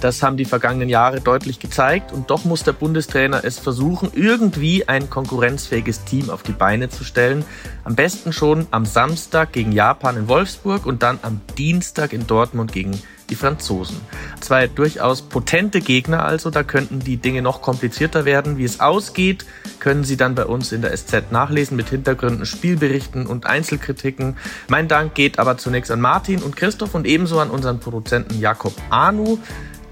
Das 0.00 0.22
haben 0.22 0.36
die 0.36 0.44
vergangenen 0.44 0.88
Jahre 0.88 1.20
deutlich 1.20 1.58
gezeigt 1.58 2.12
und 2.12 2.30
doch 2.30 2.44
muss 2.44 2.62
der 2.62 2.72
Bundestrainer 2.72 3.44
es 3.44 3.58
versuchen, 3.58 4.10
irgendwie 4.14 4.88
ein 4.88 5.08
konkurrenzfähiges 5.08 6.04
Team 6.04 6.30
auf 6.30 6.42
die 6.42 6.52
Beine 6.52 6.88
zu 6.88 7.04
stellen. 7.04 7.44
Am 7.84 7.94
besten 7.94 8.32
schon 8.32 8.66
am 8.70 8.84
Samstag 8.84 9.52
gegen 9.52 9.72
Japan 9.72 10.16
in 10.16 10.28
Wolfsburg 10.28 10.86
und 10.86 11.02
dann 11.02 11.18
am 11.22 11.40
Dienstag 11.56 12.12
in 12.12 12.26
Dortmund 12.26 12.72
gegen 12.72 12.98
die 13.30 13.34
Franzosen. 13.34 14.00
Zwei 14.40 14.66
durchaus 14.66 15.22
potente 15.22 15.80
Gegner 15.80 16.24
also, 16.24 16.50
da 16.50 16.62
könnten 16.62 17.00
die 17.00 17.16
Dinge 17.16 17.42
noch 17.42 17.62
komplizierter 17.62 18.24
werden. 18.24 18.58
Wie 18.58 18.64
es 18.64 18.80
ausgeht, 18.80 19.46
können 19.80 20.04
Sie 20.04 20.16
dann 20.16 20.34
bei 20.34 20.44
uns 20.44 20.72
in 20.72 20.82
der 20.82 20.96
SZ 20.96 21.30
nachlesen 21.30 21.76
mit 21.76 21.88
Hintergründen, 21.88 22.46
Spielberichten 22.46 23.26
und 23.26 23.46
Einzelkritiken. 23.46 24.36
Mein 24.68 24.88
Dank 24.88 25.14
geht 25.14 25.38
aber 25.38 25.56
zunächst 25.56 25.90
an 25.90 26.00
Martin 26.00 26.42
und 26.42 26.56
Christoph 26.56 26.94
und 26.94 27.06
ebenso 27.06 27.40
an 27.40 27.50
unseren 27.50 27.80
Produzenten 27.80 28.38
Jakob 28.38 28.74
Anu. 28.90 29.38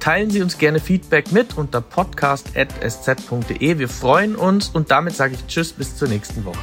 Teilen 0.02 0.30
Sie 0.30 0.42
uns 0.42 0.58
gerne 0.58 0.80
Feedback 0.80 1.30
mit 1.30 1.56
unter 1.56 1.80
podcast.sz.de. 1.80 3.78
Wir 3.78 3.88
freuen 3.88 4.34
uns 4.34 4.68
und 4.70 4.90
damit 4.90 5.14
sage 5.14 5.34
ich 5.34 5.46
Tschüss 5.46 5.72
bis 5.72 5.96
zur 5.96 6.08
nächsten 6.08 6.44
Woche. 6.44 6.58